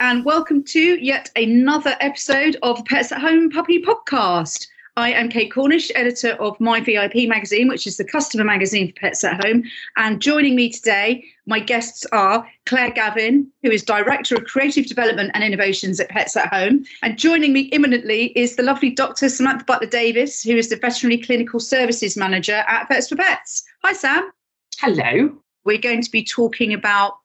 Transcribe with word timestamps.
and 0.00 0.24
welcome 0.24 0.62
to 0.62 0.96
yet 1.04 1.30
another 1.34 1.96
episode 2.00 2.56
of 2.62 2.76
the 2.78 2.84
Pets 2.84 3.10
at 3.10 3.20
Home 3.20 3.50
Puppy 3.50 3.82
Podcast. 3.82 4.68
I 4.96 5.10
am 5.10 5.28
Kate 5.28 5.52
Cornish, 5.52 5.90
editor 5.94 6.32
of 6.34 6.58
My 6.60 6.80
VIP 6.80 7.28
magazine, 7.28 7.68
which 7.68 7.86
is 7.86 7.96
the 7.96 8.04
customer 8.04 8.44
magazine 8.44 8.88
for 8.88 9.00
pets 9.00 9.24
at 9.24 9.44
home. 9.44 9.64
And 9.96 10.20
joining 10.20 10.54
me 10.54 10.70
today, 10.70 11.24
my 11.46 11.58
guests 11.58 12.06
are 12.12 12.48
Claire 12.66 12.90
Gavin, 12.90 13.50
who 13.62 13.70
is 13.70 13.82
director 13.82 14.36
of 14.36 14.44
creative 14.44 14.86
development 14.86 15.32
and 15.34 15.42
innovations 15.42 15.98
at 15.98 16.10
Pets 16.10 16.36
at 16.36 16.52
Home. 16.52 16.84
And 17.02 17.18
joining 17.18 17.52
me 17.52 17.62
imminently 17.62 18.26
is 18.36 18.56
the 18.56 18.62
lovely 18.62 18.90
Dr. 18.90 19.28
Samantha 19.28 19.64
Butler 19.64 19.88
Davis, 19.88 20.42
who 20.42 20.56
is 20.56 20.68
the 20.68 20.76
veterinary 20.76 21.20
clinical 21.20 21.60
services 21.60 22.16
manager 22.16 22.64
at 22.68 22.88
Vets 22.88 23.08
for 23.08 23.16
Pets. 23.16 23.64
Hi, 23.84 23.92
Sam. 23.92 24.30
Hello. 24.78 25.36
We're 25.64 25.78
going 25.78 26.02
to 26.02 26.10
be 26.10 26.22
talking 26.24 26.72
about 26.72 27.18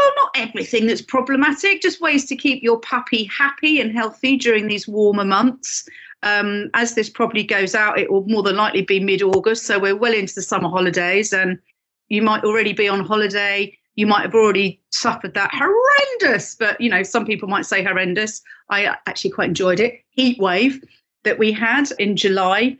well, 0.00 0.12
not 0.16 0.48
everything 0.48 0.86
that's 0.86 1.02
problematic, 1.02 1.82
just 1.82 2.00
ways 2.00 2.24
to 2.26 2.36
keep 2.36 2.62
your 2.62 2.78
puppy 2.80 3.24
happy 3.24 3.80
and 3.80 3.92
healthy 3.92 4.36
during 4.36 4.66
these 4.66 4.88
warmer 4.88 5.24
months. 5.24 5.88
Um, 6.22 6.70
as 6.74 6.94
this 6.94 7.08
probably 7.08 7.42
goes 7.42 7.74
out, 7.74 7.98
it 7.98 8.10
will 8.10 8.26
more 8.26 8.42
than 8.42 8.56
likely 8.56 8.82
be 8.82 9.00
mid 9.00 9.22
August. 9.22 9.66
So 9.66 9.78
we're 9.78 9.96
well 9.96 10.12
into 10.12 10.34
the 10.34 10.42
summer 10.42 10.68
holidays, 10.68 11.32
and 11.32 11.58
you 12.08 12.22
might 12.22 12.44
already 12.44 12.72
be 12.72 12.88
on 12.88 13.04
holiday. 13.04 13.76
You 13.96 14.06
might 14.06 14.22
have 14.22 14.34
already 14.34 14.80
suffered 14.90 15.34
that 15.34 15.50
horrendous, 15.52 16.54
but 16.54 16.80
you 16.80 16.90
know, 16.90 17.02
some 17.02 17.24
people 17.24 17.48
might 17.48 17.66
say 17.66 17.82
horrendous. 17.82 18.42
I 18.68 18.96
actually 19.06 19.30
quite 19.30 19.48
enjoyed 19.48 19.80
it. 19.80 20.00
Heat 20.10 20.38
wave 20.38 20.82
that 21.24 21.38
we 21.38 21.52
had 21.52 21.90
in 21.98 22.16
July. 22.16 22.78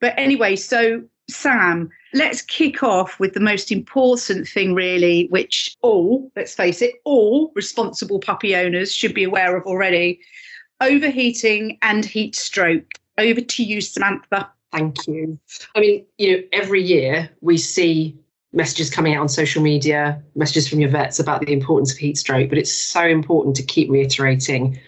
But 0.00 0.14
anyway, 0.16 0.56
so 0.56 1.02
Sam, 1.30 1.90
let's 2.14 2.42
kick 2.42 2.82
off 2.82 3.20
with 3.20 3.34
the 3.34 3.40
most 3.40 3.70
important 3.70 4.48
thing, 4.48 4.74
really, 4.74 5.26
which 5.28 5.76
all, 5.82 6.30
let's 6.36 6.54
face 6.54 6.80
it, 6.80 6.94
all 7.04 7.52
responsible 7.54 8.18
puppy 8.18 8.56
owners 8.56 8.92
should 8.92 9.14
be 9.14 9.24
aware 9.24 9.56
of 9.56 9.64
already 9.66 10.20
overheating 10.80 11.78
and 11.82 12.04
heat 12.04 12.34
stroke. 12.34 12.92
Over 13.18 13.40
to 13.40 13.64
you, 13.64 13.80
Samantha. 13.80 14.48
Thank 14.72 15.06
you. 15.06 15.38
I 15.74 15.80
mean, 15.80 16.06
you 16.18 16.36
know, 16.36 16.42
every 16.52 16.82
year 16.82 17.30
we 17.40 17.58
see 17.58 18.16
messages 18.52 18.90
coming 18.90 19.14
out 19.14 19.22
on 19.22 19.28
social 19.28 19.62
media, 19.62 20.22
messages 20.34 20.68
from 20.68 20.80
your 20.80 20.90
vets 20.90 21.18
about 21.18 21.40
the 21.40 21.52
importance 21.52 21.92
of 21.92 21.98
heat 21.98 22.16
stroke, 22.16 22.48
but 22.48 22.58
it's 22.58 22.72
so 22.72 23.02
important 23.02 23.56
to 23.56 23.62
keep 23.62 23.90
reiterating 23.90 24.78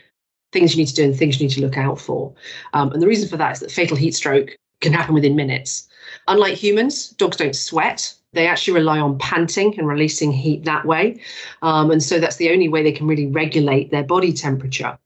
things 0.52 0.74
you 0.74 0.78
need 0.78 0.88
to 0.88 0.94
do 0.94 1.04
and 1.04 1.16
things 1.16 1.40
you 1.40 1.46
need 1.46 1.54
to 1.54 1.60
look 1.60 1.76
out 1.76 2.00
for. 2.00 2.32
Um, 2.72 2.92
and 2.92 3.02
the 3.02 3.06
reason 3.06 3.28
for 3.28 3.36
that 3.36 3.52
is 3.52 3.60
that 3.60 3.70
fatal 3.70 3.96
heat 3.96 4.14
stroke 4.14 4.56
can 4.80 4.92
happen 4.92 5.14
within 5.14 5.36
minutes. 5.36 5.88
Unlike 6.28 6.54
humans, 6.54 7.10
dogs 7.10 7.36
don't 7.36 7.56
sweat. 7.56 8.14
They 8.32 8.46
actually 8.46 8.74
rely 8.74 9.00
on 9.00 9.18
panting 9.18 9.76
and 9.78 9.88
releasing 9.88 10.30
heat 10.30 10.64
that 10.64 10.84
way. 10.84 11.20
Um, 11.62 11.90
and 11.90 12.02
so 12.02 12.20
that's 12.20 12.36
the 12.36 12.50
only 12.50 12.68
way 12.68 12.82
they 12.82 12.92
can 12.92 13.06
really 13.06 13.26
regulate 13.26 13.90
their 13.90 14.04
body 14.04 14.32
temperature. 14.32 14.98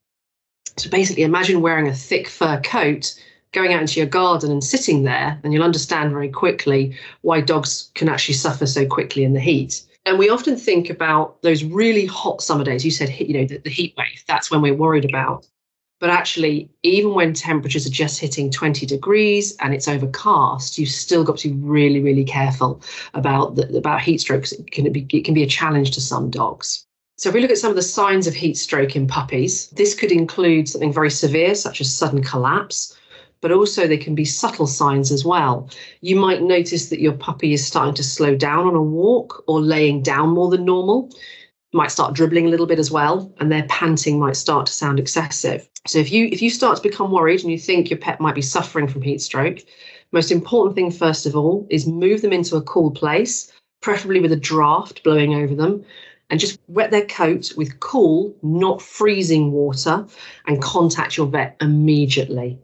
So 0.77 0.91
basically, 0.91 1.23
imagine 1.23 1.63
wearing 1.63 1.89
a 1.89 1.95
thick 1.95 2.29
fur 2.29 2.61
coat, 2.61 3.19
going 3.53 3.73
out 3.73 3.81
into 3.81 4.01
your 4.01 4.09
garden 4.09 4.51
and 4.51 4.63
sitting 4.63 5.05
there, 5.05 5.41
and 5.43 5.53
you'll 5.53 5.63
understand 5.63 6.11
very 6.11 6.29
quickly 6.29 6.97
why 7.23 7.41
dogs 7.41 7.91
can 7.95 8.09
actually 8.09 8.35
suffer 8.35 8.67
so 8.67 8.85
quickly 8.85 9.25
in 9.25 9.33
the 9.33 9.41
heat. 9.41 9.83
And 10.07 10.19
we 10.19 10.29
often 10.29 10.57
think 10.57 10.91
about 10.91 11.41
those 11.43 11.65
really 11.65 12.05
hot 12.05 12.43
summer 12.43 12.65
days. 12.65 12.85
You 12.85 12.91
said, 12.91 13.09
you 13.19 13.33
know, 13.41 13.47
the, 13.47 13.59
the 13.59 13.71
heat 13.71 13.95
wave. 13.97 14.23
That's 14.27 14.51
when 14.51 14.61
we're 14.61 14.75
worried 14.75 15.07
about. 15.07 15.47
But 16.01 16.11
actually, 16.11 16.71
even 16.83 17.15
when 17.15 17.33
temperatures 17.33 17.87
are 17.87 17.91
just 17.91 18.21
hitting 18.21 18.51
20 18.51 18.85
degrees 18.85 19.57
and 19.61 19.73
it's 19.73 19.89
overcast, 19.89 20.77
you've 20.77 20.89
still 20.89 21.25
got 21.25 21.39
to 21.39 21.49
be 21.49 21.55
really, 21.55 22.01
really 22.01 22.25
careful 22.25 22.83
about 23.15 23.55
the, 23.55 23.77
about 23.77 24.01
heat 24.03 24.21
strokes. 24.21 24.53
It 24.53 24.71
can 24.71 24.93
be 24.93 25.07
it 25.13 25.25
can 25.25 25.35
be 25.35 25.45
a 25.45 25.49
challenge 25.49 25.93
to 25.93 26.01
some 26.01 26.31
dogs. 26.31 26.85
So, 27.17 27.29
if 27.29 27.35
we 27.35 27.41
look 27.41 27.53
at 27.53 27.59
some 27.59 27.71
of 27.71 27.77
the 27.77 27.83
signs 27.83 28.27
of 28.27 28.35
heat 28.35 28.57
stroke 28.57 28.97
in 28.97 29.07
puppies, 29.07 29.69
this 29.71 29.95
could 29.95 30.11
include 30.11 30.69
something 30.69 30.93
very 30.93 31.11
severe, 31.11 31.55
such 31.55 31.81
as 31.81 31.95
sudden 31.95 32.25
collapse, 32.25 32.97
but 33.41 33.53
also 33.53 33.87
there 33.87 33.97
can 33.97 34.17
be 34.17 34.25
subtle 34.25 34.67
signs 34.67 35.13
as 35.13 35.25
well. 35.25 35.71
You 36.01 36.17
might 36.17 36.43
notice 36.43 36.89
that 36.89 37.01
your 37.01 37.13
puppy 37.13 37.53
is 37.53 37.65
starting 37.65 37.95
to 37.95 38.03
slow 38.03 38.35
down 38.35 38.67
on 38.67 38.75
a 38.75 38.83
walk 38.83 39.45
or 39.47 39.61
laying 39.61 40.03
down 40.03 40.31
more 40.31 40.51
than 40.51 40.65
normal. 40.65 41.11
Might 41.75 41.91
start 41.91 42.15
dribbling 42.15 42.47
a 42.47 42.51
little 42.51 42.67
bit 42.67 42.79
as 42.79 42.93
well, 42.93 43.35
and 43.41 43.51
their 43.51 43.65
panting 43.65 44.21
might 44.21 44.37
start 44.37 44.67
to 44.67 44.73
sound 44.73 45.01
excessive. 45.01 45.69
So 45.89 45.99
if 45.99 46.13
you 46.13 46.29
if 46.31 46.41
you 46.41 46.49
start 46.49 46.77
to 46.77 46.83
become 46.83 47.11
worried 47.11 47.43
and 47.43 47.51
you 47.51 47.59
think 47.59 47.91
your 47.91 47.99
pet 47.99 48.21
might 48.21 48.37
be 48.37 48.43
suffering 48.43 48.87
from 48.87 49.03
heat 49.03 49.21
stroke, 49.21 49.59
most 50.13 50.31
important 50.31 50.77
thing 50.77 50.93
first 50.93 51.27
of 51.27 51.35
all 51.35 51.67
is 51.71 51.85
move 51.85 52.23
them 52.23 52.33
into 52.33 52.55
a 52.55 52.63
cool 52.63 52.93
place, 52.93 53.53
preferably 53.83 54.21
with 54.21 54.31
a 54.31 54.37
draft 54.37 55.03
blowing 55.03 55.35
over 55.35 55.57
them, 55.57 55.85
and 56.31 56.39
just 56.39 56.61
wet 56.69 56.93
their 56.93 57.07
coat 57.07 57.53
with 57.57 57.81
cool, 57.81 58.33
not 58.45 58.81
freezing 58.81 59.51
water 59.51 60.07
and 60.47 60.63
contact 60.63 61.17
your 61.17 61.27
vet 61.27 61.57
immediately. 61.61 62.57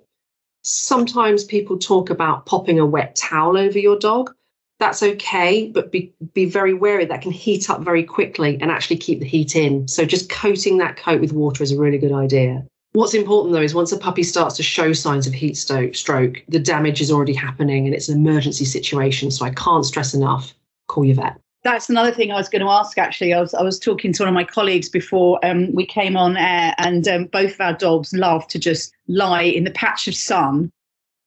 Sometimes 0.62 1.42
people 1.42 1.78
talk 1.78 2.10
about 2.10 2.46
popping 2.46 2.78
a 2.78 2.86
wet 2.86 3.16
towel 3.16 3.56
over 3.58 3.78
your 3.78 3.98
dog. 3.98 4.32
That's 4.80 5.02
okay, 5.02 5.68
but 5.68 5.92
be, 5.92 6.10
be 6.32 6.46
very 6.46 6.72
wary. 6.72 7.04
That 7.04 7.20
can 7.20 7.32
heat 7.32 7.68
up 7.68 7.82
very 7.82 8.02
quickly 8.02 8.58
and 8.62 8.70
actually 8.70 8.96
keep 8.96 9.20
the 9.20 9.26
heat 9.26 9.54
in. 9.54 9.86
So, 9.86 10.06
just 10.06 10.30
coating 10.30 10.78
that 10.78 10.96
coat 10.96 11.20
with 11.20 11.34
water 11.34 11.62
is 11.62 11.70
a 11.70 11.78
really 11.78 11.98
good 11.98 12.12
idea. 12.12 12.66
What's 12.92 13.14
important 13.14 13.52
though 13.52 13.60
is 13.60 13.74
once 13.74 13.92
a 13.92 13.98
puppy 13.98 14.22
starts 14.22 14.56
to 14.56 14.62
show 14.62 14.94
signs 14.94 15.26
of 15.26 15.34
heat 15.34 15.54
stroke, 15.56 16.42
the 16.48 16.58
damage 16.58 17.00
is 17.02 17.12
already 17.12 17.34
happening 17.34 17.86
and 17.86 17.94
it's 17.94 18.08
an 18.08 18.16
emergency 18.18 18.64
situation. 18.64 19.30
So, 19.30 19.44
I 19.44 19.50
can't 19.50 19.84
stress 19.84 20.14
enough 20.14 20.54
call 20.88 21.04
your 21.04 21.16
vet 21.16 21.38
that's 21.62 21.90
another 21.90 22.10
thing 22.10 22.32
I 22.32 22.36
was 22.36 22.48
going 22.48 22.62
to 22.62 22.70
ask. 22.70 22.96
Actually, 22.96 23.34
I 23.34 23.40
was 23.40 23.52
I 23.52 23.62
was 23.62 23.78
talking 23.78 24.14
to 24.14 24.22
one 24.22 24.28
of 24.28 24.34
my 24.34 24.44
colleagues 24.44 24.88
before 24.88 25.38
um, 25.44 25.72
we 25.74 25.84
came 25.84 26.16
on 26.16 26.38
air, 26.38 26.74
and 26.78 27.06
um, 27.06 27.26
both 27.26 27.52
of 27.52 27.60
our 27.60 27.74
dogs 27.74 28.14
love 28.14 28.48
to 28.48 28.58
just 28.58 28.92
lie 29.08 29.42
in 29.42 29.64
the 29.64 29.70
patch 29.70 30.08
of 30.08 30.14
sun 30.14 30.70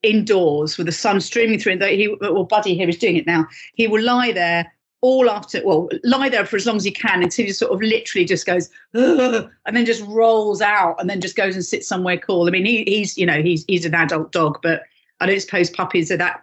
indoors 0.03 0.78
with 0.78 0.86
the 0.86 0.91
sun 0.91 1.19
streaming 1.22 1.59
through. 1.59 1.74
And 1.74 1.84
he, 1.84 2.16
well, 2.22 2.44
Buddy 2.44 2.75
here 2.75 2.88
is 2.88 2.97
doing 2.97 3.16
it 3.16 3.25
now. 3.25 3.47
He 3.74 3.88
will 3.88 4.03
lie 4.03 4.31
there 4.31 4.72
all 5.02 5.30
after, 5.30 5.62
well, 5.66 5.90
lie 6.06 6.30
there 6.30 6.46
for 6.46 6.56
as 6.56 6.66
long 6.66 6.78
as 6.78 6.86
he 6.86 6.91
can 6.91 7.22
until 7.22 7.46
he 7.46 7.52
sort 7.52 7.74
of 7.74 7.81
literally 7.81 8.24
just 8.24 8.46
goes, 8.46 8.69
and 8.94 9.50
then 9.74 9.86
just 9.86 10.02
rolls 10.03 10.62
out, 10.62 10.96
and 11.00 11.09
then 11.09 11.19
just 11.19 11.36
goes 11.36 11.56
and 11.56 11.66
sits 11.66 11.88
somewhere 11.88 12.18
cool. 12.18 12.47
I 12.47 12.52
mean, 12.52 12.66
he, 12.66 12.84
he's 12.86 13.18
you 13.18 13.25
know 13.25 13.41
he's 13.41 13.66
he's 13.68 13.86
an 13.86 13.96
adult 13.96 14.31
dog, 14.31 14.59
but 14.64 14.84
I 15.19 15.25
don't 15.25 15.41
suppose 15.41 15.69
puppies 15.69 16.09
are 16.09 16.18
that 16.18 16.41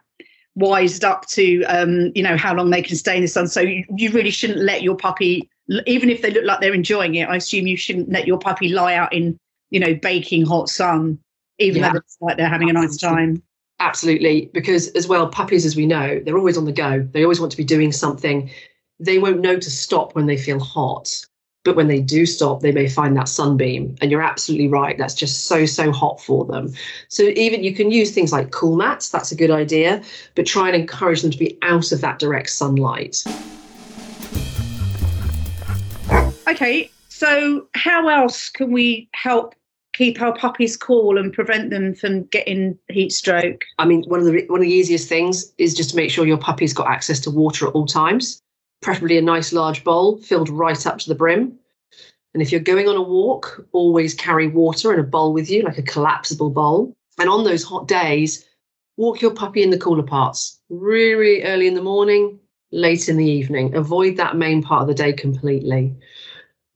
wised 0.57 1.05
up 1.05 1.27
to 1.29 1.63
um, 1.65 2.13
you 2.15 2.23
know 2.23 2.37
how 2.37 2.55
long 2.55 2.69
they 2.69 2.83
can 2.83 2.97
stay 2.97 3.17
in 3.17 3.23
the 3.23 3.29
sun. 3.29 3.49
So 3.49 3.63
you, 3.63 3.83
you 3.97 4.11
really 4.11 4.31
shouldn't 4.31 4.61
let 4.61 4.83
your 4.83 4.95
puppy, 4.95 5.49
even 5.87 6.11
if 6.11 6.21
they 6.21 6.31
look 6.31 6.45
like 6.45 6.61
they're 6.61 6.75
enjoying 6.75 7.15
it. 7.15 7.31
I 7.31 7.37
assume 7.37 7.67
you 7.67 7.79
shouldn't 7.79 8.11
let 8.11 8.27
your 8.27 8.39
puppy 8.39 8.69
lie 8.69 8.95
out 8.95 9.11
in 9.15 9.39
you 9.71 9.81
know 9.81 9.95
baking 9.95 10.45
hot 10.45 10.69
sun, 10.69 11.19
even 11.59 11.81
yeah. 11.81 11.93
though 11.93 11.99
it's 11.99 12.19
like 12.21 12.37
they're 12.37 12.47
having 12.47 12.69
a 12.69 12.75
nice 12.75 12.99
time. 12.99 13.43
Absolutely, 13.81 14.51
because 14.53 14.89
as 14.89 15.09
well, 15.09 15.27
puppies, 15.27 15.65
as 15.65 15.75
we 15.75 15.87
know, 15.87 16.21
they're 16.21 16.37
always 16.37 16.59
on 16.59 16.67
the 16.67 16.73
go. 16.73 17.09
They 17.13 17.23
always 17.23 17.41
want 17.41 17.51
to 17.53 17.57
be 17.57 17.65
doing 17.65 17.93
something. 17.93 18.51
They 18.99 19.19
won't 19.19 19.41
know 19.41 19.59
to 19.59 19.71
stop 19.71 20.15
when 20.15 20.27
they 20.27 20.37
feel 20.37 20.61
hot. 20.61 21.25
But 21.65 21.77
when 21.77 21.89
they 21.89 22.01
do 22.01 22.27
stop, 22.27 22.61
they 22.61 22.73
may 22.73 22.89
find 22.89 23.17
that 23.17 23.29
sunbeam. 23.29 23.97
And 24.01 24.11
you're 24.11 24.23
absolutely 24.23 24.69
right. 24.69 24.97
That's 24.99 25.15
just 25.15 25.47
so, 25.47 25.65
so 25.65 25.93
hot 25.93 26.21
for 26.21 26.45
them. 26.45 26.73
So 27.09 27.23
even 27.23 27.65
you 27.65 27.75
can 27.75 27.91
use 27.91 28.13
things 28.13 28.33
like 28.33 28.51
cool 28.51 28.77
mats. 28.77 29.09
That's 29.09 29.33
a 29.33 29.37
good 29.37 29.51
idea. 29.51 30.03
But 30.35 30.47
try 30.47 30.69
and 30.69 30.77
encourage 30.77 31.23
them 31.23 31.31
to 31.31 31.39
be 31.39 31.59
out 31.63 31.93
of 31.93 32.03
that 32.03 32.19
direct 32.19 32.51
sunlight. 32.51 33.25
Okay. 36.49 36.91
So 37.09 37.67
how 37.75 38.09
else 38.09 38.49
can 38.49 38.73
we 38.73 39.09
help 39.13 39.55
keep 39.93 40.21
our 40.21 40.35
puppies 40.37 40.77
cool 40.77 41.19
and 41.19 41.33
prevent 41.33 41.71
them 41.71 41.95
from 41.95 42.25
getting 42.25 42.79
heat 42.89 43.13
stroke? 43.13 43.65
I 43.79 43.85
mean, 43.85 44.03
one 44.05 44.21
of 44.21 44.27
the 44.27 44.47
one 44.49 44.61
of 44.61 44.67
the 44.67 44.73
easiest 44.73 45.09
things 45.09 45.53
is 45.59 45.75
just 45.75 45.91
to 45.91 45.97
make 45.97 46.11
sure 46.11 46.27
your 46.27 46.39
puppy's 46.39 46.73
got 46.73 46.89
access 46.89 47.21
to 47.21 47.31
water 47.31 47.67
at 47.67 47.75
all 47.75 47.87
times 47.87 48.43
preferably 48.81 49.19
a 49.19 49.23
nice 49.23 49.53
large 49.53 49.85
bowl 49.85 50.17
filled 50.19 50.49
right 50.49 50.87
up 50.87 50.99
to 50.99 51.09
the 51.09 51.15
brim. 51.15 51.59
And 52.33 52.43
if 52.43 52.53
you're 52.53 52.61
going 52.61 52.89
on 52.89 52.97
a 52.97 53.03
walk, 53.03 53.67
always 53.73 54.15
carry 54.15 54.47
water 54.47 54.93
in 54.93 55.01
a 55.01 55.05
bowl 55.05 55.33
with 55.33 55.51
you, 55.51 55.63
like 55.63 55.79
a 55.79 55.83
collapsible 55.83 56.51
bowl. 56.51 56.95
And 57.19 57.29
on 57.29 57.45
those 57.45 57.65
hot 57.65 57.89
days, 57.89 58.47
walk 58.97 59.21
your 59.21 59.35
puppy 59.35 59.63
in 59.63 59.71
the 59.71 59.79
cooler 59.79 60.03
parts, 60.03 60.61
really, 60.69 61.15
really 61.15 61.43
early 61.45 61.67
in 61.67 61.75
the 61.75 61.83
morning, 61.83 62.39
late 62.71 63.09
in 63.09 63.17
the 63.17 63.27
evening. 63.27 63.75
Avoid 63.75 64.17
that 64.17 64.37
main 64.37 64.63
part 64.63 64.83
of 64.83 64.89
the 64.89 64.95
day 64.95 65.13
completely. 65.13 65.95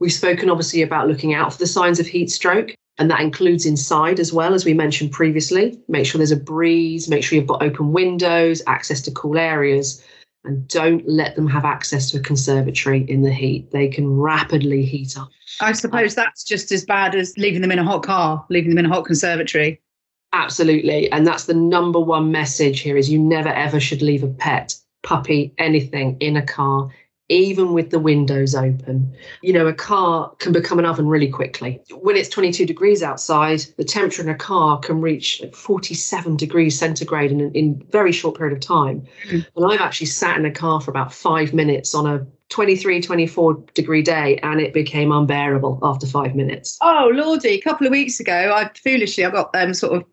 We've 0.01 0.13
spoken 0.13 0.51
obviously 0.51 0.83
about 0.83 1.09
looking 1.09 1.35
out 1.35 1.53
for 1.53 1.59
the 1.59 1.67
signs 1.69 2.01
of 2.01 2.07
heat 2.07 2.31
stroke, 2.31 2.75
and 2.99 3.11
that 3.11 3.21
includes 3.21 3.67
inside 3.67 4.21
as 4.21 4.33
well, 4.33 4.55
as 4.55 4.65
we 4.65 4.75
mentioned 4.75 5.13
previously. 5.13 5.79
Make 5.89 6.07
sure 6.07 6.19
there's 6.19 6.31
a 6.31 6.37
breeze, 6.37 7.09
make 7.09 7.25
sure 7.25 7.37
you've 7.37 7.49
got 7.49 7.63
open 7.63 7.93
windows, 7.93 8.63
access 8.67 9.01
to 9.03 9.11
cool 9.11 9.37
areas 9.37 10.03
and 10.45 10.69
don't 10.69 11.07
let 11.09 11.37
them 11.37 11.47
have 11.47 11.65
access 11.65 12.11
to 12.11 12.19
a 12.19 12.21
conservatory 12.21 13.05
in 13.09 13.23
the 13.23 13.33
heat. 13.33 13.71
They 13.71 13.89
can 13.89 14.09
rapidly 14.09 14.85
heat 14.85 15.17
up. 15.19 15.29
I 15.61 15.73
suppose 15.73 16.17
um, 16.17 16.25
that's 16.25 16.45
just 16.45 16.71
as 16.73 16.85
bad 16.85 17.15
as 17.15 17.37
leaving 17.39 17.63
them 17.63 17.73
in 17.73 17.79
a 17.79 17.85
hot 17.85 18.03
car, 18.03 18.45
leaving 18.51 18.71
them 18.71 18.79
in 18.79 18.87
a 18.87 18.95
hot 18.95 19.07
conservatory. 19.07 19.81
Absolutely. 20.33 21.11
And 21.13 21.27
that's 21.27 21.45
the 21.45 21.55
number 21.55 22.01
one 22.01 22.31
message 22.33 22.81
here 22.81 22.97
is 22.97 23.11
you 23.11 23.19
never 23.19 23.49
ever 23.49 23.81
should 23.81 24.03
leave 24.03 24.25
a 24.25 24.29
pet, 24.29 24.75
puppy, 25.03 25.55
anything 25.59 26.17
in 26.21 26.37
a 26.37 26.45
car 26.45 26.91
even 27.29 27.73
with 27.73 27.91
the 27.91 27.99
windows 27.99 28.55
open. 28.55 29.15
You 29.43 29.53
know, 29.53 29.67
a 29.67 29.73
car 29.73 30.33
can 30.39 30.53
become 30.53 30.79
an 30.79 30.85
oven 30.85 31.07
really 31.07 31.29
quickly. 31.29 31.81
When 31.91 32.17
it's 32.17 32.29
22 32.29 32.67
degrees 32.67 33.03
outside, 33.03 33.65
the 33.79 33.85
temperature 33.85 34.23
in 34.23 34.29
a 34.29 34.35
car 34.35 34.79
can 34.79 35.01
reach 35.01 35.43
47 35.55 36.37
degrees 36.37 36.79
centigrade 36.79 37.33
in 37.33 37.41
a 37.55 37.91
very 37.91 38.13
short 38.13 38.37
period 38.37 38.55
of 38.55 38.61
time. 38.61 39.07
Mm. 39.29 39.47
And 39.57 39.73
I've 39.73 39.81
actually 39.81 40.09
sat 40.09 40.37
in 40.37 40.45
a 40.45 40.51
car 40.51 40.81
for 40.81 40.91
about 40.91 41.13
five 41.13 41.55
minutes 41.55 41.95
on 41.95 42.07
a 42.07 42.27
23, 42.51 43.01
24 43.01 43.65
degree 43.75 44.03
day 44.03 44.39
and 44.43 44.61
it 44.61 44.75
became 44.75 45.11
unbearable 45.11 45.79
after 45.83 46.07
five 46.07 46.35
minutes. 46.35 46.79
Oh, 46.83 47.11
Lordy, 47.13 47.49
a 47.49 47.61
couple 47.61 47.87
of 47.87 47.91
weeks 47.91 48.21
ago, 48.21 48.53
I 48.55 48.71
foolishly, 48.79 49.25
I 49.25 49.31
got 49.31 49.53
them 49.53 49.69
um, 49.69 49.75
sort 49.75 49.97
of 49.97 50.05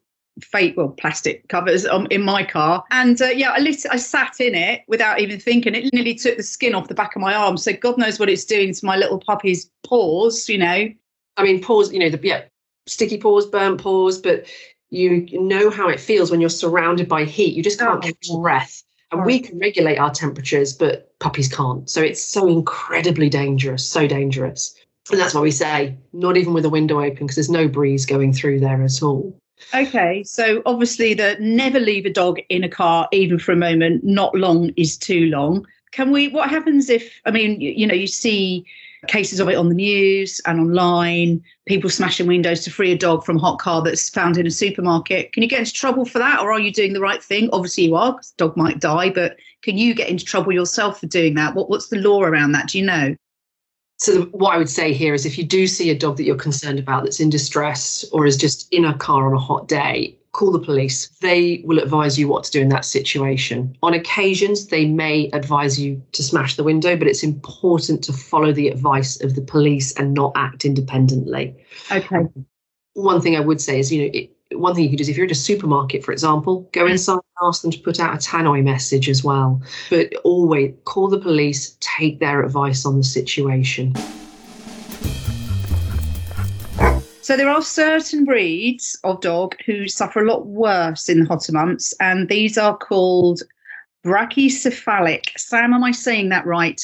fake 0.44 0.76
well 0.78 0.90
plastic 0.90 1.48
covers 1.48 1.86
um, 1.86 2.08
in 2.10 2.22
my 2.22 2.44
car. 2.44 2.84
And 2.92 3.22
uh, 3.22 3.26
yeah 3.28 3.52
I, 3.52 3.60
lit- 3.60 3.86
I 3.90 3.98
sat 3.98 4.40
in 4.40 4.56
it 4.56 4.82
without 4.88 5.20
even 5.20 5.40
thinking. 5.40 5.76
It 5.76 5.94
nearly 5.94 6.16
took 6.16 6.38
the 6.38 6.44
skin 6.44 6.76
off 6.76 6.88
the 6.88 6.94
back 6.94 7.16
of 7.16 7.22
my 7.22 7.34
arm. 7.34 7.58
So 7.58 7.74
god 7.74 7.98
knows 7.98 8.20
what 8.20 8.30
it's 8.30 8.46
doing 8.46 8.74
to 8.74 8.86
my 8.86 8.98
little 8.98 9.20
puppy's 9.20 9.70
paws 9.84 10.50
you 10.50 10.58
know. 10.58 10.90
I 11.38 11.44
mean 11.44 11.62
paws 11.62 11.92
you 11.92 12.00
know 12.00 12.10
the 12.10 12.20
yeah 12.22 12.44
sticky 12.88 13.18
paws 13.18 13.46
burnt 13.46 13.82
paws 13.82 14.20
but 14.20 14.46
you 14.90 15.28
know 15.40 15.70
how 15.70 15.88
it 15.88 16.00
feels 16.00 16.30
when 16.30 16.42
you're 16.42 16.50
surrounded 16.50 17.08
by 17.08 17.24
heat. 17.24 17.56
You 17.56 17.64
just 17.64 17.80
can't 17.80 18.04
oh, 18.04 18.08
catch 18.08 18.28
breath. 18.42 18.84
And 19.12 19.26
we 19.26 19.40
can 19.40 19.60
regulate 19.60 19.98
our 19.98 20.12
temperatures 20.12 20.74
but 20.74 21.18
puppies 21.20 21.54
can't. 21.54 21.90
So 21.90 22.02
it's 22.02 22.22
so 22.22 22.48
incredibly 22.48 23.30
dangerous 23.30 23.88
so 23.88 24.08
dangerous. 24.08 24.76
And 25.12 25.20
that's 25.20 25.34
why 25.34 25.42
we 25.42 25.52
say 25.52 25.98
not 26.14 26.38
even 26.38 26.54
with 26.54 26.66
a 26.66 26.70
window 26.70 27.02
open 27.02 27.26
because 27.26 27.36
there's 27.36 27.50
no 27.50 27.68
breeze 27.68 28.06
going 28.06 28.34
through 28.34 28.60
there 28.60 28.82
at 28.84 29.02
all 29.02 29.41
Okay, 29.74 30.24
so 30.24 30.62
obviously 30.66 31.14
the 31.14 31.38
never 31.40 31.80
leave 31.80 32.06
a 32.06 32.10
dog 32.10 32.40
in 32.50 32.64
a 32.64 32.70
car 32.70 33.08
even 33.12 33.40
for 33.40 33.52
a 33.52 33.56
moment. 33.58 34.04
Not 34.04 34.36
long 34.36 34.72
is 34.78 34.98
too 34.98 35.28
long. 35.28 35.66
Can 35.92 36.12
we? 36.12 36.28
What 36.28 36.50
happens 36.50 36.90
if? 36.90 37.20
I 37.26 37.32
mean, 37.32 37.60
you, 37.60 37.72
you 37.72 37.88
know, 37.88 37.94
you 37.94 38.08
see 38.08 38.66
cases 39.08 39.40
of 39.40 39.50
it 39.50 39.56
on 39.56 39.70
the 39.70 39.76
news 39.76 40.40
and 40.46 40.60
online. 40.60 41.44
People 41.66 41.90
smashing 41.90 42.28
windows 42.28 42.64
to 42.64 42.72
free 42.72 42.92
a 42.92 42.98
dog 42.98 43.26
from 43.26 43.38
a 43.38 43.40
hot 43.40 43.60
car 43.60 43.82
that's 43.82 44.10
found 44.10 44.38
in 44.38 44.48
a 44.48 44.52
supermarket. 44.52 45.34
Can 45.34 45.44
you 45.44 45.50
get 45.50 45.60
into 45.60 45.74
trouble 45.74 46.06
for 46.06 46.20
that, 46.20 46.40
or 46.40 46.52
are 46.52 46.60
you 46.60 46.72
doing 46.72 46.94
the 46.94 47.02
right 47.02 47.24
thing? 47.24 47.50
Obviously, 47.52 47.86
you 47.86 47.96
are. 47.96 48.14
Because 48.14 48.32
dog 48.32 48.56
might 48.56 48.80
die, 48.80 49.10
but 49.10 49.38
can 49.64 49.78
you 49.78 49.94
get 49.94 50.10
into 50.10 50.26
trouble 50.26 50.52
yourself 50.52 51.00
for 51.00 51.08
doing 51.08 51.36
that? 51.36 51.56
What 51.56 51.70
What's 51.70 51.88
the 51.88 51.98
law 51.98 52.22
around 52.24 52.54
that? 52.54 52.70
Do 52.70 52.80
you 52.80 52.86
know? 52.86 53.16
So, 54.02 54.14
the, 54.14 54.22
what 54.36 54.56
I 54.56 54.58
would 54.58 54.68
say 54.68 54.94
here 54.94 55.14
is 55.14 55.28
if 55.28 55.38
you 55.38 55.44
do 55.44 55.68
see 55.68 55.92
a 55.92 55.96
dog 55.96 56.18
that 56.18 56.24
you're 56.24 56.36
concerned 56.36 56.80
about 56.80 57.04
that's 57.04 57.20
in 57.20 57.30
distress 57.30 58.04
or 58.12 58.26
is 58.26 58.36
just 58.36 58.68
in 58.74 58.84
a 58.84 58.98
car 58.98 59.28
on 59.28 59.34
a 59.36 59.40
hot 59.40 59.68
day, 59.68 60.18
call 60.32 60.52
the 60.52 60.58
police. 60.58 61.08
They 61.22 61.62
will 61.66 61.78
advise 61.78 62.18
you 62.18 62.28
what 62.28 62.44
to 62.46 62.52
do 62.52 62.62
in 62.62 62.70
that 62.70 62.84
situation. 62.84 63.78
On 63.84 63.94
occasions, 63.94 64.68
they 64.68 64.88
may 64.88 65.30
advise 65.34 65.80
you 65.80 66.02
to 66.14 66.24
smash 66.24 66.56
the 66.56 66.64
window, 66.64 66.98
but 66.98 67.08
it's 67.08 67.22
important 67.22 68.04
to 68.06 68.14
follow 68.14 68.52
the 68.52 68.70
advice 68.70 69.22
of 69.22 69.36
the 69.36 69.42
police 69.42 69.94
and 69.94 70.16
not 70.16 70.32
act 70.36 70.66
independently. 70.66 71.56
Okay. 71.92 72.26
One 72.94 73.22
thing 73.22 73.36
I 73.36 73.42
would 73.42 73.62
say 73.62 73.80
is, 73.80 73.94
you 73.94 74.02
know, 74.02 74.10
it, 74.16 74.32
one 74.54 74.76
thing 74.76 74.84
you 74.84 74.90
could 74.90 74.98
do 74.98 75.02
is 75.02 75.10
if 75.10 75.18
you're 75.18 75.26
at 75.26 75.32
a 75.32 75.36
supermarket, 75.36 76.04
for 76.04 76.12
example, 76.12 76.70
go 76.72 76.86
mm. 76.86 76.92
inside 76.92 77.14
and 77.14 77.48
ask 77.48 77.62
them 77.62 77.72
to 77.72 77.80
put 77.80 78.00
out 78.00 78.14
a 78.14 78.18
tannoy 78.18 78.64
message 78.64 79.10
as 79.10 79.24
well. 79.24 79.62
But 79.90 80.14
always 80.24 80.74
call 80.86 81.08
the 81.08 81.20
police, 81.20 81.78
take 81.80 82.20
their 82.20 82.44
advice 82.44 82.86
on 82.86 82.98
the 82.98 83.04
situation. 83.04 83.94
So 87.22 87.38
there 87.38 87.50
are 87.50 87.62
certain 87.62 88.26
breeds 88.26 88.98
of 89.04 89.22
dog 89.22 89.56
who 89.66 89.88
suffer 89.88 90.22
a 90.22 90.28
lot 90.28 90.48
worse 90.48 91.08
in 91.08 91.22
the 91.22 91.26
hotter 91.28 91.54
months, 91.54 91.94
and 92.00 92.28
these 92.28 92.58
are 92.58 92.76
called 92.76 93.42
brachycephalic. 94.04 95.38
Sam, 95.38 95.74
am 95.74 95.84
I 95.84 95.92
saying 95.92 96.30
that 96.30 96.46
right? 96.46 96.82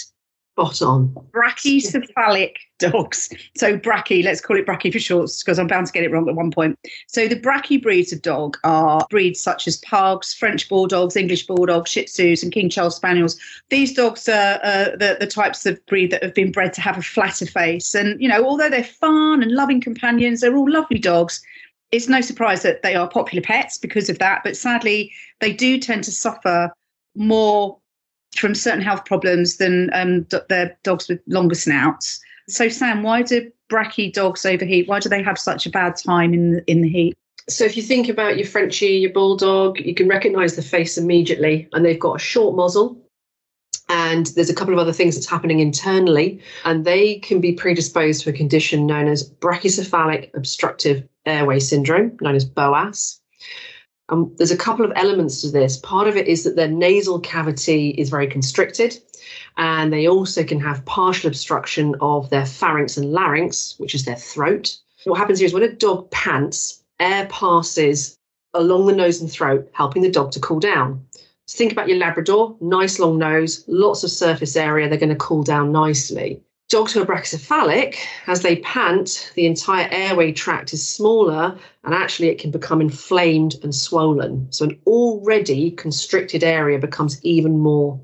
Spot 0.58 0.82
on. 0.82 1.16
Brachycephalic 1.34 2.56
dogs. 2.80 3.30
So 3.56 3.78
brachy, 3.78 4.24
let's 4.24 4.42
call 4.42 4.58
it 4.58 4.66
brachy 4.66 4.92
for 4.92 4.98
short, 4.98 5.30
because 5.40 5.60
I'm 5.60 5.68
bound 5.68 5.86
to 5.86 5.94
get 5.94 6.04
it 6.04 6.12
wrong 6.12 6.28
at 6.28 6.34
one 6.34 6.50
point. 6.50 6.80
So 7.08 7.28
the 7.28 7.40
brachy 7.40 7.80
breeds 7.80 8.12
of 8.12 8.24
dog 8.24 8.58
are 8.64 9.06
breeds 9.12 9.40
such 9.40 9.68
as 9.68 9.78
pugs, 9.78 10.34
French 10.34 10.68
bulldogs, 10.68 11.16
English 11.16 11.46
bulldogs, 11.46 11.92
Shih 11.92 12.06
Tzus, 12.06 12.42
and 12.42 12.52
King 12.52 12.72
Charles 12.72 12.96
Spaniels. 12.96 13.40
These 13.70 13.94
dogs 13.94 14.28
are 14.28 14.60
uh, 14.64 14.96
the, 14.98 15.18
the 15.20 15.28
types 15.28 15.68
of 15.68 15.86
breed 15.86 16.10
that 16.10 16.24
have 16.24 16.34
been 16.34 16.52
bred 16.52 16.74
to 16.74 16.82
have 16.82 16.98
a 16.98 17.04
flatter 17.04 17.46
face. 17.46 17.94
And, 17.94 18.20
you 18.20 18.28
know, 18.28 18.44
although 18.44 18.72
they're 18.72 18.84
fun 18.84 19.44
and 19.44 19.52
loving 19.52 19.80
companions, 19.80 20.42
they're 20.42 20.58
all 20.58 20.72
lovely 20.72 20.98
dogs. 20.98 21.40
It's 21.92 22.10
no 22.10 22.22
surprise 22.22 22.64
that 22.64 22.82
they 22.82 22.96
are 22.96 23.08
popular 23.08 23.44
pets 23.44 23.78
because 23.78 24.10
of 24.10 24.18
that. 24.18 24.42
But 24.44 24.58
sadly, 24.58 25.12
they 25.40 25.54
do 25.54 25.78
tend 25.78 26.04
to 26.06 26.12
suffer 26.12 26.74
more 27.16 27.78
from 28.40 28.56
certain 28.56 28.82
health 28.82 29.06
problems 29.06 29.58
than 29.58 29.90
um, 29.94 30.26
their 30.50 30.78
dogs 30.84 31.08
with 31.08 31.20
longer 31.28 31.56
snouts. 31.56 32.20
So, 32.48 32.70
Sam, 32.70 33.04
why 33.04 33.24
do 33.24 33.52
brachy 33.70 34.12
dogs 34.12 34.46
overheat? 34.46 34.88
Why 34.88 35.00
do 35.00 35.10
they 35.10 35.24
have 35.24 35.38
such 35.38 35.66
a 35.66 35.70
bad 35.70 35.96
time 35.98 36.34
in 36.34 36.52
the, 36.54 36.72
in 36.72 36.82
the 36.82 36.90
heat? 36.90 37.18
So, 37.50 37.66
if 37.66 37.76
you 37.76 37.84
think 37.84 38.10
about 38.10 38.38
your 38.38 38.48
Frenchie, 38.48 38.98
your 38.98 39.12
bulldog, 39.12 39.80
you 39.80 39.94
can 39.94 40.08
recognise 40.08 40.56
the 40.56 40.62
face 40.62 40.98
immediately, 40.98 41.68
and 41.74 41.84
they've 41.84 42.00
got 42.00 42.16
a 42.16 42.20
short 42.20 42.56
muzzle. 42.56 42.98
And 43.90 44.28
there's 44.28 44.50
a 44.50 44.56
couple 44.56 44.74
of 44.74 44.80
other 44.80 44.92
things 44.92 45.16
that's 45.16 45.30
happening 45.30 45.60
internally, 45.60 46.42
and 46.66 46.84
they 46.84 47.20
can 47.20 47.40
be 47.40 47.54
predisposed 47.54 48.24
to 48.24 48.30
a 48.30 48.34
condition 48.34 48.86
known 48.86 49.08
as 49.08 49.30
brachycephalic 49.30 50.30
obstructive 50.36 51.08
airway 51.26 51.60
syndrome, 51.60 52.18
known 52.20 52.36
as 52.36 52.44
BOAS. 52.44 53.22
Um, 54.10 54.34
there's 54.38 54.52
a 54.52 54.58
couple 54.58 54.86
of 54.86 54.94
elements 54.96 55.42
to 55.42 55.52
this. 55.52 55.78
Part 55.78 56.08
of 56.08 56.16
it 56.16 56.28
is 56.28 56.44
that 56.44 56.56
their 56.56 56.68
nasal 56.68 57.20
cavity 57.20 57.90
is 57.90 58.10
very 58.10 58.28
constricted, 58.28 58.98
and 59.58 59.92
they 59.92 60.08
also 60.08 60.44
can 60.44 60.60
have 60.62 60.86
partial 60.86 61.28
obstruction 61.28 61.96
of 62.00 62.30
their 62.30 62.46
pharynx 62.46 62.96
and 62.98 63.12
larynx, 63.12 63.76
which 63.78 63.94
is 63.94 64.06
their 64.06 64.16
throat. 64.16 64.78
What 65.04 65.20
happens 65.20 65.40
here 65.40 65.48
is 65.48 65.54
when 65.54 65.64
a 65.64 65.72
dog 65.72 66.10
pants, 66.12 66.84
air 67.00 67.28
passes 67.28 68.18
along 68.54 68.88
the 68.88 68.96
nose 68.96 69.22
and 69.22 69.32
throat, 69.32 69.70
helping 69.74 70.02
the 70.02 70.12
dog 70.12 70.32
to 70.32 70.40
cool 70.40 70.60
down. 70.60 71.06
So 71.48 71.58
think 71.58 71.72
about 71.72 71.88
your 71.88 71.98
Labrador, 71.98 72.58
nice 72.60 73.00
long 73.00 73.18
nose, 73.18 73.64
lots 73.68 74.04
of 74.04 74.12
surface 74.12 74.56
area, 74.56 74.90
they're 74.90 74.98
going 74.98 75.10
to 75.10 75.16
cool 75.16 75.44
down 75.44 75.72
nicely. 75.72 76.42
Dogs 76.70 76.92
who 76.92 77.02
are 77.02 77.06
brachycephalic, 77.06 77.96
as 78.28 78.42
they 78.42 78.58
pant, 78.58 79.32
the 79.36 79.46
entire 79.46 79.88
airway 79.90 80.34
tract 80.34 80.74
is 80.74 80.86
smaller 80.86 81.58
and 81.86 81.94
actually 81.94 82.28
it 82.28 82.40
can 82.40 82.52
become 82.52 82.82
inflamed 82.82 83.56
and 83.64 83.74
swollen. 83.74 84.52
So 84.52 84.66
an 84.66 84.78
already 84.86 85.72
constricted 85.72 86.44
area 86.44 86.78
becomes 86.78 87.24
even 87.24 87.58
more 87.58 87.98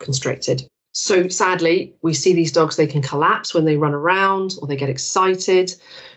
constricted. 0.00 0.68
So 0.92 1.28
sadly, 1.28 1.94
we 2.02 2.12
see 2.12 2.34
these 2.34 2.52
dogs, 2.52 2.76
they 2.76 2.86
can 2.86 3.00
collapse 3.00 3.54
when 3.54 3.64
they 3.64 3.78
run 3.78 3.94
around 3.94 4.56
or 4.60 4.68
they 4.68 4.76
get 4.76 4.90
excited. 4.90 5.74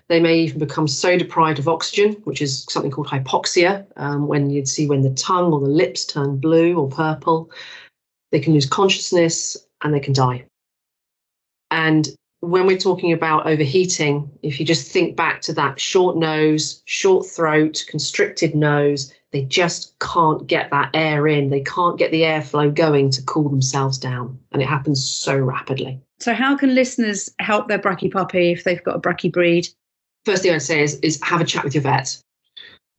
They 0.10 0.20
may 0.20 0.40
even 0.40 0.60
become 0.60 0.90
so 0.90 1.18
deprived 1.18 1.60
of 1.60 1.70
oxygen, 1.70 2.14
which 2.26 2.42
is 2.42 2.66
something 2.70 2.92
called 2.92 3.08
hypoxia, 3.08 3.86
um, 3.96 4.28
when 4.28 4.50
you'd 4.50 4.68
see 4.68 4.88
when 4.88 5.04
the 5.04 5.14
tongue 5.14 5.54
or 5.54 5.62
the 5.62 5.68
lips 5.68 6.04
turn 6.04 6.36
blue 6.36 6.76
or 6.76 6.90
purple. 6.90 7.50
They 8.34 8.42
can 8.42 8.52
lose 8.52 8.66
consciousness 8.66 9.56
and 9.82 9.94
they 9.94 10.02
can 10.02 10.14
die. 10.14 10.48
And 11.84 12.08
when 12.40 12.66
we're 12.66 12.78
talking 12.78 13.12
about 13.12 13.46
overheating, 13.46 14.32
if 14.42 14.58
you 14.58 14.66
just 14.66 14.90
think 14.90 15.18
back 15.18 15.42
to 15.42 15.54
that 15.54 15.82
short 15.82 16.16
nose, 16.16 16.82
short 16.86 17.26
throat, 17.26 17.84
constricted 17.90 18.56
nose, 18.56 19.14
they 19.32 19.44
just 19.44 19.94
can't 20.00 20.48
get 20.48 20.70
that 20.72 20.92
air 20.94 21.28
in. 21.28 21.50
They 21.50 21.60
can't 21.60 21.98
get 21.98 22.12
the 22.12 22.22
airflow 22.22 22.74
going 22.74 23.10
to 23.12 23.22
cool 23.24 23.50
themselves 23.50 23.98
down. 23.98 24.40
And 24.54 24.62
it 24.62 24.68
happens 24.68 25.04
so 25.04 25.38
rapidly. 25.38 26.00
So, 26.20 26.34
how 26.34 26.56
can 26.56 26.74
listeners 26.74 27.30
help 27.40 27.68
their 27.68 27.80
brachy 27.80 28.10
puppy 28.10 28.52
if 28.52 28.64
they've 28.64 28.84
got 28.84 28.96
a 28.96 29.00
brachy 29.00 29.30
breed? 29.30 29.68
First 30.24 30.44
thing 30.44 30.54
I'd 30.54 30.62
say 30.62 30.82
is, 30.82 30.96
is 31.02 31.20
have 31.22 31.42
a 31.42 31.46
chat 31.46 31.66
with 31.66 31.76
your 31.76 31.84
vet. 31.84 32.18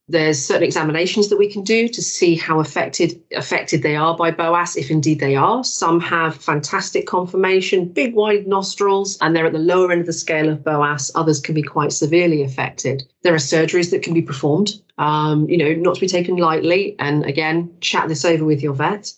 There's 0.07 0.45
certain 0.45 0.65
examinations 0.65 1.31
that 1.31 1.39
we 1.39 1.51
can 1.51 1.63
do 1.63 1.89
to 1.89 2.03
see 2.03 2.37
how 2.37 2.61
affected 2.61 3.23
affected 3.35 3.83
they 3.83 3.97
are 3.97 4.15
by 4.15 4.31
BOAS, 4.33 4.77
if 4.77 4.91
indeed 4.91 5.19
they 5.19 5.35
are. 5.35 5.65
Some 5.65 5.99
have 6.01 6.37
fantastic 6.37 7.07
conformation, 7.07 7.89
big 7.89 8.15
wide 8.15 8.47
nostrils, 8.47 9.17
and 9.23 9.35
they're 9.35 9.47
at 9.47 9.55
the 9.55 9.59
lower 9.59 9.91
end 9.91 10.03
of 10.03 10.07
the 10.07 10.13
scale 10.13 10.51
of 10.51 10.63
BOAS. 10.63 11.11
Others 11.15 11.41
can 11.41 11.55
be 11.55 11.63
quite 11.63 11.91
severely 11.91 12.43
affected. 12.43 13.03
There 13.23 13.33
are 13.33 13.39
surgeries 13.39 13.91
that 13.93 14.03
can 14.03 14.13
be 14.13 14.21
performed, 14.21 14.75
um, 14.99 15.49
you 15.49 15.57
know, 15.57 15.73
not 15.73 15.95
to 15.95 16.01
be 16.03 16.09
taken 16.09 16.37
lightly. 16.37 16.97
And 16.99 17.25
again, 17.25 17.75
chat 17.81 18.09
this 18.09 18.27
over 18.27 18.45
with 18.45 18.63
your 18.63 18.75
vet. 18.75 19.11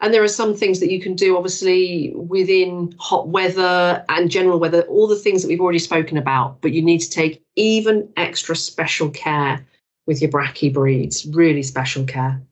And 0.00 0.14
there 0.14 0.22
are 0.22 0.28
some 0.28 0.54
things 0.54 0.78
that 0.78 0.92
you 0.92 1.00
can 1.00 1.14
do, 1.14 1.36
obviously, 1.36 2.12
within 2.14 2.94
hot 2.98 3.28
weather 3.28 4.04
and 4.08 4.30
general 4.30 4.60
weather, 4.60 4.82
all 4.82 5.08
the 5.08 5.16
things 5.16 5.42
that 5.42 5.48
we've 5.48 5.60
already 5.60 5.78
spoken 5.80 6.18
about, 6.18 6.60
but 6.60 6.72
you 6.72 6.82
need 6.82 7.00
to 7.00 7.10
take 7.10 7.42
even 7.56 8.08
extra 8.16 8.54
special 8.54 9.10
care 9.10 9.66
with 10.06 10.20
your 10.20 10.30
brachy 10.30 10.72
breeds. 10.72 11.26
Really 11.26 11.62
special 11.62 12.04
care. 12.04 12.42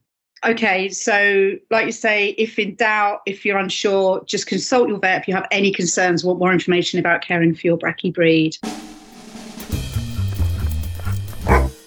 Okay, 0.44 0.88
so 0.88 1.52
like 1.71 1.87
you 1.87 1.92
say, 1.92 2.30
if 2.30 2.59
in 2.59 2.75
doubt, 2.75 3.21
if 3.26 3.44
you're 3.44 3.59
unsure, 3.59 4.25
just 4.25 4.49
consult 4.49 4.88
your 4.88 4.99
vet 4.99 5.21
if 5.21 5.28
you 5.28 5.35
have 5.35 5.47
any 5.52 5.73
concerns, 5.73 6.25
want 6.25 6.40
more 6.40 6.52
information 6.52 6.99
about 6.99 7.23
caring 7.23 7.54
for 7.54 7.66
your 7.66 7.78
brachy 7.78 8.12
breed. 8.12 8.56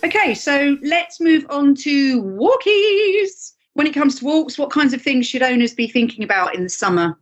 Okay, 0.05 0.33
so 0.33 0.77
let's 0.83 1.19
move 1.19 1.45
on 1.49 1.75
to 1.75 2.21
walkies. 2.23 3.51
When 3.73 3.87
it 3.87 3.93
comes 3.93 4.19
to 4.19 4.25
walks, 4.25 4.57
what 4.57 4.69
kinds 4.69 4.93
of 4.93 5.01
things 5.01 5.27
should 5.27 5.43
owners 5.43 5.73
be 5.73 5.87
thinking 5.87 6.23
about 6.23 6.55
in 6.55 6.63
the 6.63 6.69
summer? 6.69 7.17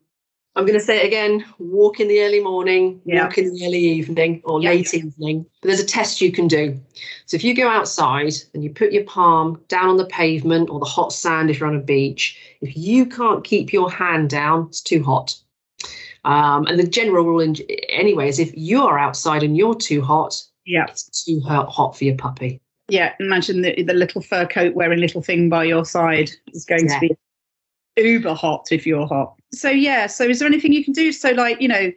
I'm 0.55 0.65
going 0.65 0.77
to 0.77 0.85
say 0.85 1.01
it 1.03 1.07
again 1.07 1.43
walk 1.57 1.99
in 1.99 2.07
the 2.07 2.21
early 2.21 2.39
morning, 2.39 3.01
Yeah. 3.05 3.23
walk 3.25 3.37
in 3.39 3.51
the 3.53 3.65
early 3.65 3.79
evening 3.79 4.41
or 4.43 4.61
Yeah. 4.61 4.69
late 4.69 4.93
evening. 4.93 5.45
But 5.61 5.69
there's 5.69 5.79
a 5.79 5.85
test 5.85 6.21
you 6.21 6.31
can 6.31 6.47
do. 6.47 6.79
So 7.25 7.35
if 7.35 7.43
you 7.43 7.55
go 7.55 7.67
outside 7.67 8.33
and 8.53 8.63
you 8.63 8.69
put 8.69 8.91
your 8.91 9.03
palm 9.05 9.59
down 9.67 9.89
on 9.89 9.97
the 9.97 10.05
pavement 10.05 10.69
or 10.69 10.79
the 10.79 10.85
hot 10.85 11.11
sand 11.11 11.49
if 11.49 11.59
you're 11.59 11.69
on 11.69 11.75
a 11.75 11.79
beach, 11.81 12.37
if 12.61 12.77
you 12.77 13.05
can't 13.07 13.43
keep 13.43 13.73
your 13.73 13.89
hand 13.91 14.29
down, 14.29 14.67
it's 14.67 14.81
too 14.81 15.01
hot. 15.03 15.35
Um, 16.23 16.67
and 16.67 16.79
the 16.79 16.87
general 16.87 17.25
rule, 17.25 17.39
in, 17.41 17.55
anyway, 17.89 18.29
is 18.29 18.39
if 18.39 18.51
you 18.55 18.83
are 18.83 18.97
outside 18.99 19.43
and 19.43 19.57
you're 19.57 19.75
too 19.75 20.01
hot, 20.01 20.41
Yeah. 20.65 20.85
it's 20.87 21.25
too 21.25 21.39
hot, 21.41 21.69
hot 21.69 21.97
for 21.97 22.05
your 22.05 22.15
puppy. 22.15 22.61
Yeah. 22.89 23.13
Imagine 23.19 23.61
the, 23.61 23.81
the 23.81 23.93
little 23.93 24.21
fur 24.21 24.45
coat 24.45 24.75
wearing 24.75 24.99
little 24.99 25.21
thing 25.21 25.49
by 25.49 25.63
your 25.63 25.83
side 25.83 26.29
is 26.53 26.63
going 26.63 26.87
Yeah. 26.87 26.99
to 26.99 27.07
be 27.07 27.15
uber 27.97 28.33
hot 28.33 28.67
if 28.71 28.85
you're 28.85 29.07
hot. 29.07 29.35
So, 29.53 29.69
yeah. 29.69 30.07
So, 30.07 30.25
is 30.25 30.39
there 30.39 30.47
anything 30.47 30.73
you 30.73 30.83
can 30.83 30.93
do? 30.93 31.11
So, 31.11 31.31
like, 31.31 31.61
you 31.61 31.67
know, 31.67 31.91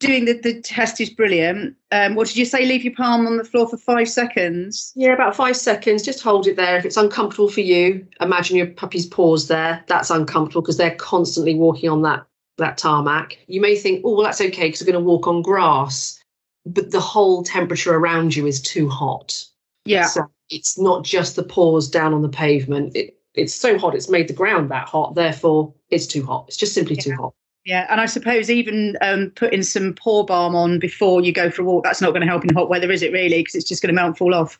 doing 0.00 0.24
the, 0.24 0.32
the 0.32 0.60
test 0.62 1.00
is 1.00 1.10
brilliant. 1.10 1.76
Um, 1.92 2.14
what 2.14 2.26
did 2.26 2.36
you 2.36 2.44
say? 2.44 2.64
Leave 2.64 2.84
your 2.84 2.94
palm 2.94 3.26
on 3.26 3.36
the 3.36 3.44
floor 3.44 3.68
for 3.68 3.76
five 3.76 4.08
seconds. 4.08 4.92
Yeah, 4.96 5.12
about 5.12 5.36
five 5.36 5.56
seconds. 5.56 6.02
Just 6.02 6.22
hold 6.22 6.46
it 6.46 6.56
there. 6.56 6.76
If 6.76 6.84
it's 6.84 6.96
uncomfortable 6.96 7.50
for 7.50 7.60
you, 7.60 8.06
imagine 8.20 8.56
your 8.56 8.66
puppy's 8.66 9.06
paws 9.06 9.48
there. 9.48 9.84
That's 9.86 10.10
uncomfortable 10.10 10.62
because 10.62 10.78
they're 10.78 10.96
constantly 10.96 11.54
walking 11.54 11.90
on 11.90 12.02
that 12.02 12.26
that 12.58 12.78
tarmac. 12.78 13.38
You 13.46 13.60
may 13.60 13.76
think, 13.76 14.02
oh, 14.04 14.14
well, 14.14 14.24
that's 14.24 14.40
okay 14.40 14.68
because 14.68 14.80
they're 14.80 14.92
going 14.92 15.02
to 15.02 15.08
walk 15.08 15.26
on 15.26 15.42
grass, 15.42 16.22
but 16.66 16.90
the 16.90 17.00
whole 17.00 17.42
temperature 17.42 17.94
around 17.94 18.36
you 18.36 18.46
is 18.46 18.60
too 18.60 18.88
hot. 18.88 19.44
Yeah. 19.84 20.06
So 20.06 20.30
it's 20.50 20.78
not 20.78 21.04
just 21.04 21.36
the 21.36 21.42
paws 21.42 21.88
down 21.88 22.12
on 22.12 22.22
the 22.22 22.28
pavement. 22.28 22.94
It, 22.94 23.16
it's 23.34 23.54
so 23.54 23.78
hot, 23.78 23.94
it's 23.94 24.08
made 24.08 24.28
the 24.28 24.34
ground 24.34 24.70
that 24.70 24.88
hot. 24.88 25.14
Therefore, 25.14 25.72
it's 25.90 26.06
too 26.06 26.24
hot. 26.24 26.46
It's 26.48 26.56
just 26.56 26.74
simply 26.74 26.96
too 26.96 27.14
hot. 27.14 27.34
Yeah, 27.64 27.86
and 27.90 28.00
I 28.00 28.06
suppose 28.06 28.50
even 28.50 28.96
um, 29.02 29.30
putting 29.36 29.62
some 29.62 29.92
paw 29.92 30.24
balm 30.24 30.54
on 30.54 30.78
before 30.78 31.20
you 31.20 31.32
go 31.32 31.50
for 31.50 31.62
a 31.62 31.64
walk, 31.64 31.84
that's 31.84 32.00
not 32.00 32.10
going 32.10 32.22
to 32.22 32.26
help 32.26 32.44
in 32.44 32.54
hot 32.54 32.70
weather, 32.70 32.90
is 32.90 33.02
it 33.02 33.12
really? 33.12 33.40
Because 33.40 33.54
it's 33.54 33.68
just 33.68 33.82
going 33.82 33.94
to 33.94 33.94
melt 33.94 34.08
and 34.08 34.18
fall 34.18 34.34
off. 34.34 34.58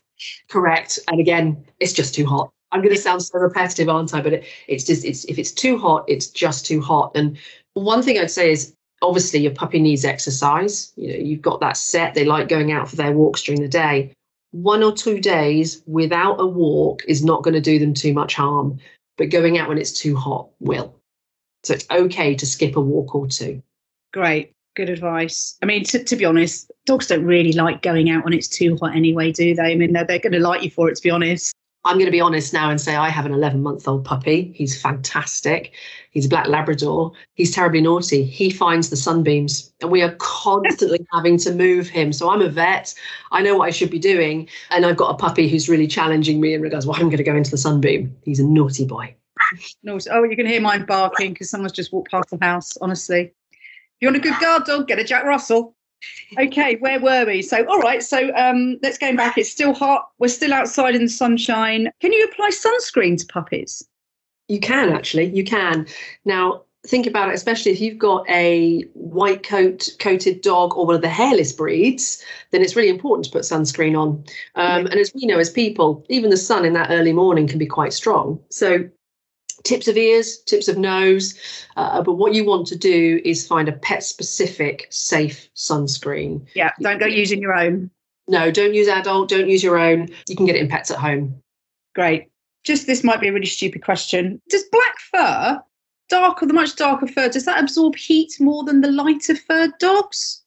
Correct. 0.49 0.99
And 1.09 1.19
again, 1.19 1.65
it's 1.81 1.95
just 1.95 2.15
too 2.15 2.27
hot. 2.27 2.51
I'm 2.73 2.83
going 2.83 2.95
to 2.95 3.01
sound 3.01 3.23
so 3.23 3.39
repetitive, 3.39 3.89
aren't 3.89 4.15
I? 4.15 4.21
But 4.21 4.35
it, 4.35 4.45
it's 4.69 4.85
just 4.85 5.05
it's 5.05 5.25
if 5.25 5.39
it's 5.39 5.51
too 5.51 5.79
hot, 5.79 6.05
it's 6.09 6.29
just 6.29 6.67
too 6.67 6.81
hot. 6.81 7.13
And 7.15 7.39
one 7.75 8.03
thing 8.03 8.19
I'd 8.19 8.31
say 8.31 8.53
is 8.53 8.75
obviously 9.03 9.41
your 9.41 9.53
puppy 9.53 9.81
needs 9.81 10.05
exercise. 10.05 10.93
You 10.97 11.09
know, 11.09 11.19
you've 11.19 11.43
got 11.43 11.61
that 11.61 11.77
set. 11.77 12.15
They 12.15 12.25
like 12.25 12.49
going 12.49 12.71
out 12.71 12.89
for 12.89 12.97
their 12.97 13.13
walks 13.13 13.43
during 13.43 13.63
the 13.63 13.69
day. 13.69 14.13
One 14.53 14.83
or 14.83 14.93
two 14.93 15.21
days 15.21 15.83
without 15.87 16.41
a 16.41 16.47
walk 16.47 17.03
is 17.07 17.25
not 17.25 17.43
going 17.43 17.55
to 17.55 17.61
do 17.61 17.79
them 17.79 17.95
too 17.95 18.13
much 18.13 18.35
harm. 18.35 18.79
But 19.17 19.29
going 19.29 19.59
out 19.59 19.69
when 19.69 19.77
it's 19.77 19.93
too 19.93 20.17
hot 20.17 20.49
will. 20.61 20.95
So 21.63 21.75
it's 21.75 21.87
okay 21.91 22.35
to 22.35 22.47
skip 22.47 22.75
a 22.75 22.81
walk 22.81 23.15
or 23.15 23.27
two. 23.27 23.63
Great, 24.15 24.53
good 24.77 24.89
advice. 24.89 25.59
I 25.63 25.67
mean, 25.67 25.85
to, 25.85 26.03
to 26.03 26.17
be 26.17 26.25
honest, 26.25 26.71
dogs 26.87 27.09
don't 27.09 27.27
really 27.27 27.53
like 27.53 27.83
going 27.83 28.09
out 28.11 28.25
when 28.25 28.33
it's 28.33 28.49
too 28.49 28.79
hot 28.81 28.97
anyway, 28.97 29.31
do 29.31 29.55
they? 29.55 29.73
I 29.73 29.75
mean, 29.75 29.93
they're, 29.93 30.07
they're 30.07 30.21
going 30.21 30.33
to 30.33 30.41
like 30.41 30.63
you 30.63 30.71
for 30.71 30.89
it, 30.89 30.97
to 30.97 31.03
be 31.03 31.11
honest. 31.11 31.55
I'm 31.85 31.97
going 31.97 32.07
to 32.07 32.13
be 32.13 32.21
honest 32.21 32.53
now 32.53 32.69
and 32.69 32.79
say 32.79 32.95
I 32.95 33.09
have 33.09 33.25
an 33.25 33.33
11 33.33 33.63
month 33.63 33.89
old 33.89 34.05
puppy. 34.05 34.53
He's 34.55 34.81
fantastic. 34.81 35.73
He's 36.11 36.27
a 36.27 36.29
black 36.29 36.47
Labrador. 36.47 37.13
He's 37.35 37.55
terribly 37.55 37.81
naughty. 37.81 38.23
He 38.23 38.51
finds 38.51 38.91
the 38.91 38.97
sunbeams, 38.97 39.73
and 39.81 39.91
we 39.91 40.03
are 40.03 40.15
constantly 40.19 41.07
having 41.13 41.39
to 41.39 41.55
move 41.55 41.89
him. 41.89 42.13
So 42.13 42.31
I'm 42.31 42.43
a 42.43 42.49
vet. 42.49 42.95
I 43.33 43.41
know 43.41 43.57
what 43.57 43.67
I 43.67 43.71
should 43.71 43.91
be 43.91 43.99
doing. 43.99 44.49
And 44.71 44.85
I've 44.85 44.97
got 44.97 45.15
a 45.15 45.17
puppy 45.17 45.49
who's 45.49 45.69
really 45.69 45.87
challenging 45.87 46.41
me 46.41 46.53
in 46.53 46.61
regards, 46.61 46.85
well, 46.85 46.97
I'm 46.97 47.07
going 47.07 47.17
to 47.17 47.25
go 47.25 47.37
into 47.37 47.51
the 47.51 47.59
sunbeam. 47.59 48.15
He's 48.25 48.41
a 48.41 48.45
naughty 48.45 48.85
boy. 48.85 49.15
No, 49.83 49.99
oh, 50.11 50.25
you 50.25 50.37
can 50.37 50.47
hear 50.47 50.61
mine 50.61 50.85
barking 50.85 51.33
because 51.33 51.49
someone's 51.49 51.73
just 51.73 51.93
walked 51.93 52.11
past 52.11 52.31
the 52.31 52.39
house, 52.43 52.77
honestly. 52.81 53.33
If 53.53 54.03
you 54.03 54.09
want 54.09 54.17
a 54.17 54.21
good 54.21 54.39
guard 54.39 54.65
dog, 54.65 54.87
get 54.87 54.99
a 54.99 55.05
Jack 55.05 55.25
Russell. 55.25 55.75
Okay, 56.39 56.77
where 56.77 57.01
were 57.01 57.27
we? 57.27 57.43
So, 57.43 57.65
all 57.67 57.81
right, 57.81 58.03
so 58.03 58.35
um, 58.35 58.79
let's 58.83 58.99
go 58.99 59.15
back. 59.17 59.37
It's 59.37 59.51
still 59.51 59.75
hot. 59.75 60.11
We're 60.19 60.29
still 60.29 60.53
outside 60.53 60.95
in 60.95 61.03
the 61.03 61.09
sunshine. 61.09 61.91
Can 62.01 62.13
you 62.13 62.25
apply 62.25 62.51
sunscreen 62.51 63.19
to 63.19 63.27
puppies? 63.27 63.87
You 64.49 64.61
can 64.61 64.91
actually, 64.91 65.27
you 65.27 65.45
can. 65.45 65.87
Now, 66.25 66.63
think 66.87 67.07
about 67.07 67.29
it, 67.29 67.35
especially 67.35 67.73
if 67.73 67.81
you've 67.81 67.99
got 67.99 68.29
a 68.29 68.83
white 68.95 69.43
coat 69.43 69.89
coated 69.99 70.41
dog 70.41 70.77
or 70.77 70.87
one 70.87 70.95
of 70.95 71.03
the 71.03 71.09
hairless 71.09 71.53
breeds, 71.53 72.25
then 72.51 72.63
it's 72.63 72.75
really 72.75 72.89
important 72.89 73.27
to 73.27 73.31
put 73.31 73.43
sunscreen 73.43 73.99
on. 73.99 74.25
Um, 74.55 74.87
and 74.87 74.95
as 74.95 75.13
we 75.15 75.27
know, 75.27 75.39
as 75.39 75.51
people, 75.51 76.05
even 76.09 76.31
the 76.31 76.37
sun 76.37 76.65
in 76.65 76.73
that 76.75 76.91
early 76.91 77.13
morning 77.13 77.47
can 77.47 77.59
be 77.59 77.67
quite 77.67 77.93
strong. 77.93 78.41
So, 78.51 78.89
tips 79.65 79.89
of 79.89 79.97
ears, 79.97 80.39
tips 80.39 80.69
of 80.69 80.79
nose. 80.79 81.35
Uh, 81.77 82.03
but 82.03 82.15
what 82.15 82.35
you 82.35 82.45
want 82.45 82.67
to 82.69 82.77
do 82.77 83.21
is 83.25 83.47
find 83.47 83.69
a 83.69 83.73
pet 83.73 84.03
specific 84.03 84.87
safe 84.91 85.49
sunscreen. 85.55 86.47
Yeah, 86.55 86.71
don't 86.81 86.99
go 86.99 87.07
using 87.07 87.41
your 87.41 87.55
own. 87.55 87.91
No, 88.29 88.51
don't 88.51 88.75
use 88.75 88.89
adult, 88.89 89.29
don't 89.29 89.49
use 89.49 89.63
your 89.63 89.79
own. 89.79 90.09
You 90.29 90.37
can 90.37 90.47
get 90.47 90.57
it 90.57 90.63
in 90.63 90.69
pets 90.69 90.91
at 90.91 90.99
home. 90.99 91.43
Great. 91.95 92.31
Just 92.63 92.87
this 92.87 93.03
might 93.03 93.21
be 93.21 93.29
a 93.29 93.33
really 93.33 93.47
stupid 93.47 93.83
question. 93.83 94.41
Does 94.49 94.65
black 94.71 94.99
fur, 94.99 95.63
darker, 96.09 96.47
the 96.47 96.53
much 96.53 96.77
darker 96.77 97.07
fur, 97.07 97.29
does 97.29 97.47
that 97.47 97.61
absorb 97.61 97.97
heat 97.97 98.39
more 98.39 98.63
than 98.65 98.83
the 98.83 98.91
lighter 98.91 99.35
fur 99.35 99.73
dogs? 99.79 100.43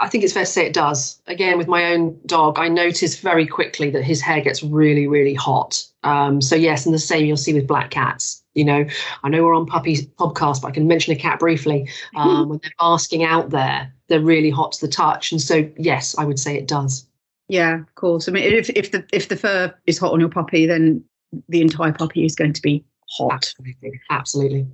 I 0.00 0.08
think 0.08 0.24
it's 0.24 0.32
fair 0.32 0.44
to 0.44 0.50
say 0.50 0.66
it 0.66 0.72
does. 0.72 1.22
Again, 1.26 1.56
with 1.56 1.68
my 1.68 1.92
own 1.92 2.18
dog, 2.26 2.58
I 2.58 2.68
notice 2.68 3.20
very 3.20 3.46
quickly 3.46 3.90
that 3.90 4.02
his 4.02 4.20
hair 4.20 4.40
gets 4.40 4.62
really, 4.62 5.06
really 5.06 5.34
hot. 5.34 5.84
Um, 6.04 6.40
so 6.40 6.56
yes, 6.56 6.84
and 6.84 6.94
the 6.94 6.98
same 6.98 7.26
you'll 7.26 7.36
see 7.36 7.54
with 7.54 7.66
black 7.66 7.90
cats. 7.90 8.42
You 8.54 8.64
know, 8.64 8.84
I 9.22 9.28
know 9.28 9.44
we're 9.44 9.54
on 9.54 9.66
puppies 9.66 10.06
podcast, 10.06 10.62
but 10.62 10.68
I 10.68 10.70
can 10.72 10.86
mention 10.86 11.12
a 11.12 11.16
cat 11.16 11.38
briefly. 11.38 11.88
Um, 12.16 12.48
when 12.48 12.60
they're 12.62 12.72
basking 12.78 13.24
out 13.24 13.50
there, 13.50 13.92
they're 14.08 14.20
really 14.20 14.50
hot 14.50 14.72
to 14.72 14.86
the 14.86 14.92
touch, 14.92 15.32
and 15.32 15.40
so 15.40 15.68
yes, 15.78 16.16
I 16.18 16.24
would 16.24 16.38
say 16.38 16.56
it 16.56 16.68
does. 16.68 17.06
Yeah, 17.48 17.80
of 17.80 17.94
course. 17.94 18.28
I 18.28 18.32
mean, 18.32 18.44
if 18.44 18.70
if 18.70 18.90
the 18.90 19.06
if 19.12 19.28
the 19.28 19.36
fur 19.36 19.74
is 19.86 19.98
hot 19.98 20.12
on 20.12 20.20
your 20.20 20.28
puppy, 20.28 20.66
then 20.66 21.04
the 21.48 21.60
entire 21.60 21.92
puppy 21.92 22.24
is 22.24 22.34
going 22.34 22.52
to 22.52 22.62
be 22.62 22.84
hot. 23.08 23.32
Absolutely, 23.32 24.00
absolutely. 24.10 24.66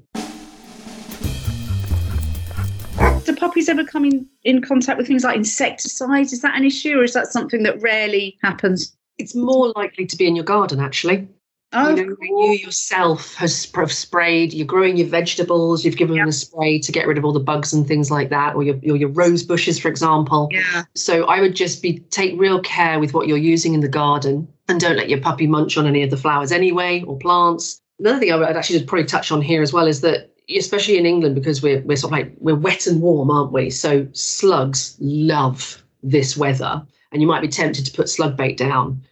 Do 3.25 3.37
puppies 3.37 3.69
ever 3.69 3.85
come 3.85 4.05
in, 4.05 4.27
in 4.43 4.63
contact 4.63 4.99
with 4.99 5.07
things 5.07 5.23
like 5.23 5.37
insecticides? 5.37 6.33
Is 6.33 6.41
that 6.43 6.57
an 6.57 6.65
issue, 6.65 6.99
or 6.99 7.05
is 7.05 7.13
that 7.13 7.29
something 7.29 7.63
that 7.63 7.81
rarely 7.81 8.39
happens? 8.43 8.97
It's 9.19 9.35
more 9.35 9.73
likely 9.77 10.07
to 10.07 10.17
be 10.17 10.27
in 10.27 10.37
your 10.37 10.45
garden, 10.45 10.81
actually. 10.81 11.29
Oh, 11.75 11.91
you 11.95 11.97
know, 12.07 12.17
when 12.19 12.39
you 12.39 12.53
yourself 12.65 13.35
has 13.35 13.55
sprayed, 13.55 14.55
you're 14.55 14.67
growing 14.67 14.97
your 14.97 15.07
vegetables, 15.09 15.85
you've 15.85 15.99
given 15.99 16.17
Yeah. 16.17 16.23
them 16.23 16.31
a 16.31 16.33
spray 16.33 16.79
to 16.79 16.91
get 16.93 17.07
rid 17.07 17.19
of 17.19 17.27
all 17.27 17.33
the 17.33 17.41
bugs 17.41 17.75
and 17.75 17.87
things 17.87 18.11
like 18.11 18.31
that, 18.31 18.55
or 18.55 18.63
your, 18.63 18.77
your, 18.77 18.97
your 18.97 19.11
rose 19.11 19.43
bushes, 19.43 19.79
for 19.79 19.89
example. 19.89 20.49
yeah. 20.51 20.85
So 20.95 21.25
I 21.25 21.41
would 21.43 21.55
just 21.55 21.83
be 21.83 21.99
take 22.11 22.41
real 22.41 22.61
care 22.61 22.99
with 22.99 23.13
what 23.13 23.29
you're 23.29 23.37
using 23.37 23.75
in 23.75 23.81
the 23.81 23.89
garden 23.89 24.49
and 24.69 24.81
don't 24.81 24.97
let 24.97 25.11
your 25.11 25.21
puppy 25.21 25.47
munch 25.47 25.77
on 25.77 25.87
any 25.87 26.03
of 26.03 26.09
the 26.09 26.17
flowers 26.17 26.53
anyway 26.53 27.03
or 27.03 27.19
plants. 27.19 27.83
Another 27.99 28.19
thing 28.21 28.33
I 28.33 28.37
would 28.37 28.57
actually 28.57 28.79
just 28.79 28.89
probably 28.89 29.05
touch 29.05 29.31
on 29.31 29.43
here 29.43 29.61
as 29.61 29.73
well 29.73 29.87
is 29.87 30.01
that 30.01 30.31
especially 30.57 30.97
in 30.97 31.05
England 31.05 31.35
because 31.35 31.61
we're 31.63 31.83
we're 31.83 31.97
sort 31.97 32.13
of 32.15 32.19
like 32.19 32.33
we're 32.39 32.55
wet 32.55 32.87
and 32.87 33.03
warm, 33.03 33.31
aren't 33.31 33.53
we? 33.53 33.69
So 33.69 34.07
slugs 34.13 34.97
love 35.01 35.83
this 36.03 36.35
weather, 36.37 36.81
and 37.13 37.21
you 37.21 37.29
might 37.29 37.43
be 37.43 37.49
tempted 37.49 37.85
to 37.85 37.93
put 37.93 38.09
slug 38.09 38.37
bait 38.39 38.57
down. 38.57 39.03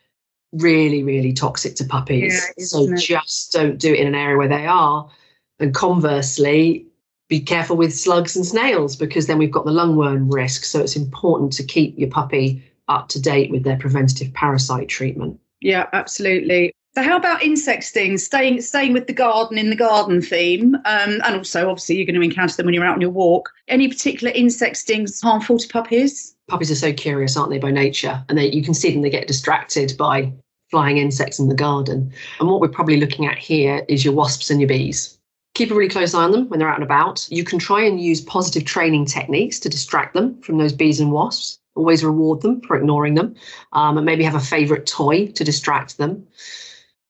Really, 0.52 1.02
really 1.02 1.32
toxic 1.32 1.74
to 1.76 1.84
puppies. 1.84 2.34
Yeah, 2.56 2.64
so 2.64 2.92
it? 2.92 2.98
just 2.98 3.52
don't 3.52 3.78
do 3.78 3.92
it 3.92 4.00
in 4.00 4.06
an 4.06 4.14
area 4.14 4.36
where 4.36 4.48
they 4.48 4.66
are. 4.66 5.10
And 5.58 5.74
conversely, 5.74 6.86
be 7.28 7.40
careful 7.40 7.76
with 7.76 7.94
slugs 7.94 8.36
and 8.36 8.46
snails 8.46 8.96
because 8.96 9.26
then 9.26 9.38
we've 9.38 9.50
got 9.50 9.64
the 9.64 9.72
lungworm 9.72 10.32
risk. 10.32 10.64
So 10.64 10.80
it's 10.80 10.96
important 10.96 11.52
to 11.54 11.64
keep 11.64 11.98
your 11.98 12.10
puppy 12.10 12.62
up 12.88 13.08
to 13.08 13.20
date 13.20 13.50
with 13.50 13.64
their 13.64 13.76
preventative 13.76 14.32
parasite 14.32 14.88
treatment. 14.88 15.40
Yeah, 15.60 15.88
absolutely. 15.92 16.72
So, 16.96 17.02
how 17.02 17.18
about 17.18 17.42
insect 17.42 17.84
stings? 17.84 18.24
Staying 18.24 18.62
staying 18.62 18.94
with 18.94 19.06
the 19.06 19.12
garden 19.12 19.58
in 19.58 19.68
the 19.68 19.76
garden 19.76 20.22
theme, 20.22 20.76
um, 20.86 21.20
and 21.26 21.36
also 21.36 21.68
obviously 21.68 21.96
you're 21.96 22.06
going 22.06 22.14
to 22.14 22.22
encounter 22.22 22.56
them 22.56 22.64
when 22.64 22.74
you're 22.74 22.86
out 22.86 22.94
on 22.94 23.02
your 23.02 23.10
walk. 23.10 23.50
Any 23.68 23.86
particular 23.86 24.32
insect 24.32 24.78
stings 24.78 25.20
harmful 25.20 25.58
to 25.58 25.68
puppies? 25.68 26.34
Puppies 26.48 26.70
are 26.70 26.74
so 26.74 26.94
curious, 26.94 27.36
aren't 27.36 27.50
they, 27.50 27.58
by 27.58 27.70
nature? 27.70 28.24
And 28.30 28.38
they, 28.38 28.50
you 28.50 28.62
can 28.62 28.72
see 28.72 28.90
them, 28.90 29.02
they 29.02 29.10
get 29.10 29.26
distracted 29.26 29.94
by 29.98 30.32
flying 30.70 30.96
insects 30.96 31.38
in 31.38 31.48
the 31.48 31.54
garden. 31.54 32.10
And 32.40 32.48
what 32.48 32.62
we're 32.62 32.68
probably 32.68 32.96
looking 32.96 33.26
at 33.26 33.36
here 33.36 33.84
is 33.88 34.02
your 34.02 34.14
wasps 34.14 34.48
and 34.48 34.58
your 34.58 34.68
bees. 34.68 35.18
Keep 35.52 35.72
a 35.72 35.74
really 35.74 35.90
close 35.90 36.14
eye 36.14 36.24
on 36.24 36.32
them 36.32 36.48
when 36.48 36.58
they're 36.58 36.70
out 36.70 36.76
and 36.76 36.84
about. 36.84 37.26
You 37.30 37.44
can 37.44 37.58
try 37.58 37.82
and 37.82 38.00
use 38.00 38.22
positive 38.22 38.64
training 38.64 39.04
techniques 39.04 39.58
to 39.58 39.68
distract 39.68 40.14
them 40.14 40.40
from 40.40 40.56
those 40.56 40.72
bees 40.72 40.98
and 40.98 41.12
wasps. 41.12 41.58
Always 41.74 42.02
reward 42.02 42.40
them 42.40 42.62
for 42.62 42.74
ignoring 42.74 43.16
them, 43.16 43.34
um, 43.74 43.98
and 43.98 44.06
maybe 44.06 44.24
have 44.24 44.34
a 44.34 44.40
favorite 44.40 44.86
toy 44.86 45.26
to 45.26 45.44
distract 45.44 45.98
them. 45.98 46.26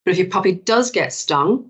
But 0.06 0.12
if 0.12 0.18
your 0.18 0.28
puppy 0.28 0.52
does 0.52 0.92
get 0.92 1.12
stung, 1.12 1.68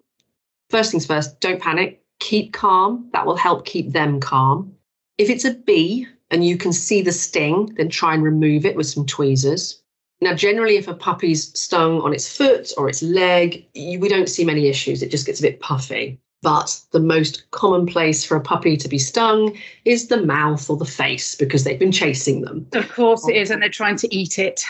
first 0.69 0.90
things 0.90 1.07
first, 1.07 1.40
don't 1.40 1.61
panic. 1.61 2.02
Keep 2.21 2.52
calm. 2.52 3.09
That 3.14 3.26
will 3.26 3.37
help 3.37 3.64
keep 3.64 3.93
them 3.93 4.21
calm. 4.21 4.73
If 5.16 5.31
it's 5.31 5.47
a 5.47 5.55
bee 5.55 6.07
and 6.31 6.45
you 6.45 6.59
can 6.59 6.75
see 6.75 7.00
the 7.00 7.12
sting, 7.12 7.75
then 7.78 7.88
try 7.88 8.12
and 8.12 8.23
remove 8.23 8.66
it 8.66 8.76
with 8.76 8.87
some 8.87 9.07
tweezers. 9.07 9.83
Now, 10.21 10.35
generally, 10.35 10.76
if 10.76 10.87
a 10.87 10.93
puppy's 10.93 11.59
stung 11.59 12.02
on 12.02 12.12
its 12.12 12.35
foot 12.35 12.73
or 12.76 12.90
its 12.90 13.02
leg, 13.02 13.66
you, 13.73 13.99
we 14.00 14.09
don't 14.09 14.28
see 14.28 14.45
many 14.45 14.66
issues. 14.69 15.02
It 15.02 15.11
just 15.11 15.25
gets 15.25 15.40
a 15.40 15.43
bit 15.43 15.61
puffy. 15.61 16.19
But 16.43 16.78
the 16.90 17.00
most 17.00 17.50
common 17.52 17.87
place 17.87 18.23
for 18.23 18.37
a 18.37 18.43
puppy 18.43 18.76
to 18.76 18.88
be 18.88 18.99
stung 18.99 19.57
is 19.87 20.09
the 20.09 20.23
mouth 20.23 20.69
or 20.69 20.76
the 20.76 20.85
face 20.85 21.35
because 21.35 21.64
they've 21.64 21.78
been 21.78 21.90
chasing 21.90 22.43
them. 22.43 22.66
Of 22.75 22.93
course 22.93 23.26
it 23.28 23.37
is, 23.37 23.50
and 23.50 23.59
oh. 23.59 23.61
they're 23.61 23.71
trying 23.71 23.97
to 23.97 24.14
eat 24.14 24.38
it. 24.38 24.62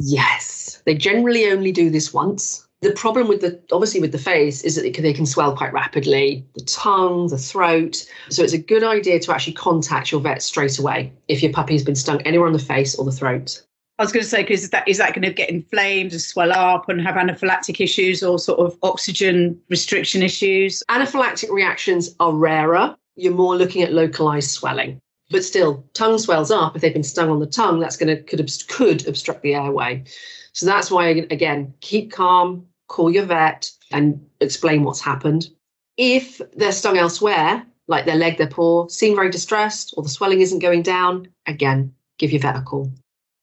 Yes, 0.00 0.82
they 0.86 0.94
generally 0.94 1.50
only 1.50 1.70
do 1.70 1.90
this 1.90 2.14
once. 2.14 2.66
The 2.82 2.92
problem 2.92 3.28
with 3.28 3.42
the 3.42 3.60
obviously 3.72 4.00
with 4.00 4.12
the 4.12 4.18
face 4.18 4.64
is 4.64 4.74
that 4.74 4.82
they 4.82 4.90
can, 4.90 5.04
they 5.04 5.12
can 5.12 5.26
swell 5.26 5.54
quite 5.54 5.72
rapidly, 5.72 6.46
the 6.54 6.62
tongue, 6.62 7.28
the 7.28 7.36
throat. 7.36 8.06
So 8.30 8.42
it's 8.42 8.54
a 8.54 8.58
good 8.58 8.82
idea 8.82 9.20
to 9.20 9.34
actually 9.34 9.52
contact 9.52 10.10
your 10.10 10.20
vet 10.20 10.42
straight 10.42 10.78
away 10.78 11.12
if 11.28 11.42
your 11.42 11.52
puppy's 11.52 11.84
been 11.84 11.94
stung 11.94 12.22
anywhere 12.22 12.46
on 12.46 12.54
the 12.54 12.58
face 12.58 12.94
or 12.94 13.04
the 13.04 13.12
throat. 13.12 13.62
I 13.98 14.02
was 14.02 14.12
going 14.12 14.22
to 14.22 14.28
say, 14.28 14.42
because 14.42 14.62
is 14.62 14.70
that 14.70 14.88
is 14.88 14.96
that 14.96 15.12
going 15.12 15.28
to 15.28 15.32
get 15.32 15.50
inflamed 15.50 16.12
and 16.12 16.22
swell 16.22 16.52
up 16.52 16.88
and 16.88 17.02
have 17.02 17.16
anaphylactic 17.16 17.82
issues 17.82 18.22
or 18.22 18.38
sort 18.38 18.58
of 18.58 18.78
oxygen 18.82 19.60
restriction 19.68 20.22
issues? 20.22 20.82
Anaphylactic 20.88 21.50
reactions 21.50 22.14
are 22.18 22.32
rarer. 22.32 22.96
You're 23.16 23.34
more 23.34 23.56
looking 23.56 23.82
at 23.82 23.92
localized 23.92 24.52
swelling. 24.52 24.98
But 25.30 25.44
still, 25.44 25.84
tongue 25.92 26.18
swells 26.18 26.50
up. 26.50 26.76
If 26.76 26.80
they've 26.80 26.94
been 26.94 27.02
stung 27.02 27.28
on 27.28 27.40
the 27.40 27.46
tongue, 27.46 27.78
that's 27.78 27.98
going 27.98 28.16
to 28.16 28.22
could, 28.22 28.50
could 28.68 29.06
obstruct 29.06 29.42
the 29.42 29.54
airway. 29.54 30.04
So 30.52 30.64
that's 30.64 30.90
why, 30.90 31.08
again, 31.08 31.74
keep 31.80 32.10
calm, 32.10 32.66
call 32.90 33.10
your 33.10 33.24
vet, 33.24 33.70
and 33.92 34.20
explain 34.40 34.82
what's 34.82 35.00
happened. 35.00 35.48
If 35.96 36.40
they're 36.56 36.72
stung 36.72 36.98
elsewhere, 36.98 37.64
like 37.86 38.04
their 38.04 38.16
leg, 38.16 38.36
their 38.36 38.48
paw, 38.48 38.88
seem 38.88 39.14
very 39.14 39.30
distressed, 39.30 39.94
or 39.96 40.02
the 40.02 40.08
swelling 40.08 40.40
isn't 40.40 40.58
going 40.58 40.82
down, 40.82 41.28
again, 41.46 41.94
give 42.18 42.32
your 42.32 42.40
vet 42.40 42.56
a 42.56 42.62
call. 42.62 42.92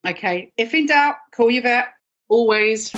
Okay. 0.05 0.51
If 0.57 0.73
in 0.73 0.85
doubt, 0.85 1.15
call 1.33 1.49
your 1.49 1.63
vet. 1.63 1.87
Always. 2.29 2.93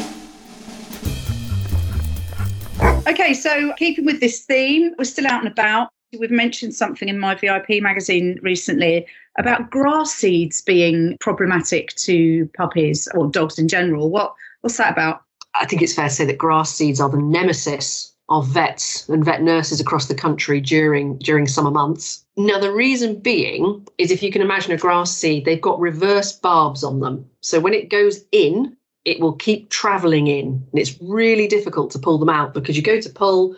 Okay, 3.07 3.33
so 3.33 3.73
keeping 3.77 4.05
with 4.05 4.19
this 4.19 4.45
theme, 4.45 4.93
we're 4.97 5.05
still 5.05 5.27
out 5.27 5.43
and 5.43 5.51
about. 5.51 5.89
We've 6.19 6.31
mentioned 6.31 6.73
something 6.73 7.07
in 7.07 7.19
my 7.19 7.35
VIP 7.35 7.81
magazine 7.81 8.39
recently 8.41 9.05
about 9.37 9.69
grass 9.69 10.11
seeds 10.11 10.61
being 10.61 11.15
problematic 11.19 11.95
to 11.97 12.49
puppies 12.57 13.07
or 13.13 13.27
dogs 13.27 13.59
in 13.59 13.67
general. 13.67 14.09
What 14.09 14.33
what's 14.61 14.77
that 14.77 14.91
about? 14.91 15.21
I 15.55 15.65
think 15.65 15.81
it's 15.81 15.93
fair 15.93 16.07
to 16.07 16.13
say 16.13 16.25
that 16.25 16.37
grass 16.37 16.73
seeds 16.73 16.99
are 17.01 17.09
the 17.09 17.17
nemesis 17.17 18.13
of 18.29 18.47
vets 18.47 19.09
and 19.09 19.25
vet 19.25 19.41
nurses 19.41 19.79
across 19.79 20.07
the 20.07 20.15
country 20.15 20.61
during 20.61 21.17
during 21.17 21.47
summer 21.47 21.71
months. 21.71 22.25
Now 22.37 22.59
the 22.59 22.71
reason 22.71 23.19
being 23.19 23.87
is 23.97 24.11
if 24.11 24.21
you 24.21 24.31
can 24.31 24.41
imagine 24.41 24.71
a 24.71 24.77
grass 24.77 25.11
seed, 25.15 25.45
they've 25.45 25.59
got 25.59 25.79
reverse 25.79 26.31
barbs 26.31 26.83
on 26.83 26.99
them. 26.99 27.25
So 27.41 27.59
when 27.59 27.73
it 27.73 27.89
goes 27.89 28.23
in, 28.31 28.77
it 29.05 29.19
will 29.19 29.33
keep 29.33 29.69
traveling 29.69 30.27
in. 30.27 30.67
And 30.71 30.79
it's 30.79 31.01
really 31.01 31.47
difficult 31.47 31.91
to 31.91 31.99
pull 31.99 32.19
them 32.19 32.29
out 32.29 32.53
because 32.53 32.77
you 32.77 32.83
go 32.83 33.01
to 33.01 33.09
pull 33.09 33.55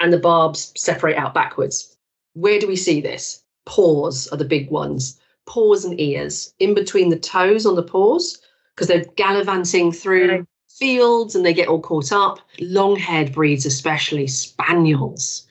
and 0.00 0.12
the 0.12 0.18
barbs 0.18 0.72
separate 0.76 1.16
out 1.16 1.34
backwards. 1.34 1.96
Where 2.32 2.58
do 2.58 2.66
we 2.66 2.76
see 2.76 3.00
this? 3.00 3.42
Paws 3.66 4.28
are 4.28 4.38
the 4.38 4.44
big 4.44 4.70
ones. 4.70 5.20
Paws 5.46 5.84
and 5.84 6.00
ears 6.00 6.54
in 6.58 6.74
between 6.74 7.10
the 7.10 7.18
toes 7.18 7.66
on 7.66 7.74
the 7.74 7.82
paws 7.82 8.40
because 8.74 8.88
they're 8.88 9.04
gallivanting 9.16 9.92
through 9.92 10.46
fields 10.78 11.34
and 11.34 11.44
they 11.44 11.52
get 11.52 11.68
all 11.68 11.80
caught 11.80 12.12
up. 12.12 12.38
Long 12.60 12.96
haired 12.96 13.32
breeds, 13.32 13.66
especially 13.66 14.26
spaniels, 14.26 15.46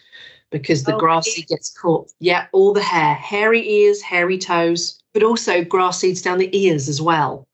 because 0.50 0.84
the 0.84 0.96
oh, 0.96 1.00
grass 1.00 1.28
seed 1.28 1.48
gets 1.48 1.70
caught. 1.70 2.12
Yeah, 2.20 2.48
all 2.52 2.74
the 2.74 2.82
hair, 2.82 3.14
hairy 3.16 3.68
ears, 3.68 4.02
hairy 4.02 4.38
toes, 4.38 5.02
but 5.14 5.24
also 5.24 5.64
grass 5.64 6.00
seeds 6.00 6.22
down 6.22 6.38
the 6.38 6.56
ears 6.58 6.88
as 6.90 7.02
well. 7.02 7.48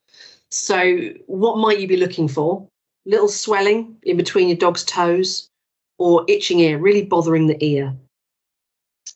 So, 0.49 1.09
what 1.25 1.57
might 1.57 1.79
you 1.79 1.87
be 1.87 1.97
looking 1.97 2.27
for? 2.27 2.67
Little 3.05 3.27
swelling 3.27 3.97
in 4.03 4.17
between 4.17 4.47
your 4.47 4.57
dog's 4.57 4.83
toes 4.83 5.49
or 5.97 6.25
itching 6.27 6.59
ear, 6.59 6.77
really 6.77 7.03
bothering 7.03 7.47
the 7.47 7.63
ear. 7.65 7.95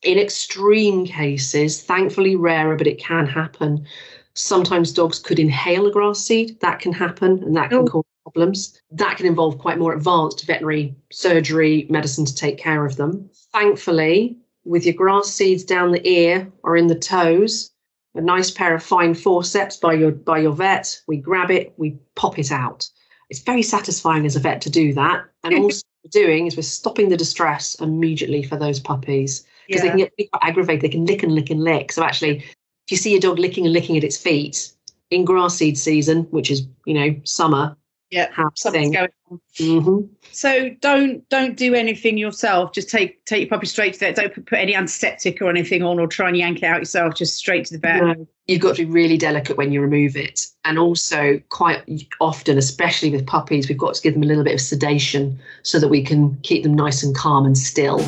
In 0.03 0.17
extreme 0.17 1.05
cases, 1.05 1.81
thankfully 1.81 2.36
rarer, 2.36 2.75
but 2.75 2.88
it 2.88 2.99
can 2.99 3.25
happen. 3.25 3.86
Sometimes 4.34 4.91
dogs 4.93 5.19
could 5.19 5.39
inhale 5.39 5.88
a 5.88 5.91
grass 5.91 6.19
seed. 6.19 6.60
That 6.60 6.79
can 6.79 6.93
happen, 6.93 7.43
and 7.43 7.55
that 7.55 7.69
can 7.69 7.79
oh. 7.79 7.86
cause 7.86 8.05
problems. 8.31 8.79
That 8.91 9.17
can 9.17 9.25
involve 9.25 9.57
quite 9.57 9.77
more 9.77 9.93
advanced 9.93 10.45
veterinary 10.45 10.95
surgery, 11.11 11.87
medicine 11.89 12.25
to 12.25 12.35
take 12.35 12.57
care 12.57 12.85
of 12.85 12.97
them. 12.97 13.29
Thankfully, 13.53 14.37
with 14.65 14.85
your 14.85 14.95
grass 14.95 15.27
seeds 15.27 15.63
down 15.63 15.91
the 15.91 16.07
ear 16.07 16.51
or 16.63 16.75
in 16.75 16.87
the 16.87 16.99
toes, 16.99 17.71
a 18.15 18.21
nice 18.21 18.51
pair 18.51 18.75
of 18.75 18.83
fine 18.83 19.13
forceps 19.13 19.77
by 19.77 19.93
your 19.93 20.11
by 20.11 20.39
your 20.39 20.51
vet, 20.51 20.99
we 21.07 21.17
grab 21.17 21.51
it, 21.51 21.73
we 21.77 21.97
pop 22.15 22.37
it 22.37 22.51
out. 22.51 22.89
It's 23.29 23.41
very 23.41 23.61
satisfying 23.61 24.25
as 24.25 24.35
a 24.35 24.39
vet 24.39 24.61
to 24.61 24.69
do 24.69 24.93
that. 24.93 25.25
And 25.43 25.55
also 25.59 25.81
what 26.01 26.11
we're 26.13 26.25
doing 26.25 26.47
is 26.47 26.57
we're 26.57 26.63
stopping 26.63 27.09
the 27.09 27.17
distress 27.17 27.75
immediately 27.75 28.43
for 28.43 28.57
those 28.57 28.79
puppies 28.79 29.45
because 29.67 29.83
yeah. 29.83 29.91
they 29.91 30.03
can 30.03 30.11
get 30.17 30.31
quite 30.31 30.49
aggravated. 30.49 30.81
They 30.81 30.89
can 30.89 31.05
lick 31.05 31.23
and 31.23 31.33
lick 31.33 31.49
and 31.49 31.63
lick. 31.63 31.91
So 31.91 32.03
actually, 32.03 32.37
if 32.39 32.91
you 32.91 32.97
see 32.97 33.11
your 33.11 33.19
dog 33.19 33.39
licking 33.39 33.65
and 33.65 33.73
licking 33.73 33.97
at 33.97 34.03
its 34.03 34.17
feet 34.17 34.71
in 35.11 35.23
grass 35.23 35.55
seed 35.55 35.77
season, 35.77 36.23
which 36.31 36.51
is 36.51 36.67
you 36.85 36.93
know 36.93 37.15
summer, 37.23 37.77
yeah 38.09 38.29
something's 38.55 38.95
going 38.95 39.09
on. 39.29 39.41
Mm-hmm. 39.59 40.13
so 40.31 40.69
don't 40.81 41.27
don't 41.29 41.57
do 41.57 41.73
anything 41.73 42.17
yourself. 42.17 42.71
Just 42.71 42.89
take 42.89 43.23
take 43.25 43.41
your 43.41 43.49
puppy 43.49 43.67
straight 43.67 43.93
to 43.93 43.99
the 43.99 44.05
vet 44.05 44.15
don't 44.15 44.45
put, 44.45 44.57
any 44.57 44.75
antiseptic 44.75 45.41
or 45.41 45.49
anything 45.49 45.83
on 45.83 45.99
or 45.99 46.07
try 46.07 46.27
and 46.29 46.37
yank 46.37 46.59
it 46.59 46.65
out 46.65 46.79
yourself 46.79 47.15
just 47.15 47.35
straight 47.35 47.65
to 47.65 47.73
the 47.73 47.79
vet 47.79 48.01
no. 48.01 48.27
you've 48.47 48.61
got 48.61 48.75
to 48.75 48.85
be 48.85 48.91
really 48.91 49.17
delicate 49.17 49.57
when 49.57 49.71
you 49.71 49.81
remove 49.81 50.15
it. 50.15 50.45
And 50.63 50.79
also 50.79 51.41
quite 51.49 51.83
often 52.21 52.57
especially 52.57 53.09
with 53.09 53.25
puppies 53.25 53.67
we've 53.67 53.77
got 53.77 53.95
to 53.95 54.01
give 54.01 54.13
them 54.13 54.23
a 54.23 54.27
little 54.27 54.43
bit 54.43 54.53
of 54.53 54.61
sedation 54.61 55.39
so 55.63 55.79
that 55.79 55.89
we 55.89 56.01
can 56.01 56.37
keep 56.43 56.63
them 56.63 56.75
nice 56.75 57.03
and 57.03 57.15
calm 57.15 57.45
and 57.45 57.57
still 57.57 58.01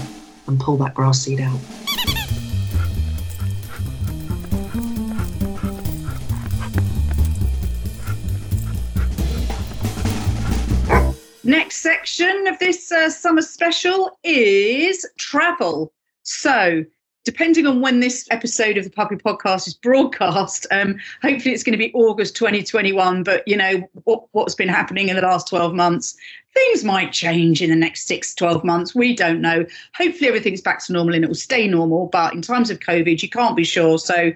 and 0.48 0.60
pull 0.60 0.78
that 0.78 0.94
grass 0.94 1.22
seed 1.22 1.42
out 1.42 1.60
section 11.82 12.48
of 12.48 12.60
this 12.60 12.92
uh, 12.92 13.10
summer 13.10 13.42
special 13.42 14.18
is 14.24 15.06
travel. 15.18 15.94
So, 16.24 16.84
depending 17.24 17.66
on 17.68 17.82
when 17.82 18.02
this 18.02 18.28
episode 18.32 18.78
of 18.78 18.84
the 18.84 18.90
Puppy 18.90 19.16
Podcast 19.16 19.68
is 19.68 19.74
broadcast, 19.74 20.68
um, 20.72 20.98
hopefully 21.22 21.54
it's 21.54 21.64
going 21.64 21.78
to 21.78 21.78
be 21.78 21.94
August 21.94 22.36
2021. 22.36 23.24
But 23.24 23.48
you 23.48 23.56
know 23.56 23.88
what, 24.04 24.26
what's 24.32 24.56
been 24.56 24.68
happening 24.68 25.10
in 25.10 25.16
the 25.16 25.22
last 25.22 25.48
12 25.48 25.74
months, 25.74 26.18
things 26.54 26.84
might 26.84 27.14
change 27.14 27.62
in 27.62 27.70
the 27.70 27.76
next 27.76 28.08
six, 28.08 28.36
12 28.36 28.64
months. 28.64 28.94
We 28.94 29.16
don't 29.16 29.42
know. 29.42 29.66
Hopefully 29.96 30.28
everything's 30.28 30.62
back 30.62 30.84
to 30.86 30.94
normal 30.94 31.16
and 31.16 31.24
it 31.24 31.28
will 31.28 31.36
stay 31.36 31.68
normal. 31.68 32.08
But 32.08 32.34
in 32.34 32.42
times 32.42 32.70
of 32.70 32.80
COVID, 32.80 33.22
you 33.22 33.30
can't 33.30 33.56
be 33.56 33.64
sure. 33.64 33.98
So, 34.00 34.34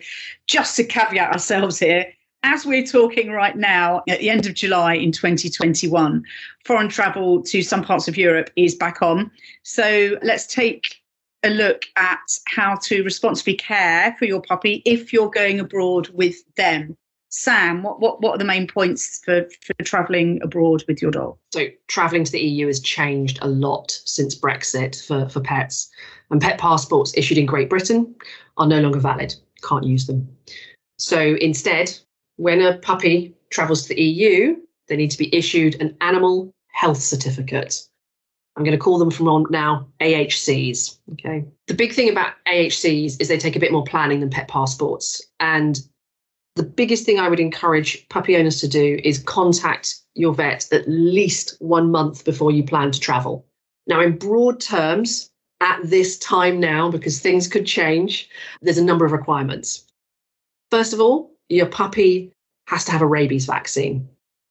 just 0.48 0.78
to 0.78 0.84
caveat 0.84 1.34
ourselves 1.34 1.80
here, 1.80 2.14
as 2.44 2.66
we're 2.66 2.86
talking 2.86 3.32
right 3.32 3.56
now, 3.56 4.04
at 4.10 4.20
the 4.20 4.30
end 4.30 4.46
of 4.46 4.54
July 4.54 4.96
in 4.96 5.12
2021, 5.12 6.24
foreign 6.66 6.90
travel 6.90 7.42
to 7.44 7.62
some 7.62 7.84
parts 7.84 8.08
of 8.08 8.18
Europe 8.18 8.50
is 8.56 8.76
back 8.76 9.02
on. 9.02 9.32
So 9.64 10.18
let's 10.22 10.46
take 10.46 11.02
a 11.44 11.50
look 11.50 11.86
at 11.96 12.20
how 12.48 12.76
to 12.84 13.04
responsibly 13.04 13.56
care 13.56 14.16
for 14.20 14.26
your 14.26 14.42
puppy 14.42 14.82
if 14.86 15.12
you're 15.12 15.30
going 15.30 15.60
abroad 15.60 16.10
with 16.10 16.36
them. 16.56 16.98
Sam, 17.30 17.82
what, 17.82 18.00
what, 18.00 18.22
what 18.22 18.36
are 18.36 18.38
the 18.38 18.46
main 18.46 18.68
points 18.68 19.22
for, 19.26 19.48
for 19.66 19.74
travelling 19.84 20.40
abroad 20.44 20.84
with 20.88 21.02
your 21.02 21.10
dog? 21.10 21.36
So, 21.52 21.66
travelling 21.88 22.26
to 22.26 22.32
the 22.32 22.40
EU 22.40 22.68
has 22.68 22.80
changed 22.80 23.40
a 23.42 23.48
lot 23.48 24.00
since 24.06 24.40
Brexit 24.40 25.04
for, 25.04 25.28
for 25.30 25.40
pets. 25.40 25.90
And 26.30 26.40
pet 26.40 26.60
passports 26.60 27.12
issued 27.18 27.40
in 27.40 27.48
Great 27.48 27.72
Britain 27.72 28.14
are 28.58 28.68
no 28.68 28.82
longer 28.82 29.00
valid, 29.00 29.34
can't 29.64 29.84
use 29.84 30.06
them. 30.06 30.28
So, 31.00 31.36
instead, 31.42 31.98
when 32.38 32.62
a 32.62 32.78
puppy 32.78 33.36
travels 33.50 33.84
to 33.84 33.89
the 33.89 34.02
EU, 34.02 34.58
they 34.88 34.96
need 34.96 35.12
to 35.12 35.17
be 35.17 35.34
issued 35.36 35.80
an 35.82 35.96
animal 36.02 36.54
health 36.72 37.02
certificate. 37.02 37.82
I'm 38.56 38.63
going 38.63 38.78
to 38.78 38.84
call 38.84 39.00
them 39.00 39.12
from 39.12 39.28
on 39.28 39.46
now 39.50 39.88
AHCs. 40.00 40.98
Okay. 41.13 41.46
The 41.67 41.74
big 41.74 41.93
thing 41.93 42.10
about 42.10 42.34
AHCs 42.48 43.19
is 43.19 43.28
they 43.28 43.38
take 43.38 43.56
a 43.56 43.60
bit 43.60 43.72
more 43.72 43.84
planning 43.84 44.19
than 44.19 44.30
pet 44.30 44.48
passports. 44.48 45.22
And 45.39 45.80
the 46.56 46.63
biggest 46.63 47.06
thing 47.06 47.19
I 47.19 47.30
would 47.30 47.39
encourage 47.39 48.08
puppy 48.10 48.38
owners 48.38 48.60
to 48.62 48.67
do 48.67 49.00
is 49.04 49.17
contact 49.19 49.96
your 50.13 50.34
vet 50.34 50.72
at 50.72 50.88
least 50.88 51.56
one 51.60 51.89
month 51.89 52.26
before 52.26 52.52
you 52.52 52.63
plan 52.63 52.91
to 52.91 53.00
travel. 53.00 53.46
Now, 53.88 54.02
in 54.02 54.17
broad 54.17 54.62
terms, 54.62 55.32
at 55.60 55.80
this 55.84 56.19
time 56.19 56.60
now, 56.60 56.91
because 56.91 57.19
things 57.19 57.48
could 57.48 57.65
change, 57.65 58.30
there's 58.62 58.78
a 58.78 58.84
number 58.84 59.06
of 59.06 59.12
requirements. 59.12 59.86
First 60.69 60.93
of 60.93 61.02
all, 61.02 61.33
your 61.50 61.66
puppy 61.66 62.32
has 62.68 62.86
to 62.86 62.92
have 62.92 63.02
a 63.02 63.08
rabies 63.08 63.46
vaccine. 63.46 64.08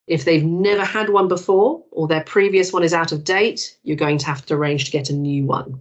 If 0.07 0.25
they've 0.25 0.45
never 0.45 0.85
had 0.85 1.11
one 1.11 1.29
before 1.29 1.83
or 1.91 2.09
their 2.09 2.25
previous 2.25 2.73
one 2.73 2.83
is 2.83 2.93
out 2.93 3.13
of 3.13 3.25
date, 3.25 3.77
you're 3.83 3.97
going 3.97 4.19
to 4.19 4.27
have 4.27 4.45
to 4.47 4.55
arrange 4.55 4.85
to 4.87 4.91
get 4.91 5.11
a 5.11 5.15
new 5.15 5.45
one. 5.45 5.81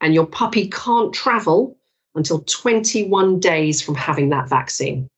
And 0.00 0.14
your 0.14 0.26
puppy 0.26 0.68
can't 0.68 1.12
travel 1.12 1.76
until 2.14 2.40
21 2.40 3.40
days 3.40 3.80
from 3.80 3.94
having 3.94 4.28
that 4.28 4.48
vaccine. 4.48 5.08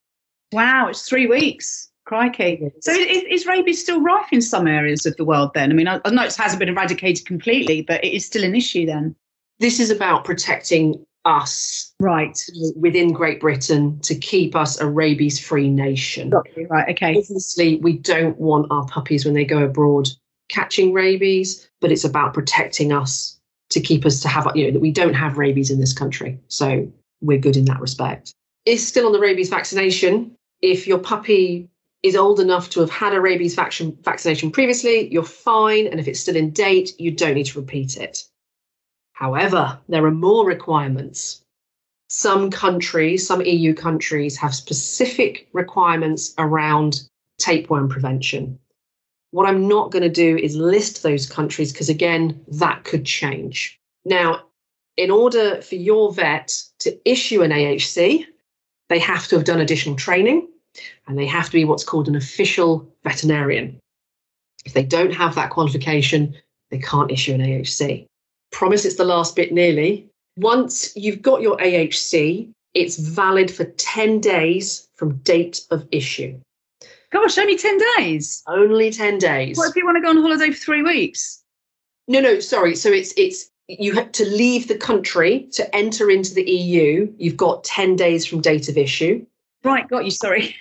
Wow, 0.52 0.88
it's 0.88 1.08
three 1.08 1.26
weeks. 1.26 1.90
Crikey. 2.06 2.70
So 2.80 2.92
is, 2.92 3.22
is, 3.30 3.46
rabies 3.46 3.80
still 3.80 4.00
rife 4.00 4.28
in 4.30 4.42
some 4.42 4.66
areas 4.66 5.06
of 5.06 5.16
the 5.16 5.24
world 5.24 5.52
then? 5.54 5.70
I 5.70 5.74
mean, 5.74 5.88
I, 5.88 6.00
I 6.04 6.10
know 6.10 6.22
it 6.22 6.34
hasn't 6.34 6.60
been 6.60 6.68
eradicated 6.68 7.24
completely, 7.26 7.80
but 7.80 8.04
it 8.04 8.14
is 8.14 8.26
still 8.26 8.44
an 8.44 8.54
issue 8.54 8.84
then. 8.84 9.16
This 9.58 9.80
is 9.80 9.90
about 9.90 10.24
protecting 10.24 11.04
us 11.24 11.92
right 12.00 12.38
within 12.76 13.12
Great 13.12 13.40
Britain 13.40 13.98
to 14.00 14.14
keep 14.14 14.54
us 14.54 14.80
a 14.80 14.86
rabies 14.86 15.38
free 15.38 15.70
nation. 15.70 16.30
Right, 16.68 16.90
okay. 16.90 17.16
Obviously, 17.16 17.76
we 17.76 17.98
don't 17.98 18.38
want 18.38 18.66
our 18.70 18.86
puppies 18.86 19.24
when 19.24 19.34
they 19.34 19.44
go 19.44 19.64
abroad 19.64 20.08
catching 20.50 20.92
rabies, 20.92 21.68
but 21.80 21.90
it's 21.90 22.04
about 22.04 22.34
protecting 22.34 22.92
us 22.92 23.40
to 23.70 23.80
keep 23.80 24.04
us 24.04 24.20
to 24.20 24.28
have, 24.28 24.46
you 24.54 24.66
know, 24.66 24.72
that 24.72 24.80
we 24.80 24.92
don't 24.92 25.14
have 25.14 25.38
rabies 25.38 25.70
in 25.70 25.80
this 25.80 25.92
country. 25.92 26.38
So 26.48 26.92
we're 27.22 27.38
good 27.38 27.56
in 27.56 27.64
that 27.64 27.80
respect. 27.80 28.34
Is 28.66 28.86
still 28.86 29.06
on 29.06 29.12
the 29.12 29.20
rabies 29.20 29.48
vaccination. 29.48 30.36
If 30.60 30.86
your 30.86 30.98
puppy 30.98 31.68
is 32.02 32.14
old 32.14 32.38
enough 32.38 32.68
to 32.70 32.80
have 32.80 32.90
had 32.90 33.14
a 33.14 33.20
rabies 33.20 33.54
vaccination 33.54 34.50
previously, 34.50 35.10
you're 35.10 35.22
fine. 35.22 35.86
And 35.86 35.98
if 35.98 36.06
it's 36.06 36.20
still 36.20 36.36
in 36.36 36.50
date, 36.50 36.92
you 36.98 37.10
don't 37.10 37.34
need 37.34 37.46
to 37.46 37.58
repeat 37.58 37.96
it. 37.96 38.24
However, 39.14 39.78
there 39.88 40.04
are 40.04 40.10
more 40.10 40.44
requirements. 40.44 41.40
Some 42.08 42.50
countries, 42.50 43.26
some 43.26 43.40
EU 43.40 43.72
countries, 43.72 44.36
have 44.36 44.54
specific 44.54 45.48
requirements 45.52 46.34
around 46.36 47.08
tapeworm 47.38 47.88
prevention. 47.88 48.58
What 49.30 49.48
I'm 49.48 49.66
not 49.66 49.90
going 49.90 50.02
to 50.02 50.08
do 50.08 50.36
is 50.36 50.56
list 50.56 51.02
those 51.02 51.28
countries 51.28 51.72
because, 51.72 51.88
again, 51.88 52.40
that 52.48 52.84
could 52.84 53.04
change. 53.04 53.80
Now, 54.04 54.44
in 54.96 55.10
order 55.10 55.62
for 55.62 55.76
your 55.76 56.12
vet 56.12 56.52
to 56.80 56.96
issue 57.08 57.42
an 57.42 57.50
AHC, 57.50 58.26
they 58.88 58.98
have 58.98 59.26
to 59.28 59.36
have 59.36 59.44
done 59.44 59.60
additional 59.60 59.96
training 59.96 60.48
and 61.06 61.18
they 61.18 61.26
have 61.26 61.46
to 61.46 61.52
be 61.52 61.64
what's 61.64 61.84
called 61.84 62.08
an 62.08 62.16
official 62.16 62.88
veterinarian. 63.04 63.78
If 64.64 64.72
they 64.72 64.84
don't 64.84 65.12
have 65.12 65.34
that 65.36 65.50
qualification, 65.50 66.34
they 66.70 66.78
can't 66.78 67.10
issue 67.10 67.34
an 67.34 67.40
AHC. 67.40 68.06
Promise 68.54 68.84
it's 68.84 68.94
the 68.94 69.04
last 69.04 69.34
bit 69.34 69.52
nearly. 69.52 70.06
Once 70.36 70.96
you've 70.96 71.20
got 71.20 71.42
your 71.42 71.56
AHC, 71.56 72.48
it's 72.72 72.96
valid 72.96 73.50
for 73.50 73.64
10 73.64 74.20
days 74.20 74.88
from 74.94 75.16
date 75.18 75.62
of 75.72 75.88
issue. 75.90 76.38
Gosh, 77.10 77.36
only 77.36 77.58
10 77.58 77.80
days. 77.96 78.44
Only 78.46 78.92
10 78.92 79.18
days. 79.18 79.58
What 79.58 79.70
if 79.70 79.76
you 79.76 79.84
want 79.84 79.96
to 79.96 80.00
go 80.00 80.10
on 80.10 80.18
holiday 80.18 80.52
for 80.52 80.56
three 80.56 80.82
weeks? 80.82 81.42
No, 82.06 82.20
no, 82.20 82.38
sorry. 82.38 82.76
So 82.76 82.92
it's 82.92 83.12
it's 83.16 83.50
you 83.66 83.92
have 83.94 84.12
to 84.12 84.24
leave 84.24 84.68
the 84.68 84.78
country 84.78 85.48
to 85.54 85.74
enter 85.74 86.08
into 86.08 86.32
the 86.32 86.48
EU. 86.48 87.12
You've 87.18 87.36
got 87.36 87.64
10 87.64 87.96
days 87.96 88.24
from 88.24 88.40
date 88.40 88.68
of 88.68 88.78
issue. 88.78 89.26
Right, 89.64 89.88
got 89.88 90.04
you, 90.04 90.12
sorry. 90.12 90.54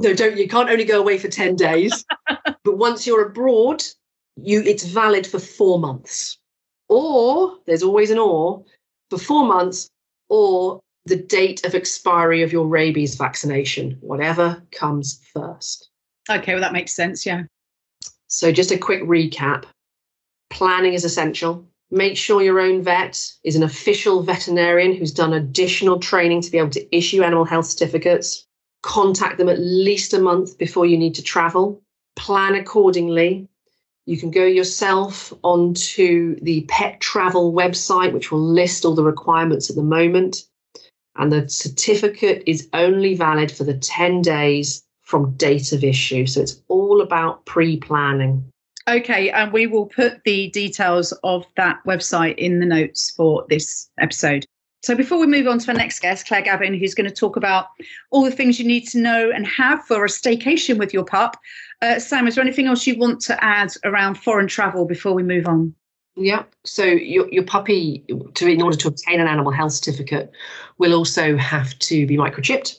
No, 0.00 0.14
don't 0.14 0.36
you 0.36 0.48
can't 0.48 0.68
only 0.68 0.84
go 0.84 0.98
away 0.98 1.16
for 1.16 1.28
10 1.28 1.54
days. 1.54 2.04
but 2.64 2.76
once 2.76 3.06
you're 3.06 3.24
abroad, 3.24 3.84
you 4.34 4.62
it's 4.62 4.84
valid 4.84 5.28
for 5.28 5.38
four 5.38 5.78
months. 5.78 6.38
Or 6.88 7.58
there's 7.66 7.82
always 7.82 8.10
an 8.10 8.18
or 8.18 8.64
for 9.10 9.18
four 9.18 9.44
months, 9.44 9.88
or 10.28 10.80
the 11.06 11.16
date 11.16 11.64
of 11.64 11.74
expiry 11.74 12.42
of 12.42 12.52
your 12.52 12.66
rabies 12.66 13.14
vaccination, 13.14 13.96
whatever 14.00 14.62
comes 14.72 15.20
first. 15.32 15.90
Okay, 16.28 16.52
well, 16.52 16.60
that 16.60 16.72
makes 16.72 16.94
sense. 16.94 17.24
Yeah. 17.24 17.44
So, 18.28 18.50
just 18.50 18.72
a 18.72 18.78
quick 18.78 19.02
recap 19.02 19.64
planning 20.50 20.94
is 20.94 21.04
essential. 21.04 21.64
Make 21.90 22.16
sure 22.16 22.42
your 22.42 22.60
own 22.60 22.82
vet 22.82 23.32
is 23.44 23.54
an 23.54 23.62
official 23.62 24.22
veterinarian 24.22 24.94
who's 24.94 25.12
done 25.12 25.32
additional 25.32 26.00
training 26.00 26.40
to 26.42 26.50
be 26.50 26.58
able 26.58 26.70
to 26.70 26.96
issue 26.96 27.22
animal 27.22 27.44
health 27.44 27.66
certificates. 27.66 28.44
Contact 28.82 29.38
them 29.38 29.48
at 29.48 29.60
least 29.60 30.12
a 30.12 30.18
month 30.18 30.58
before 30.58 30.86
you 30.86 30.98
need 30.98 31.14
to 31.14 31.22
travel. 31.22 31.80
Plan 32.16 32.54
accordingly. 32.54 33.48
You 34.06 34.16
can 34.16 34.30
go 34.30 34.44
yourself 34.44 35.32
onto 35.42 36.38
the 36.40 36.64
pet 36.68 37.00
travel 37.00 37.52
website, 37.52 38.12
which 38.12 38.30
will 38.30 38.40
list 38.40 38.84
all 38.84 38.94
the 38.94 39.02
requirements 39.02 39.68
at 39.68 39.74
the 39.74 39.82
moment. 39.82 40.44
And 41.16 41.32
the 41.32 41.48
certificate 41.48 42.44
is 42.46 42.68
only 42.72 43.14
valid 43.14 43.50
for 43.50 43.64
the 43.64 43.76
10 43.76 44.22
days 44.22 44.84
from 45.02 45.34
date 45.36 45.72
of 45.72 45.82
issue. 45.82 46.26
So 46.26 46.40
it's 46.40 46.62
all 46.68 47.00
about 47.00 47.44
pre 47.46 47.78
planning. 47.78 48.44
Okay, 48.88 49.30
and 49.30 49.52
we 49.52 49.66
will 49.66 49.86
put 49.86 50.22
the 50.24 50.50
details 50.50 51.12
of 51.24 51.44
that 51.56 51.80
website 51.84 52.36
in 52.36 52.60
the 52.60 52.66
notes 52.66 53.12
for 53.16 53.44
this 53.48 53.90
episode. 53.98 54.46
So 54.86 54.94
before 54.94 55.18
we 55.18 55.26
move 55.26 55.48
on 55.48 55.58
to 55.58 55.72
our 55.72 55.76
next 55.76 55.98
guest, 55.98 56.28
Claire 56.28 56.42
Gavin, 56.42 56.72
who's 56.72 56.94
going 56.94 57.10
to 57.10 57.12
talk 57.12 57.34
about 57.34 57.70
all 58.12 58.22
the 58.22 58.30
things 58.30 58.60
you 58.60 58.64
need 58.64 58.86
to 58.90 59.00
know 59.00 59.32
and 59.34 59.44
have 59.44 59.84
for 59.84 60.04
a 60.04 60.08
staycation 60.08 60.78
with 60.78 60.94
your 60.94 61.04
pup, 61.04 61.36
uh, 61.82 61.98
Sam, 61.98 62.28
is 62.28 62.36
there 62.36 62.44
anything 62.44 62.68
else 62.68 62.86
you 62.86 62.96
want 62.96 63.20
to 63.22 63.44
add 63.44 63.72
around 63.82 64.14
foreign 64.14 64.46
travel 64.46 64.84
before 64.84 65.12
we 65.12 65.24
move 65.24 65.48
on? 65.48 65.74
Yeah. 66.14 66.44
So 66.64 66.84
your 66.84 67.28
your 67.32 67.42
puppy, 67.42 68.04
to 68.34 68.46
in 68.46 68.62
order 68.62 68.76
to 68.76 68.86
obtain 68.86 69.18
an 69.18 69.26
animal 69.26 69.50
health 69.50 69.72
certificate, 69.72 70.30
will 70.78 70.94
also 70.94 71.36
have 71.36 71.76
to 71.80 72.06
be 72.06 72.16
microchipped. 72.16 72.78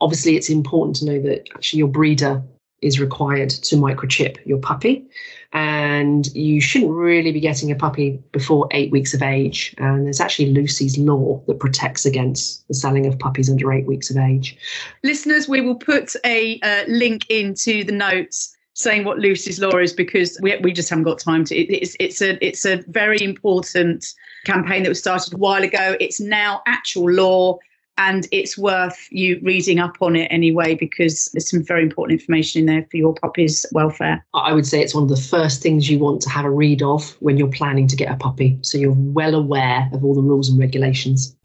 Obviously, 0.00 0.36
it's 0.36 0.48
important 0.48 0.96
to 0.96 1.04
know 1.04 1.20
that 1.20 1.46
actually 1.54 1.80
your 1.80 1.88
breeder 1.88 2.42
is 2.84 3.00
required 3.00 3.50
to 3.50 3.76
microchip 3.76 4.44
your 4.46 4.58
puppy. 4.58 5.04
And 5.52 6.26
you 6.34 6.60
shouldn't 6.60 6.92
really 6.92 7.32
be 7.32 7.40
getting 7.40 7.70
a 7.70 7.76
puppy 7.76 8.20
before 8.32 8.68
eight 8.72 8.90
weeks 8.90 9.14
of 9.14 9.22
age. 9.22 9.74
And 9.78 10.04
there's 10.04 10.20
actually 10.20 10.50
Lucy's 10.50 10.98
law 10.98 11.40
that 11.46 11.60
protects 11.60 12.04
against 12.04 12.66
the 12.68 12.74
selling 12.74 13.06
of 13.06 13.18
puppies 13.18 13.48
under 13.48 13.72
eight 13.72 13.86
weeks 13.86 14.10
of 14.10 14.16
age. 14.16 14.56
Listeners, 15.02 15.48
we 15.48 15.60
will 15.60 15.76
put 15.76 16.14
a 16.24 16.60
uh, 16.60 16.84
link 16.88 17.24
into 17.30 17.84
the 17.84 17.92
notes 17.92 18.54
saying 18.74 19.04
what 19.04 19.18
Lucy's 19.18 19.60
law 19.60 19.76
is 19.78 19.92
because 19.92 20.36
we, 20.42 20.56
we 20.58 20.72
just 20.72 20.90
haven't 20.90 21.04
got 21.04 21.20
time 21.20 21.44
to. 21.44 21.56
It, 21.56 21.70
it's 21.70 21.96
it's 22.00 22.20
a 22.20 22.44
it's 22.44 22.64
a 22.66 22.82
very 22.88 23.22
important 23.22 24.12
campaign 24.44 24.82
that 24.82 24.88
was 24.88 24.98
started 24.98 25.32
a 25.32 25.36
while 25.36 25.62
ago. 25.62 25.96
It's 26.00 26.20
now 26.20 26.62
actual 26.66 27.10
law 27.10 27.58
and 27.98 28.26
it's 28.32 28.58
worth 28.58 29.08
you 29.10 29.40
reading 29.42 29.78
up 29.78 29.96
on 30.00 30.16
it 30.16 30.26
anyway 30.30 30.74
because 30.74 31.26
there's 31.32 31.48
some 31.48 31.62
very 31.62 31.82
important 31.82 32.20
information 32.20 32.60
in 32.60 32.66
there 32.66 32.86
for 32.90 32.96
your 32.96 33.14
puppy's 33.14 33.64
welfare. 33.72 34.24
I 34.34 34.52
would 34.52 34.66
say 34.66 34.82
it's 34.82 34.94
one 34.94 35.04
of 35.04 35.08
the 35.08 35.16
first 35.16 35.62
things 35.62 35.88
you 35.88 35.98
want 35.98 36.20
to 36.22 36.30
have 36.30 36.44
a 36.44 36.50
read 36.50 36.82
of 36.82 37.10
when 37.20 37.36
you're 37.36 37.48
planning 37.48 37.86
to 37.88 37.96
get 37.96 38.10
a 38.10 38.16
puppy, 38.16 38.58
so 38.62 38.78
you're 38.78 38.94
well 38.96 39.34
aware 39.34 39.88
of 39.92 40.04
all 40.04 40.14
the 40.14 40.22
rules 40.22 40.48
and 40.48 40.58
regulations. 40.58 41.36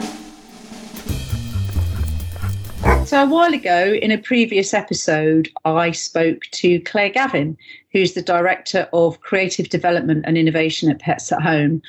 So, 3.10 3.24
a 3.24 3.26
while 3.26 3.56
ago 3.56 3.94
in 4.00 4.12
a 4.12 4.20
previous 4.20 4.72
episode, 4.72 5.50
I 5.66 5.90
spoke 5.90 6.44
to 6.52 6.80
Claire 6.82 7.10
Gavin, 7.10 7.58
who's 7.92 8.14
the 8.14 8.22
Director 8.22 8.88
of 8.94 9.22
Creative 9.22 9.68
Development 9.68 10.24
and 10.28 10.38
Innovation 10.38 10.92
at 10.92 11.00
Pets 11.00 11.32
at 11.32 11.42
Home. 11.42 11.82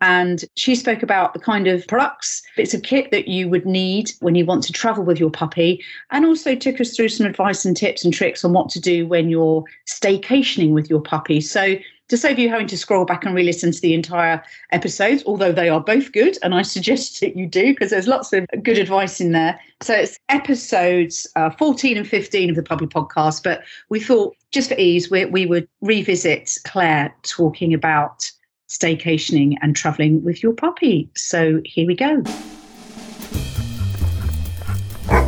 And 0.00 0.44
she 0.56 0.74
spoke 0.74 1.02
about 1.02 1.32
the 1.32 1.40
kind 1.40 1.66
of 1.66 1.86
products, 1.86 2.42
bits 2.56 2.74
of 2.74 2.82
kit 2.82 3.10
that 3.12 3.28
you 3.28 3.48
would 3.48 3.64
need 3.64 4.12
when 4.20 4.34
you 4.34 4.44
want 4.44 4.62
to 4.64 4.72
travel 4.72 5.04
with 5.04 5.18
your 5.18 5.30
puppy, 5.30 5.82
and 6.10 6.26
also 6.26 6.54
took 6.54 6.80
us 6.80 6.94
through 6.94 7.08
some 7.08 7.26
advice 7.26 7.64
and 7.64 7.76
tips 7.76 8.04
and 8.04 8.12
tricks 8.12 8.44
on 8.44 8.52
what 8.52 8.68
to 8.70 8.80
do 8.80 9.06
when 9.06 9.30
you're 9.30 9.64
staycationing 9.86 10.72
with 10.72 10.90
your 10.90 11.00
puppy. 11.00 11.40
So, 11.40 11.76
to 12.08 12.16
save 12.16 12.38
you 12.38 12.48
having 12.48 12.68
to 12.68 12.78
scroll 12.78 13.04
back 13.04 13.24
and 13.24 13.34
re-listen 13.34 13.72
to 13.72 13.80
the 13.80 13.92
entire 13.92 14.40
episodes, 14.70 15.24
although 15.26 15.50
they 15.50 15.68
are 15.68 15.80
both 15.80 16.12
good, 16.12 16.38
and 16.42 16.54
I 16.54 16.62
suggest 16.76 17.20
that 17.20 17.36
you 17.36 17.46
do 17.46 17.72
because 17.72 17.90
there's 17.90 18.06
lots 18.06 18.32
of 18.32 18.46
good 18.62 18.78
advice 18.78 19.20
in 19.20 19.32
there. 19.32 19.58
So 19.82 19.94
it's 19.94 20.18
episodes 20.28 21.26
uh, 21.36 21.50
14 21.50 21.96
and 21.96 22.06
15 22.06 22.50
of 22.50 22.56
the 22.56 22.62
Puppy 22.62 22.86
Podcast, 22.86 23.42
but 23.42 23.62
we 23.88 23.98
thought 23.98 24.36
just 24.52 24.68
for 24.68 24.76
ease, 24.78 25.10
we, 25.10 25.24
we 25.24 25.46
would 25.46 25.68
revisit 25.80 26.56
Claire 26.64 27.14
talking 27.22 27.74
about 27.74 28.30
staycationing 28.68 29.54
and 29.62 29.76
traveling 29.76 30.22
with 30.24 30.42
your 30.42 30.52
puppy. 30.52 31.10
So 31.14 31.60
here 31.64 31.86
we 31.86 31.94
go. 31.94 32.22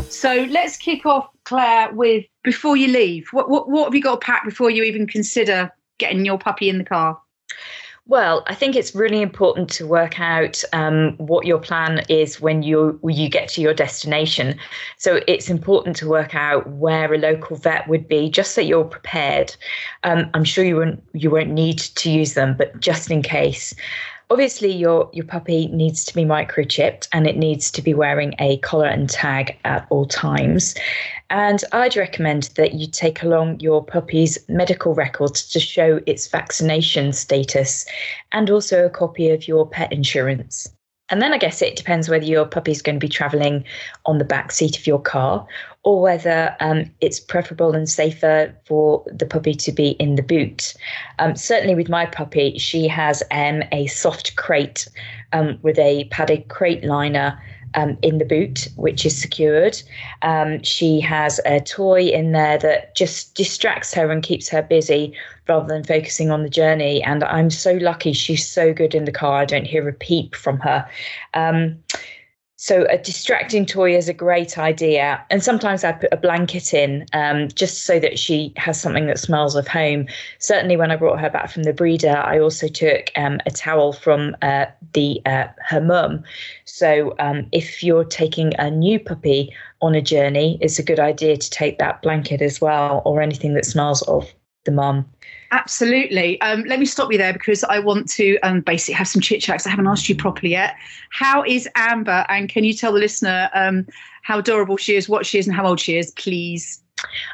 So 0.08 0.46
let's 0.50 0.76
kick 0.76 1.06
off, 1.06 1.28
Claire, 1.44 1.92
with 1.92 2.24
before 2.42 2.76
you 2.76 2.88
leave. 2.88 3.28
What 3.30 3.48
what 3.48 3.68
what 3.68 3.84
have 3.84 3.94
you 3.94 4.02
got 4.02 4.20
to 4.20 4.24
pack 4.24 4.44
before 4.44 4.70
you 4.70 4.82
even 4.82 5.06
consider 5.06 5.70
getting 5.98 6.24
your 6.24 6.38
puppy 6.38 6.68
in 6.68 6.78
the 6.78 6.84
car? 6.84 7.20
Well, 8.08 8.42
I 8.46 8.54
think 8.54 8.74
it's 8.74 8.94
really 8.94 9.20
important 9.20 9.68
to 9.72 9.86
work 9.86 10.18
out 10.18 10.64
um, 10.72 11.12
what 11.18 11.44
your 11.44 11.58
plan 11.58 12.02
is 12.08 12.40
when 12.40 12.62
you 12.62 12.98
when 13.02 13.14
you 13.14 13.28
get 13.28 13.50
to 13.50 13.60
your 13.60 13.74
destination. 13.74 14.58
So 14.96 15.20
it's 15.28 15.50
important 15.50 15.94
to 15.96 16.08
work 16.08 16.34
out 16.34 16.66
where 16.70 17.12
a 17.12 17.18
local 17.18 17.56
vet 17.58 17.86
would 17.86 18.08
be, 18.08 18.30
just 18.30 18.54
so 18.54 18.62
you're 18.62 18.84
prepared. 18.84 19.54
Um, 20.04 20.30
I'm 20.32 20.44
sure 20.44 20.64
you 20.64 20.76
won't 20.76 21.02
you 21.12 21.30
won't 21.30 21.50
need 21.50 21.80
to 21.80 22.10
use 22.10 22.32
them, 22.32 22.56
but 22.56 22.80
just 22.80 23.10
in 23.10 23.20
case 23.20 23.74
obviously 24.30 24.72
your 24.72 25.10
your 25.12 25.24
puppy 25.24 25.68
needs 25.68 26.04
to 26.04 26.14
be 26.14 26.24
microchipped 26.24 27.08
and 27.12 27.26
it 27.26 27.36
needs 27.36 27.70
to 27.70 27.82
be 27.82 27.94
wearing 27.94 28.34
a 28.38 28.58
collar 28.58 28.86
and 28.86 29.08
tag 29.08 29.58
at 29.64 29.86
all 29.90 30.06
times 30.06 30.74
and 31.30 31.64
i'd 31.72 31.96
recommend 31.96 32.44
that 32.56 32.74
you 32.74 32.86
take 32.86 33.22
along 33.22 33.58
your 33.60 33.84
puppy's 33.84 34.38
medical 34.48 34.94
records 34.94 35.48
to 35.48 35.60
show 35.60 36.00
its 36.06 36.28
vaccination 36.28 37.12
status 37.12 37.86
and 38.32 38.50
also 38.50 38.84
a 38.84 38.90
copy 38.90 39.30
of 39.30 39.46
your 39.46 39.66
pet 39.66 39.92
insurance 39.92 40.68
and 41.10 41.22
then 41.22 41.32
I 41.32 41.38
guess 41.38 41.62
it 41.62 41.76
depends 41.76 42.08
whether 42.08 42.24
your 42.24 42.44
puppy 42.44 42.70
is 42.70 42.82
going 42.82 42.96
to 42.96 43.04
be 43.04 43.08
traveling 43.08 43.64
on 44.04 44.18
the 44.18 44.24
back 44.24 44.52
seat 44.52 44.78
of 44.78 44.86
your 44.86 45.00
car 45.00 45.46
or 45.82 46.02
whether 46.02 46.54
um, 46.60 46.84
it's 47.00 47.18
preferable 47.18 47.74
and 47.74 47.88
safer 47.88 48.54
for 48.66 49.02
the 49.06 49.24
puppy 49.24 49.54
to 49.54 49.72
be 49.72 49.90
in 49.92 50.16
the 50.16 50.22
boot. 50.22 50.74
Um, 51.18 51.34
certainly, 51.34 51.74
with 51.74 51.88
my 51.88 52.04
puppy, 52.04 52.58
she 52.58 52.88
has 52.88 53.22
um, 53.30 53.62
a 53.72 53.86
soft 53.86 54.36
crate 54.36 54.86
um, 55.32 55.58
with 55.62 55.78
a 55.78 56.04
padded 56.10 56.48
crate 56.48 56.84
liner 56.84 57.40
um, 57.74 57.98
in 58.02 58.18
the 58.18 58.24
boot, 58.24 58.68
which 58.76 59.04
is 59.04 59.20
secured. 59.20 59.80
Um, 60.22 60.62
she 60.62 61.00
has 61.00 61.40
a 61.44 61.60
toy 61.60 62.02
in 62.02 62.32
there 62.32 62.58
that 62.58 62.94
just 62.94 63.34
distracts 63.34 63.94
her 63.94 64.10
and 64.10 64.22
keeps 64.22 64.48
her 64.48 64.62
busy 64.62 65.14
rather 65.48 65.66
than 65.66 65.84
focusing 65.84 66.30
on 66.30 66.42
the 66.42 66.50
journey. 66.50 67.02
And 67.02 67.24
I'm 67.24 67.50
so 67.50 67.74
lucky 67.74 68.12
she's 68.12 68.48
so 68.48 68.72
good 68.72 68.94
in 68.94 69.04
the 69.04 69.12
car. 69.12 69.38
I 69.38 69.44
don't 69.44 69.66
hear 69.66 69.88
a 69.88 69.92
peep 69.92 70.34
from 70.34 70.58
her. 70.60 70.88
Um, 71.34 71.78
so 72.60 72.84
a 72.90 72.98
distracting 72.98 73.64
toy 73.64 73.94
is 73.94 74.08
a 74.08 74.12
great 74.12 74.58
idea. 74.58 75.24
And 75.30 75.44
sometimes 75.44 75.84
I 75.84 75.92
put 75.92 76.12
a 76.12 76.16
blanket 76.16 76.74
in 76.74 77.06
um, 77.12 77.46
just 77.54 77.84
so 77.84 78.00
that 78.00 78.18
she 78.18 78.52
has 78.56 78.80
something 78.80 79.06
that 79.06 79.20
smells 79.20 79.54
of 79.54 79.68
home. 79.68 80.08
Certainly, 80.40 80.76
when 80.76 80.90
I 80.90 80.96
brought 80.96 81.20
her 81.20 81.30
back 81.30 81.52
from 81.52 81.62
the 81.62 81.72
breeder, 81.72 82.16
I 82.16 82.40
also 82.40 82.66
took 82.66 83.12
um, 83.14 83.38
a 83.46 83.52
towel 83.52 83.92
from 83.92 84.36
uh, 84.42 84.66
the 84.92 85.22
uh, 85.24 85.46
her 85.68 85.80
mum. 85.80 86.24
So 86.64 87.14
um, 87.20 87.46
if 87.52 87.84
you're 87.84 88.04
taking 88.04 88.52
a 88.58 88.72
new 88.72 88.98
puppy 88.98 89.54
on 89.80 89.94
a 89.94 90.02
journey, 90.02 90.58
it's 90.60 90.80
a 90.80 90.82
good 90.82 90.98
idea 90.98 91.36
to 91.36 91.50
take 91.50 91.78
that 91.78 92.02
blanket 92.02 92.42
as 92.42 92.60
well, 92.60 93.02
or 93.04 93.22
anything 93.22 93.54
that 93.54 93.66
smells 93.66 94.02
of 94.02 94.34
the 94.64 94.72
mum. 94.72 95.08
Absolutely. 95.50 96.40
Um, 96.42 96.64
let 96.64 96.78
me 96.78 96.84
stop 96.84 97.10
you 97.10 97.16
there 97.16 97.32
because 97.32 97.64
I 97.64 97.78
want 97.78 98.08
to 98.10 98.38
um, 98.40 98.60
basically 98.60 98.94
have 98.94 99.08
some 99.08 99.22
chit 99.22 99.40
chats. 99.40 99.66
I 99.66 99.70
haven't 99.70 99.86
asked 99.86 100.08
you 100.08 100.14
properly 100.14 100.50
yet. 100.50 100.76
How 101.10 101.42
is 101.42 101.68
Amber? 101.74 102.26
And 102.28 102.48
can 102.48 102.64
you 102.64 102.74
tell 102.74 102.92
the 102.92 102.98
listener 102.98 103.48
um, 103.54 103.86
how 104.22 104.40
adorable 104.40 104.76
she 104.76 104.94
is, 104.94 105.08
what 105.08 105.24
she 105.24 105.38
is, 105.38 105.46
and 105.46 105.56
how 105.56 105.66
old 105.66 105.80
she 105.80 105.96
is, 105.96 106.10
please? 106.12 106.82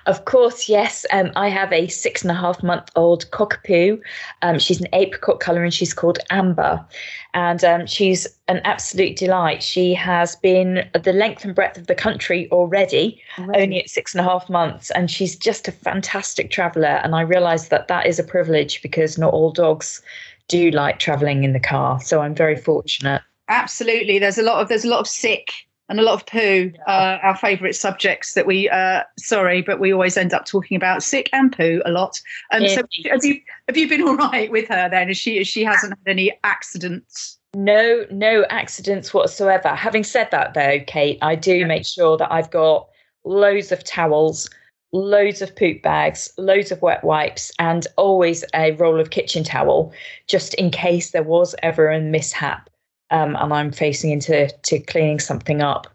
Of 0.06 0.24
course, 0.24 0.68
yes. 0.68 1.06
Um, 1.12 1.30
I 1.36 1.48
have 1.48 1.72
a 1.72 1.88
six 1.88 2.22
and 2.22 2.30
a 2.30 2.34
half 2.34 2.62
month 2.62 2.90
old 2.96 3.30
cockapoo. 3.30 4.00
Um, 4.42 4.58
she's 4.58 4.80
an 4.80 4.88
apricot 4.92 5.40
colour 5.40 5.64
and 5.64 5.72
she's 5.72 5.94
called 5.94 6.18
Amber. 6.30 6.84
And 7.32 7.64
um, 7.64 7.86
she's 7.86 8.26
an 8.48 8.60
absolute 8.64 9.16
delight. 9.16 9.62
She 9.62 9.94
has 9.94 10.36
been 10.36 10.88
the 10.92 11.12
length 11.12 11.44
and 11.44 11.54
breadth 11.54 11.78
of 11.78 11.86
the 11.86 11.94
country 11.94 12.48
already, 12.50 13.20
already, 13.38 13.62
only 13.62 13.80
at 13.80 13.90
six 13.90 14.14
and 14.14 14.20
a 14.20 14.28
half 14.28 14.48
months. 14.48 14.90
And 14.92 15.10
she's 15.10 15.36
just 15.36 15.66
a 15.66 15.72
fantastic 15.72 16.50
traveller. 16.50 17.00
And 17.02 17.14
I 17.14 17.22
realise 17.22 17.68
that 17.68 17.88
that 17.88 18.06
is 18.06 18.18
a 18.18 18.24
privilege 18.24 18.82
because 18.82 19.18
not 19.18 19.32
all 19.32 19.50
dogs 19.50 20.02
do 20.48 20.70
like 20.70 20.98
travelling 20.98 21.44
in 21.44 21.52
the 21.52 21.60
car. 21.60 22.00
So 22.00 22.20
I'm 22.20 22.34
very 22.34 22.56
fortunate. 22.56 23.22
Absolutely. 23.48 24.18
There's 24.18 24.38
a 24.38 24.42
lot 24.42 24.62
of 24.62 24.68
there's 24.68 24.84
a 24.84 24.88
lot 24.88 25.00
of 25.00 25.08
sick 25.08 25.52
and 25.88 26.00
a 26.00 26.02
lot 26.02 26.14
of 26.14 26.26
poo 26.26 26.72
uh, 26.86 27.18
our 27.22 27.36
favourite 27.36 27.74
subjects 27.74 28.34
that 28.34 28.46
we 28.46 28.68
uh, 28.70 29.02
sorry 29.18 29.62
but 29.62 29.80
we 29.80 29.92
always 29.92 30.16
end 30.16 30.32
up 30.32 30.46
talking 30.46 30.76
about. 30.76 31.02
Sick 31.02 31.28
and 31.32 31.54
poo 31.54 31.82
a 31.84 31.90
lot. 31.90 32.20
Um, 32.52 32.62
yeah. 32.62 32.68
so 32.68 32.82
have 33.10 33.24
you 33.24 33.40
have 33.68 33.76
you 33.76 33.88
been 33.88 34.02
all 34.02 34.16
right 34.32 34.50
with 34.50 34.68
her 34.68 34.88
then? 34.88 35.10
As 35.10 35.16
she 35.16 35.42
she 35.44 35.64
hasn't 35.64 35.92
had 35.92 36.10
any 36.10 36.38
accidents? 36.44 37.38
No 37.54 38.04
no 38.10 38.44
accidents 38.50 39.12
whatsoever. 39.12 39.68
Having 39.68 40.04
said 40.04 40.30
that 40.30 40.54
though 40.54 40.80
kate 40.86 41.18
i 41.22 41.34
do 41.34 41.66
make 41.66 41.84
sure 41.84 42.16
that 42.16 42.32
i've 42.32 42.50
got 42.50 42.88
loads 43.24 43.72
of 43.72 43.84
towels 43.84 44.48
loads 44.92 45.42
of 45.42 45.54
poop 45.56 45.82
bags 45.82 46.32
loads 46.38 46.70
of 46.70 46.80
wet 46.82 47.02
wipes 47.02 47.50
and 47.58 47.86
always 47.96 48.44
a 48.54 48.72
roll 48.72 49.00
of 49.00 49.10
kitchen 49.10 49.42
towel 49.42 49.92
just 50.28 50.54
in 50.54 50.70
case 50.70 51.10
there 51.10 51.22
was 51.22 51.54
ever 51.62 51.88
a 51.90 52.00
mishap 52.00 52.70
um, 53.14 53.36
and 53.36 53.52
I'm 53.52 53.70
facing 53.70 54.10
into 54.10 54.48
to 54.48 54.80
cleaning 54.80 55.20
something 55.20 55.62
up. 55.62 55.86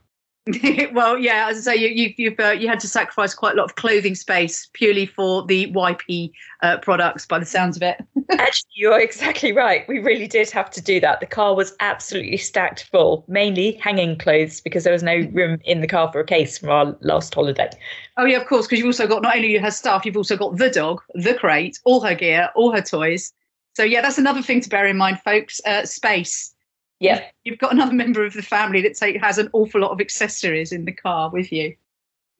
well, 0.93 1.17
yeah, 1.17 1.49
as 1.49 1.67
I 1.67 1.73
say, 1.73 1.75
you, 1.75 1.89
you, 1.89 2.13
you've 2.17 2.39
uh, 2.39 2.51
you 2.51 2.69
had 2.69 2.79
to 2.79 2.88
sacrifice 2.88 3.36
quite 3.36 3.53
a 3.53 3.58
lot 3.58 3.65
of 3.65 3.75
clothing 3.75 4.15
space 4.15 4.69
purely 4.71 5.05
for 5.05 5.45
the 5.45 5.71
YP 5.73 6.32
uh, 6.63 6.77
products, 6.77 7.25
by 7.25 7.38
the 7.38 7.45
sounds 7.45 7.75
of 7.75 7.84
it. 7.84 8.01
Actually, 8.32 8.69
you're 8.73 8.99
exactly 8.99 9.51
right. 9.51 9.86
We 9.89 9.99
really 9.99 10.27
did 10.27 10.49
have 10.51 10.71
to 10.71 10.82
do 10.82 11.01
that. 11.01 11.19
The 11.19 11.25
car 11.25 11.55
was 11.55 11.75
absolutely 11.82 12.38
stacked 12.38 12.86
full, 12.89 13.25
mainly 13.27 13.73
hanging 13.73 14.17
clothes 14.17 14.62
because 14.62 14.86
there 14.86 14.93
was 14.93 15.03
no 15.03 15.17
room 15.34 15.60
in 15.65 15.82
the 15.82 15.88
car 15.88 16.10
for 16.12 16.21
a 16.21 16.25
case 16.25 16.58
from 16.58 16.69
our 16.69 16.97
last 17.01 17.36
holiday. 17.36 17.69
Oh 18.17 18.25
yeah, 18.25 18.38
of 18.38 18.47
course, 18.47 18.65
because 18.65 18.79
you've 18.79 18.88
also 18.88 19.08
got 19.08 19.21
not 19.21 19.36
only 19.36 19.58
her 19.58 19.71
stuff, 19.71 20.05
you've 20.05 20.17
also 20.17 20.38
got 20.38 20.55
the 20.55 20.69
dog, 20.69 21.01
the 21.15 21.34
crate, 21.34 21.79
all 21.84 21.99
her 21.99 22.15
gear, 22.15 22.49
all 22.55 22.71
her 22.71 22.82
toys. 22.82 23.34
So 23.75 23.84
yeah, 23.84 24.01
that's 24.01 24.17
another 24.17 24.41
thing 24.41 24.62
to 24.62 24.69
bear 24.69 24.88
in 24.88 24.97
mind, 24.97 25.19
folks. 25.21 25.60
Uh, 25.65 25.86
space 25.86 26.55
yeah. 26.99 27.23
You've 27.43 27.59
got 27.59 27.73
another 27.73 27.93
member 27.93 28.25
of 28.25 28.33
the 28.33 28.41
family 28.41 28.81
that 28.81 28.95
take, 28.95 29.21
has 29.21 29.38
an 29.38 29.49
awful 29.53 29.81
lot 29.81 29.91
of 29.91 30.01
accessories 30.01 30.71
in 30.71 30.85
the 30.85 30.91
car 30.91 31.29
with 31.29 31.51
you. 31.51 31.75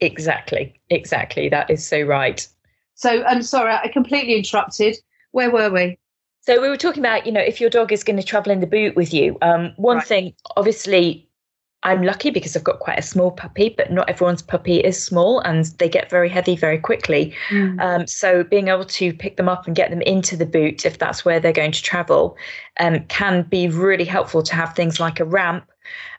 Exactly. 0.02 0.80
Exactly. 0.90 1.50
That 1.50 1.70
is 1.70 1.86
so 1.86 2.02
right. 2.02 2.48
So 2.96 3.24
I'm 3.24 3.42
sorry, 3.42 3.74
I 3.74 3.88
completely 3.88 4.36
interrupted. 4.36 4.98
Where 5.32 5.52
were 5.52 5.70
we? 5.70 5.98
So 6.42 6.62
we 6.62 6.70
were 6.70 6.78
talking 6.78 7.02
about, 7.02 7.26
you 7.26 7.32
know, 7.32 7.42
if 7.42 7.62
your 7.62 7.70
dog 7.70 7.92
is 7.92 8.04
going 8.04 8.18
to 8.18 8.24
travel 8.24 8.52
in 8.52 8.60
the 8.60 8.68
boot 8.68 8.96
with 8.96 9.14
you. 9.14 9.38
Um, 9.42 9.74
one 9.78 9.98
right. 9.98 10.08
thing, 10.08 10.34
obviously, 10.58 11.29
I'm 11.84 12.04
lucky 12.04 12.30
because 12.30 12.58
I've 12.58 12.64
got 12.64 12.80
quite 12.80 13.00
a 13.00 13.04
small 13.04 13.32
puppy, 13.32 13.70
but 13.70 13.92
not 13.92 14.10
everyone's 14.10 14.42
puppy 14.42 14.80
is 14.80 15.02
small 15.02 15.40
and 15.40 15.66
they 15.78 15.88
get 15.88 16.10
very 16.10 16.28
heavy 16.28 16.58
very 16.58 16.78
quickly. 16.78 17.34
Mm. 17.50 17.82
Um, 17.82 18.08
so 18.08 18.44
being 18.44 18.68
able 18.68 18.86
to 18.86 19.14
pick 19.14 19.38
them 19.38 19.48
up 19.48 19.66
and 19.66 19.76
get 19.76 19.90
them 19.90 20.02
into 20.02 20.36
the 20.36 20.46
boot, 20.46 20.86
if 20.86 20.98
that's 20.98 21.24
where 21.24 21.40
they're 21.40 21.54
going 21.54 21.72
to 21.72 21.82
travel, 21.82 22.36
um, 22.82 23.06
can 23.06 23.44
be 23.44 23.70
really 23.70 24.04
helpful 24.04 24.44
to 24.44 24.56
have 24.56 24.76
things 24.76 25.00
like 25.00 25.22
a 25.22 25.26
ramp 25.26 25.70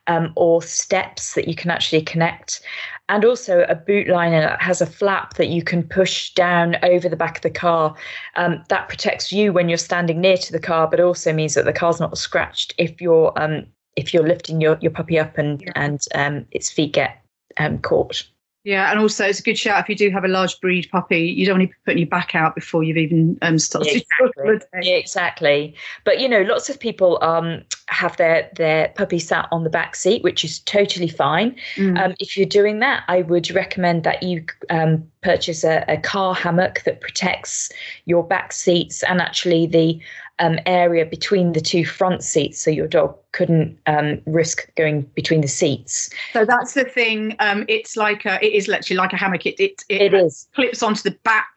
um, 0.06 0.32
or 0.34 0.62
steps 0.62 1.34
that 1.34 1.46
you 1.46 1.54
can 1.54 1.70
actually 1.70 2.02
connect. 2.02 2.62
And 3.10 3.24
also 3.24 3.66
a 3.68 3.74
boot 3.74 4.08
liner 4.08 4.40
that 4.40 4.62
has 4.62 4.80
a 4.80 4.86
flap 4.86 5.34
that 5.34 5.48
you 5.48 5.62
can 5.62 5.82
push 5.82 6.32
down 6.32 6.76
over 6.82 7.08
the 7.08 7.16
back 7.16 7.36
of 7.36 7.42
the 7.42 7.50
car. 7.50 7.94
Um, 8.36 8.64
that 8.68 8.88
protects 8.88 9.30
you 9.30 9.52
when 9.52 9.68
you're 9.68 9.78
standing 9.78 10.22
near 10.22 10.38
to 10.38 10.52
the 10.52 10.60
car, 10.60 10.88
but 10.88 11.00
also 11.00 11.34
means 11.34 11.54
that 11.54 11.66
the 11.66 11.72
car's 11.72 12.00
not 12.00 12.16
scratched 12.16 12.72
if 12.78 13.00
you're 13.00 13.32
um, 13.36 13.66
if 13.96 14.14
you're 14.14 14.26
lifting 14.26 14.60
your, 14.60 14.78
your 14.80 14.90
puppy 14.90 15.18
up 15.18 15.38
and 15.38 15.60
yeah. 15.60 15.72
and 15.76 16.04
um, 16.14 16.46
its 16.50 16.70
feet 16.70 16.92
get 16.92 17.22
um, 17.58 17.78
caught. 17.78 18.24
Yeah, 18.62 18.90
and 18.90 19.00
also 19.00 19.24
it's 19.24 19.40
a 19.40 19.42
good 19.42 19.58
shout 19.58 19.80
if 19.80 19.88
you 19.88 19.96
do 19.96 20.10
have 20.10 20.24
a 20.24 20.28
large 20.28 20.60
breed 20.60 20.86
puppy. 20.92 21.20
You 21.20 21.46
don't 21.46 21.58
want 21.58 21.70
to 21.70 21.74
be 21.74 21.80
putting 21.86 21.98
your 22.00 22.08
back 22.08 22.34
out 22.34 22.54
before 22.54 22.82
you've 22.82 22.98
even 22.98 23.38
um, 23.40 23.58
started. 23.58 24.04
Exactly. 24.20 24.92
exactly. 24.92 25.74
But 26.04 26.20
you 26.20 26.28
know, 26.28 26.42
lots 26.42 26.68
of 26.68 26.78
people 26.78 27.18
um, 27.22 27.62
have 27.86 28.18
their 28.18 28.50
their 28.56 28.88
puppy 28.88 29.18
sat 29.18 29.48
on 29.50 29.64
the 29.64 29.70
back 29.70 29.96
seat, 29.96 30.22
which 30.22 30.44
is 30.44 30.58
totally 30.58 31.08
fine. 31.08 31.56
Mm. 31.76 31.98
Um, 31.98 32.14
if 32.20 32.36
you're 32.36 32.44
doing 32.44 32.80
that, 32.80 33.04
I 33.08 33.22
would 33.22 33.50
recommend 33.50 34.04
that 34.04 34.22
you 34.22 34.44
um, 34.68 35.10
purchase 35.22 35.64
a, 35.64 35.82
a, 35.88 35.96
car 35.96 36.34
hammock 36.34 36.82
that 36.84 37.00
protects 37.00 37.70
your 38.04 38.22
back 38.22 38.52
seats 38.52 39.02
and 39.04 39.22
actually 39.22 39.66
the 39.66 39.98
um, 40.40 40.58
area 40.66 41.06
between 41.06 41.52
the 41.52 41.60
two 41.60 41.84
front 41.84 42.24
seats, 42.24 42.60
so 42.60 42.70
your 42.70 42.88
dog 42.88 43.16
couldn't 43.32 43.78
um, 43.86 44.20
risk 44.26 44.74
going 44.74 45.02
between 45.14 45.42
the 45.42 45.48
seats. 45.48 46.10
So 46.32 46.44
that's 46.44 46.74
the 46.74 46.84
thing. 46.84 47.36
Um, 47.38 47.64
it's 47.68 47.96
like 47.96 48.24
a, 48.24 48.44
it 48.44 48.52
is 48.52 48.66
literally 48.66 48.96
like 48.96 49.12
a 49.12 49.16
hammock. 49.16 49.46
It 49.46 49.60
it, 49.60 49.84
it, 49.88 50.00
it 50.00 50.14
is 50.14 50.48
clips 50.54 50.82
onto 50.82 51.02
the 51.02 51.16
back 51.22 51.48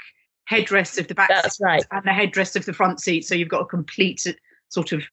headrest 0.50 1.00
of 1.00 1.08
the 1.08 1.16
back. 1.16 1.30
That's 1.30 1.60
right, 1.60 1.84
and 1.92 2.04
the 2.06 2.12
headrest 2.12 2.56
of 2.56 2.66
the 2.66 2.74
front 2.74 3.00
seat. 3.00 3.26
So 3.26 3.34
you've 3.34 3.50
got 3.50 3.62
a 3.62 3.66
complete 3.66 4.26
sort 4.70 4.92
of 4.92 5.04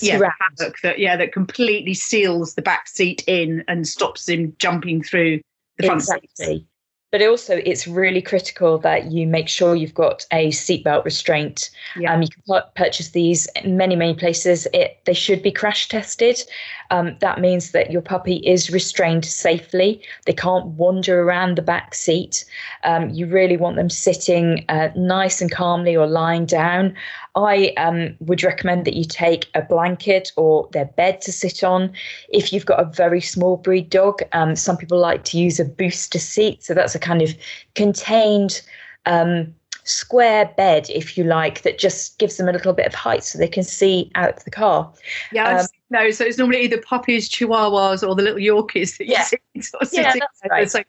yeah, 0.00 0.18
hammock 0.18 0.76
that 0.82 0.98
yeah 0.98 1.16
that 1.16 1.32
completely 1.32 1.94
seals 1.94 2.54
the 2.54 2.62
back 2.62 2.88
seat 2.88 3.24
in 3.26 3.64
and 3.68 3.86
stops 3.88 4.28
him 4.28 4.54
jumping 4.58 5.02
through 5.02 5.40
the 5.78 5.86
front 5.86 6.00
exactly. 6.00 6.28
seats 6.34 6.64
but 7.14 7.22
also 7.22 7.60
it's 7.64 7.86
really 7.86 8.20
critical 8.20 8.76
that 8.76 9.12
you 9.12 9.24
make 9.24 9.48
sure 9.48 9.76
you've 9.76 9.94
got 9.94 10.26
a 10.32 10.48
seatbelt 10.48 11.04
restraint. 11.04 11.70
Yeah. 11.96 12.12
Um, 12.12 12.22
you 12.22 12.28
can 12.28 12.60
purchase 12.74 13.10
these 13.10 13.46
in 13.62 13.76
many, 13.76 13.94
many 13.94 14.14
places. 14.14 14.66
It, 14.74 14.98
they 15.04 15.14
should 15.14 15.40
be 15.40 15.52
crash 15.52 15.88
tested. 15.88 16.42
Um, 16.94 17.16
that 17.18 17.40
means 17.40 17.72
that 17.72 17.90
your 17.90 18.02
puppy 18.02 18.36
is 18.36 18.70
restrained 18.70 19.24
safely. 19.24 20.00
They 20.26 20.32
can't 20.32 20.66
wander 20.66 21.22
around 21.22 21.56
the 21.56 21.62
back 21.62 21.92
seat. 21.92 22.44
Um, 22.84 23.10
you 23.10 23.26
really 23.26 23.56
want 23.56 23.74
them 23.74 23.90
sitting 23.90 24.64
uh, 24.68 24.90
nice 24.94 25.40
and 25.40 25.50
calmly 25.50 25.96
or 25.96 26.06
lying 26.06 26.46
down. 26.46 26.94
I 27.34 27.72
um, 27.78 28.14
would 28.20 28.44
recommend 28.44 28.84
that 28.84 28.94
you 28.94 29.04
take 29.04 29.50
a 29.56 29.62
blanket 29.62 30.30
or 30.36 30.68
their 30.72 30.84
bed 30.84 31.20
to 31.22 31.32
sit 31.32 31.64
on. 31.64 31.92
If 32.28 32.52
you've 32.52 32.66
got 32.66 32.78
a 32.78 32.84
very 32.84 33.20
small 33.20 33.56
breed 33.56 33.90
dog, 33.90 34.22
um, 34.32 34.54
some 34.54 34.76
people 34.76 34.98
like 35.00 35.24
to 35.24 35.38
use 35.38 35.58
a 35.58 35.64
booster 35.64 36.20
seat. 36.20 36.62
So 36.62 36.74
that's 36.74 36.94
a 36.94 37.00
kind 37.00 37.22
of 37.22 37.34
contained 37.74 38.62
um, 39.06 39.52
square 39.84 40.52
bed, 40.56 40.88
if 40.90 41.16
you 41.16 41.24
like, 41.24 41.62
that 41.62 41.78
just 41.78 42.18
gives 42.18 42.36
them 42.36 42.48
a 42.48 42.52
little 42.52 42.72
bit 42.72 42.86
of 42.86 42.94
height 42.94 43.24
so 43.24 43.38
they 43.38 43.48
can 43.48 43.62
see 43.62 44.10
out 44.14 44.44
the 44.44 44.50
car. 44.50 44.92
Yeah, 45.32 45.60
um, 45.60 45.66
no, 45.90 46.10
so 46.10 46.24
it's 46.24 46.38
normally 46.38 46.62
either 46.62 46.80
puppies, 46.80 47.28
chihuahuas, 47.28 48.06
or 48.06 48.14
the 48.14 48.22
little 48.22 48.38
Yorkies 48.38 48.98
that 48.98 49.06
you 49.06 49.12
yeah. 49.12 49.22
see. 49.22 49.38
Sort 49.60 49.82
of 49.82 49.92
yeah, 49.92 50.12
that's 50.12 50.40
right. 50.50 50.70
So 50.70 50.82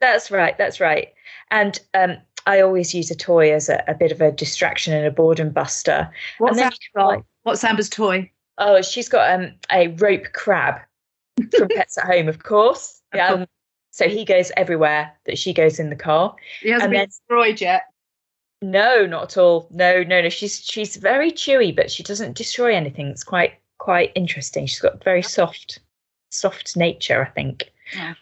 that's 0.00 0.30
right. 0.30 0.58
That's 0.58 0.80
right. 0.80 1.12
And 1.50 1.78
um, 1.94 2.16
I 2.46 2.60
always 2.60 2.94
use 2.94 3.10
a 3.10 3.14
toy 3.14 3.52
as 3.52 3.68
a, 3.68 3.82
a, 3.86 3.94
bit 3.94 4.12
of 4.12 4.20
a 4.20 4.32
distraction 4.32 4.92
and 4.92 5.06
a 5.06 5.10
boredom 5.10 5.50
buster. 5.50 6.10
What's, 6.38 6.58
Amber's, 6.58 6.78
like, 6.94 7.24
what's 7.44 7.64
Amber's 7.64 7.88
toy? 7.88 8.30
Oh, 8.58 8.82
she's 8.82 9.08
got 9.08 9.32
um, 9.32 9.52
a 9.70 9.88
rope 9.88 10.32
crab 10.32 10.80
from 11.56 11.68
Pets 11.74 11.98
at 11.98 12.04
Home, 12.04 12.28
of 12.28 12.42
course. 12.42 13.00
Um, 13.18 13.46
So 13.90 14.08
he 14.08 14.24
goes 14.24 14.50
everywhere 14.56 15.12
that 15.26 15.38
she 15.38 15.52
goes 15.52 15.78
in 15.78 15.88
the 15.88 15.96
car. 15.96 16.34
He 16.60 16.70
hasn't 16.70 16.84
And 16.84 16.90
been 16.90 16.98
then- 16.98 17.06
destroyed 17.06 17.60
yet. 17.60 17.84
No, 18.64 19.04
not 19.04 19.24
at 19.24 19.36
all. 19.36 19.68
No, 19.70 20.02
no, 20.02 20.22
no. 20.22 20.30
She's 20.30 20.64
she's 20.64 20.96
very 20.96 21.30
chewy, 21.30 21.76
but 21.76 21.90
she 21.90 22.02
doesn't 22.02 22.34
destroy 22.34 22.74
anything. 22.74 23.08
It's 23.08 23.22
quite 23.22 23.52
quite 23.76 24.10
interesting. 24.14 24.64
She's 24.64 24.80
got 24.80 25.04
very 25.04 25.22
soft, 25.22 25.80
soft 26.30 26.74
nature, 26.74 27.26
I 27.26 27.30
think. 27.30 27.70
Yeah. 27.94 28.14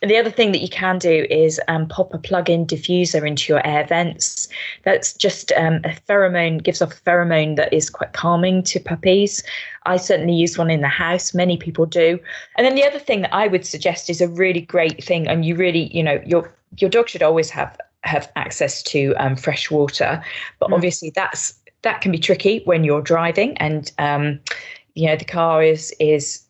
And 0.00 0.10
the 0.10 0.16
other 0.16 0.30
thing 0.30 0.52
that 0.52 0.62
you 0.62 0.70
can 0.70 0.98
do 0.98 1.26
is 1.28 1.60
um, 1.68 1.86
pop 1.86 2.14
a 2.14 2.18
plug-in 2.18 2.66
diffuser 2.66 3.26
into 3.26 3.52
your 3.52 3.66
air 3.66 3.86
vents. 3.86 4.48
That's 4.84 5.12
just 5.12 5.52
um, 5.52 5.76
a 5.84 5.96
pheromone, 6.08 6.62
gives 6.62 6.80
off 6.80 6.92
a 6.92 7.02
pheromone 7.02 7.56
that 7.56 7.72
is 7.72 7.90
quite 7.90 8.14
calming 8.14 8.62
to 8.64 8.80
puppies. 8.80 9.42
I 9.84 9.98
certainly 9.98 10.34
use 10.34 10.56
one 10.56 10.70
in 10.70 10.80
the 10.80 10.88
house. 10.88 11.34
Many 11.34 11.58
people 11.58 11.84
do. 11.84 12.18
And 12.56 12.66
then 12.66 12.74
the 12.74 12.84
other 12.84 12.98
thing 12.98 13.20
that 13.20 13.34
I 13.34 13.48
would 13.48 13.66
suggest 13.66 14.08
is 14.08 14.22
a 14.22 14.28
really 14.28 14.62
great 14.62 15.04
thing, 15.04 15.28
and 15.28 15.44
you 15.44 15.56
really, 15.56 15.94
you 15.94 16.02
know, 16.02 16.22
your 16.24 16.50
your 16.78 16.90
dog 16.90 17.08
should 17.08 17.22
always 17.22 17.50
have 17.50 17.78
have 18.04 18.30
access 18.36 18.82
to 18.84 19.14
um, 19.16 19.36
fresh 19.36 19.70
water, 19.70 20.22
but 20.60 20.70
Mm. 20.70 20.74
obviously 20.74 21.10
that's 21.14 21.54
that 21.82 22.00
can 22.00 22.12
be 22.12 22.18
tricky 22.18 22.62
when 22.64 22.82
you're 22.84 23.02
driving 23.02 23.56
and 23.58 23.92
um, 23.98 24.40
you 24.94 25.06
know 25.06 25.16
the 25.16 25.24
car 25.24 25.62
is 25.62 25.94
is 26.00 26.44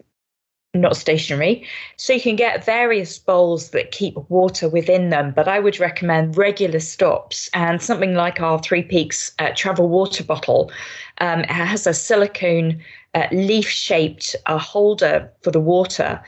not 0.75 0.97
stationary. 0.97 1.65
So 1.97 2.13
you 2.13 2.21
can 2.21 2.37
get 2.37 2.65
various 2.65 3.19
bowls 3.19 3.71
that 3.71 3.93
keep 3.93 4.17
water 4.29 4.69
within 4.69 5.11
them, 5.11 5.33
but 5.35 5.47
I 5.47 5.61
would 5.61 5.79
recommend 5.79 6.37
regular 6.37 6.81
stops 6.81 7.49
and 7.55 7.81
something 7.81 8.15
like 8.15 8.41
our 8.41 8.59
Three 8.59 8.83
Peaks 8.83 9.33
uh, 9.39 9.51
travel 9.55 9.89
water 9.89 10.25
bottle. 10.25 10.73
Um, 11.19 11.41
it 11.41 11.51
has 11.51 11.87
a 11.87 11.95
silicone 11.95 12.83
uh, 13.15 13.29
leaf 13.31 13.69
shaped 13.69 14.35
uh, 14.47 14.59
holder 14.59 15.31
for 15.43 15.53
the 15.53 15.61
water. 15.61 16.21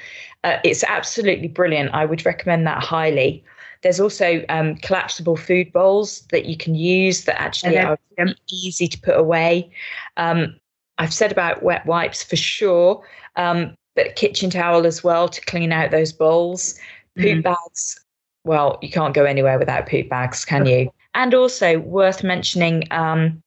Uh, 0.45 0.59
it's 0.62 0.85
absolutely 0.85 1.49
brilliant. 1.49 1.91
I 1.93 2.05
would 2.05 2.25
recommend 2.25 2.67
that 2.69 2.83
highly. 2.85 3.43
There's 3.87 4.01
also 4.01 4.44
um, 4.49 4.75
collapsible 4.79 5.37
food 5.37 5.72
bowls 5.72 6.22
that 6.33 6.46
you 6.46 6.57
can 6.57 6.75
use 6.75 7.22
that 7.27 7.40
actually 7.40 7.79
are 7.79 7.96
really 8.18 8.35
easy 8.51 8.88
to 8.88 9.01
put 9.01 9.16
away. 9.16 9.70
Um, 10.16 10.57
I've 10.99 11.14
said 11.14 11.31
about 11.31 11.62
wet 11.62 11.87
wipes 11.87 12.20
for 12.25 12.35
sure, 12.35 13.07
um, 13.37 13.77
but 13.94 14.16
kitchen 14.16 14.51
towel 14.51 14.87
as 14.87 15.05
well 15.05 15.29
to 15.29 15.40
clean 15.42 15.70
out 15.70 15.92
those 15.92 16.12
bowls. 16.12 16.75
Poop 17.16 17.38
Mm. 17.38 17.42
bags. 17.44 18.05
Well, 18.42 18.81
you 18.83 18.90
can't 18.90 19.14
go 19.14 19.25
anywhere 19.25 19.57
without 19.57 19.88
poop 19.88 20.09
bags, 20.09 20.44
can 20.44 20.66
you? 20.66 20.90
And 21.14 21.33
also 21.33 21.79
worth 21.79 22.25
mentioning, 22.25 22.88
um, 22.90 23.40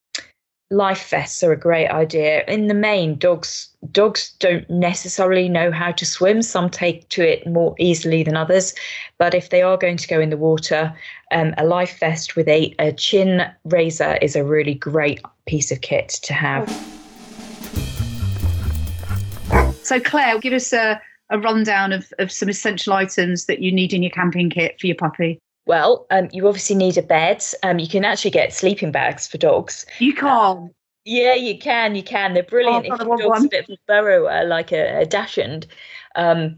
life 0.71 1.09
vests 1.09 1.43
are 1.43 1.51
a 1.51 1.57
great 1.57 1.87
idea. 1.87 2.43
In 2.47 2.67
the 2.67 2.73
main, 2.73 3.17
dogs 3.17 3.69
dogs 3.91 4.33
don't 4.39 4.69
necessarily 4.69 5.49
know 5.49 5.71
how 5.71 5.91
to 5.91 6.05
swim. 6.05 6.41
Some 6.41 6.69
take 6.69 7.07
to 7.09 7.27
it 7.27 7.47
more 7.47 7.73
easily 7.79 8.23
than 8.23 8.35
others, 8.35 8.75
but 9.17 9.33
if 9.33 9.49
they 9.49 9.61
are 9.61 9.77
going 9.77 9.97
to 9.97 10.07
go 10.07 10.19
in 10.19 10.29
the 10.29 10.37
water, 10.37 10.93
um, 11.31 11.53
a 11.57 11.65
life 11.65 11.97
vest 11.99 12.35
with 12.35 12.47
a, 12.47 12.75
a 12.77 12.91
chin 12.91 13.43
raiser 13.65 14.17
is 14.21 14.35
a 14.35 14.43
really 14.43 14.75
great 14.75 15.21
piece 15.47 15.71
of 15.71 15.81
kit 15.81 16.09
to 16.09 16.33
have. 16.33 16.67
So, 19.81 19.99
Claire, 19.99 20.37
give 20.39 20.53
us 20.53 20.71
a, 20.71 21.01
a 21.31 21.39
rundown 21.39 21.93
of, 21.93 22.13
of 22.19 22.31
some 22.31 22.49
essential 22.49 22.93
items 22.93 23.45
that 23.45 23.59
you 23.59 23.71
need 23.71 23.91
in 23.91 24.03
your 24.03 24.11
camping 24.11 24.51
kit 24.51 24.79
for 24.79 24.85
your 24.85 24.95
puppy. 24.95 25.39
Well, 25.69 26.07
um, 26.09 26.29
you 26.31 26.47
obviously 26.47 26.75
need 26.75 26.97
a 26.97 27.03
bed. 27.03 27.45
Um, 27.61 27.77
you 27.77 27.87
can 27.87 28.03
actually 28.03 28.31
get 28.31 28.51
sleeping 28.51 28.91
bags 28.91 29.27
for 29.27 29.37
dogs. 29.37 29.85
You 29.99 30.15
can't. 30.15 30.73
Yeah, 31.05 31.35
you 31.35 31.59
can. 31.59 31.93
You 31.93 32.01
can. 32.01 32.33
They're 32.33 32.41
brilliant 32.41 32.87
Oh, 32.89 32.95
if 32.95 32.99
your 33.01 33.17
dog's 33.17 33.29
one. 33.29 33.45
a 33.45 33.49
bit 33.49 33.69
of 33.69 33.73
a 33.73 33.77
burrower, 33.85 34.45
like 34.45 34.71
a, 34.71 35.01
a 35.01 35.05
dachshund. 35.05 35.67
Um, 36.15 36.57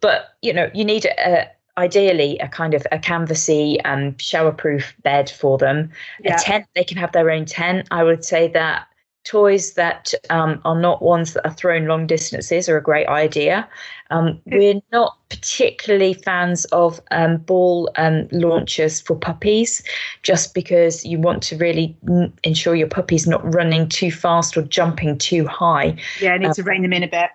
but 0.00 0.36
you 0.42 0.52
know, 0.52 0.70
you 0.74 0.84
need 0.84 1.06
a, 1.06 1.50
ideally 1.78 2.38
a 2.40 2.48
kind 2.48 2.74
of 2.74 2.86
a 2.92 2.98
canvassy, 2.98 3.80
um, 3.86 4.12
showerproof 4.16 4.92
bed 5.02 5.30
for 5.30 5.56
them. 5.56 5.90
Yeah. 6.22 6.36
A 6.36 6.38
tent. 6.38 6.66
They 6.74 6.84
can 6.84 6.98
have 6.98 7.12
their 7.12 7.30
own 7.30 7.46
tent. 7.46 7.88
I 7.90 8.04
would 8.04 8.22
say 8.22 8.48
that 8.48 8.86
toys 9.24 9.74
that 9.74 10.12
um, 10.30 10.60
are 10.64 10.78
not 10.78 11.02
ones 11.02 11.34
that 11.34 11.46
are 11.46 11.52
thrown 11.52 11.86
long 11.86 12.06
distances 12.06 12.68
are 12.68 12.76
a 12.76 12.82
great 12.82 13.06
idea. 13.08 13.68
Um, 14.10 14.40
we're 14.46 14.80
not 14.92 15.16
particularly 15.30 16.14
fans 16.14 16.64
of 16.66 17.00
um, 17.10 17.38
ball 17.38 17.90
um, 17.96 18.28
launchers 18.32 19.00
for 19.00 19.16
puppies, 19.16 19.82
just 20.22 20.54
because 20.54 21.04
you 21.04 21.18
want 21.18 21.42
to 21.44 21.56
really 21.56 21.96
mm, 22.04 22.32
ensure 22.42 22.74
your 22.74 22.88
puppy's 22.88 23.26
not 23.26 23.54
running 23.54 23.88
too 23.88 24.10
fast 24.10 24.56
or 24.56 24.62
jumping 24.62 25.16
too 25.18 25.46
high. 25.46 25.96
Yeah, 26.20 26.34
I 26.34 26.38
need 26.38 26.48
Um, 26.48 26.54
to 26.54 26.62
rein 26.62 26.82
them 26.82 26.92
in 26.92 27.02
a 27.02 27.08
bit. 27.08 27.30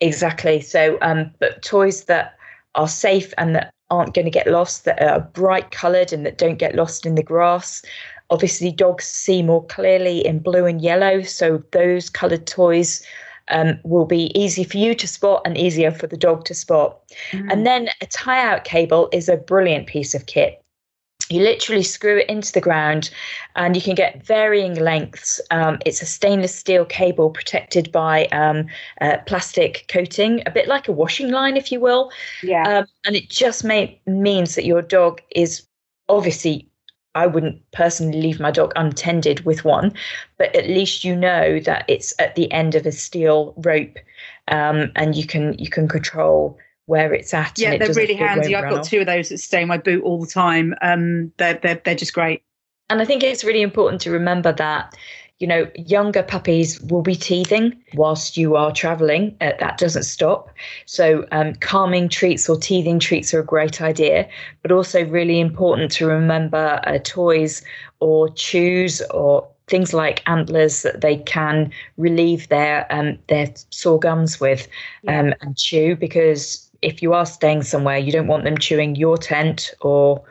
Exactly. 0.00 0.60
So, 0.60 0.98
um, 1.02 1.32
but 1.38 1.62
toys 1.62 2.04
that 2.04 2.36
are 2.74 2.88
safe 2.88 3.34
and 3.36 3.54
that 3.54 3.72
aren't 3.90 4.14
going 4.14 4.24
to 4.24 4.30
get 4.30 4.46
lost, 4.46 4.84
that 4.84 5.02
are 5.02 5.20
bright 5.20 5.70
coloured 5.70 6.12
and 6.12 6.24
that 6.24 6.38
don't 6.38 6.56
get 6.56 6.74
lost 6.74 7.04
in 7.04 7.14
the 7.14 7.22
grass. 7.22 7.82
Obviously, 8.32 8.72
dogs 8.72 9.04
see 9.04 9.42
more 9.42 9.64
clearly 9.66 10.26
in 10.26 10.38
blue 10.38 10.64
and 10.64 10.80
yellow, 10.80 11.20
so 11.20 11.62
those 11.72 12.08
coloured 12.08 12.46
toys 12.46 13.04
um, 13.48 13.78
will 13.84 14.06
be 14.06 14.32
easy 14.34 14.64
for 14.64 14.78
you 14.78 14.94
to 14.94 15.06
spot 15.06 15.42
and 15.44 15.58
easier 15.58 15.90
for 15.90 16.06
the 16.06 16.16
dog 16.16 16.46
to 16.46 16.54
spot. 16.54 16.98
Mm. 17.32 17.52
And 17.52 17.66
then 17.66 17.88
a 18.00 18.06
tie 18.06 18.42
out 18.42 18.64
cable 18.64 19.10
is 19.12 19.28
a 19.28 19.36
brilliant 19.36 19.86
piece 19.86 20.14
of 20.14 20.24
kit. 20.24 20.62
You 21.28 21.42
literally 21.42 21.82
screw 21.82 22.18
it 22.18 22.28
into 22.28 22.52
the 22.52 22.60
ground 22.60 23.10
and 23.54 23.76
you 23.76 23.82
can 23.82 23.94
get 23.94 24.24
varying 24.24 24.74
lengths. 24.74 25.40
Um, 25.50 25.78
it's 25.84 26.00
a 26.02 26.06
stainless 26.06 26.54
steel 26.54 26.86
cable 26.86 27.30
protected 27.30 27.92
by 27.92 28.26
um, 28.26 28.66
uh, 29.02 29.18
plastic 29.26 29.84
coating, 29.88 30.42
a 30.46 30.50
bit 30.50 30.68
like 30.68 30.88
a 30.88 30.92
washing 30.92 31.30
line, 31.30 31.56
if 31.56 31.70
you 31.70 31.80
will. 31.80 32.10
yeah. 32.42 32.78
Um, 32.78 32.86
and 33.04 33.14
it 33.14 33.28
just 33.28 33.62
may, 33.62 34.00
means 34.06 34.54
that 34.54 34.64
your 34.64 34.82
dog 34.82 35.20
is 35.34 35.66
obviously, 36.08 36.66
I 37.14 37.26
wouldn't 37.26 37.60
personally 37.72 38.20
leave 38.20 38.40
my 38.40 38.50
dog 38.50 38.72
untended 38.76 39.44
with 39.44 39.64
one, 39.64 39.92
but 40.38 40.54
at 40.56 40.66
least 40.66 41.04
you 41.04 41.14
know 41.14 41.60
that 41.60 41.84
it's 41.88 42.14
at 42.18 42.34
the 42.34 42.50
end 42.52 42.74
of 42.74 42.86
a 42.86 42.92
steel 42.92 43.54
rope, 43.58 43.98
um, 44.48 44.90
and 44.96 45.14
you 45.14 45.26
can 45.26 45.54
you 45.58 45.68
can 45.68 45.88
control 45.88 46.58
where 46.86 47.12
it's 47.12 47.32
at. 47.32 47.58
yeah, 47.58 47.72
it 47.72 47.78
they're 47.78 47.92
really 47.94 48.14
handy. 48.14 48.54
I've 48.54 48.68
got 48.68 48.80
off. 48.80 48.88
two 48.88 49.00
of 49.00 49.06
those 49.06 49.28
that 49.28 49.38
stay 49.38 49.62
in 49.62 49.68
my 49.68 49.78
boot 49.78 50.02
all 50.02 50.20
the 50.20 50.26
time. 50.26 50.74
Um, 50.82 51.32
they're, 51.36 51.58
they're, 51.62 51.80
they're 51.84 51.94
just 51.94 52.12
great. 52.12 52.42
And 52.90 53.00
I 53.00 53.04
think 53.04 53.22
it's 53.22 53.44
really 53.44 53.62
important 53.62 54.02
to 54.02 54.10
remember 54.10 54.52
that, 54.52 54.94
you 55.42 55.48
know, 55.48 55.68
younger 55.74 56.22
puppies 56.22 56.80
will 56.82 57.02
be 57.02 57.16
teething 57.16 57.76
whilst 57.94 58.36
you 58.36 58.54
are 58.54 58.70
traveling. 58.70 59.36
Uh, 59.40 59.50
that 59.58 59.76
doesn't 59.76 60.04
stop. 60.04 60.48
So, 60.86 61.26
um, 61.32 61.54
calming 61.56 62.08
treats 62.08 62.48
or 62.48 62.56
teething 62.56 63.00
treats 63.00 63.34
are 63.34 63.40
a 63.40 63.44
great 63.44 63.82
idea, 63.82 64.28
but 64.62 64.70
also 64.70 65.04
really 65.04 65.40
important 65.40 65.90
to 65.92 66.06
remember 66.06 66.80
uh, 66.86 66.98
toys 67.02 67.60
or 67.98 68.28
chews 68.28 69.02
or 69.10 69.48
things 69.66 69.92
like 69.92 70.22
antlers 70.28 70.82
that 70.82 71.00
they 71.00 71.16
can 71.16 71.72
relieve 71.96 72.48
their 72.48 72.86
um, 72.90 73.18
their 73.26 73.52
sore 73.70 73.98
gums 73.98 74.38
with 74.38 74.68
um, 75.08 75.34
and 75.40 75.56
chew 75.56 75.96
because 75.96 76.70
if 76.82 77.02
you 77.02 77.14
are 77.14 77.26
staying 77.26 77.62
somewhere, 77.62 77.98
you 77.98 78.12
don't 78.12 78.28
want 78.28 78.44
them 78.44 78.58
chewing 78.58 78.94
your 78.94 79.16
tent 79.16 79.72
or 79.80 80.22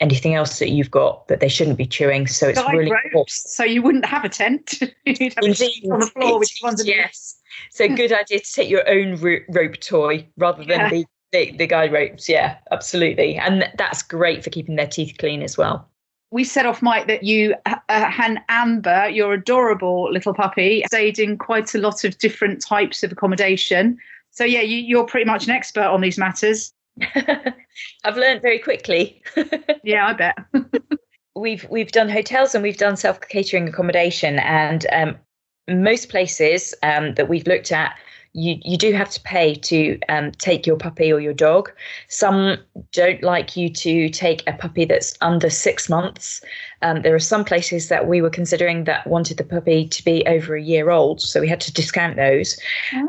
anything 0.00 0.34
else 0.34 0.58
that 0.60 0.70
you've 0.70 0.90
got 0.90 1.26
that 1.28 1.40
they 1.40 1.48
shouldn't 1.48 1.76
be 1.78 1.86
chewing. 1.86 2.26
So 2.26 2.48
it's 2.48 2.60
Guide 2.60 2.72
really 2.76 2.92
ropes, 3.14 3.52
so 3.52 3.64
you 3.64 3.82
wouldn't 3.82 4.04
have 4.06 4.24
a 4.24 4.28
tent. 4.28 4.74
You'd 5.04 5.34
have 5.34 5.44
a 5.44 5.54
sheet 5.54 5.84
on 5.90 6.00
the 6.00 6.06
floor 6.06 6.34
Indeed, 6.36 6.48
ones 6.62 6.86
yes. 6.86 7.40
So 7.70 7.88
good 7.94 8.12
idea 8.12 8.40
to 8.40 8.52
take 8.52 8.70
your 8.70 8.88
own 8.88 9.16
rope 9.48 9.80
toy 9.80 10.26
rather 10.36 10.64
than 10.64 10.80
Yeah. 10.80 10.88
the, 10.90 11.04
the 11.32 11.56
the 11.58 11.66
guide 11.66 11.92
ropes. 11.92 12.28
Yeah, 12.28 12.56
absolutely, 12.70 13.36
and 13.36 13.60
th- 13.62 13.72
that's 13.76 14.02
great 14.02 14.44
for 14.44 14.50
keeping 14.50 14.76
their 14.76 14.86
teeth 14.86 15.16
clean 15.18 15.42
as 15.42 15.58
well. 15.58 15.88
we 16.30 16.44
said 16.44 16.66
off 16.66 16.82
mic 16.82 17.06
that 17.08 17.24
you 17.24 17.54
uh, 17.66 17.76
and 17.88 18.38
Amber, 18.48 19.08
your 19.08 19.32
adorable 19.34 20.12
little 20.12 20.34
puppy, 20.34 20.84
stayed 20.86 21.18
in 21.18 21.36
quite 21.38 21.74
a 21.74 21.78
lot 21.78 22.04
of 22.04 22.16
different 22.18 22.62
types 22.62 23.02
of 23.02 23.10
accommodation. 23.12 23.98
So 24.30 24.44
yeah, 24.44 24.60
you, 24.60 24.76
you're 24.78 25.06
pretty 25.06 25.24
much 25.24 25.44
an 25.46 25.50
expert 25.50 25.86
on 25.86 26.00
these 26.02 26.18
matters. 26.18 26.72
I've 28.04 28.16
learned 28.16 28.42
very 28.42 28.58
quickly. 28.58 29.22
Yeah, 29.84 30.08
I 30.08 30.12
bet. 30.12 30.36
we've 31.36 31.66
we've 31.70 31.92
done 31.92 32.08
hotels 32.10 32.54
and 32.54 32.62
we've 32.62 32.76
done 32.76 32.96
self 32.96 33.20
catering 33.20 33.68
accommodation, 33.68 34.38
and 34.40 34.86
um, 34.92 35.16
most 35.68 36.10
places 36.10 36.74
um, 36.82 37.14
that 37.14 37.28
we've 37.28 37.46
looked 37.46 37.72
at, 37.72 37.96
you 38.32 38.56
you 38.62 38.76
do 38.76 38.92
have 38.92 39.10
to 39.10 39.20
pay 39.22 39.54
to 39.54 39.98
um, 40.08 40.32
take 40.32 40.66
your 40.66 40.76
puppy 40.76 41.12
or 41.12 41.20
your 41.20 41.32
dog. 41.32 41.70
Some 42.08 42.58
don't 42.92 43.22
like 43.22 43.56
you 43.56 43.68
to 43.70 44.08
take 44.08 44.42
a 44.46 44.52
puppy 44.52 44.84
that's 44.84 45.14
under 45.20 45.50
six 45.50 45.88
months. 45.88 46.40
Um, 46.82 47.02
there 47.02 47.14
are 47.14 47.20
some 47.20 47.44
places 47.44 47.88
that 47.88 48.06
we 48.06 48.22
were 48.22 48.30
considering 48.30 48.84
that 48.84 49.06
wanted 49.06 49.38
the 49.38 49.44
puppy 49.44 49.88
to 49.88 50.04
be 50.04 50.24
over 50.26 50.56
a 50.56 50.62
year 50.62 50.90
old, 50.90 51.20
so 51.20 51.40
we 51.40 51.48
had 51.48 51.60
to 51.62 51.72
discount 51.72 52.16
those. 52.16 52.58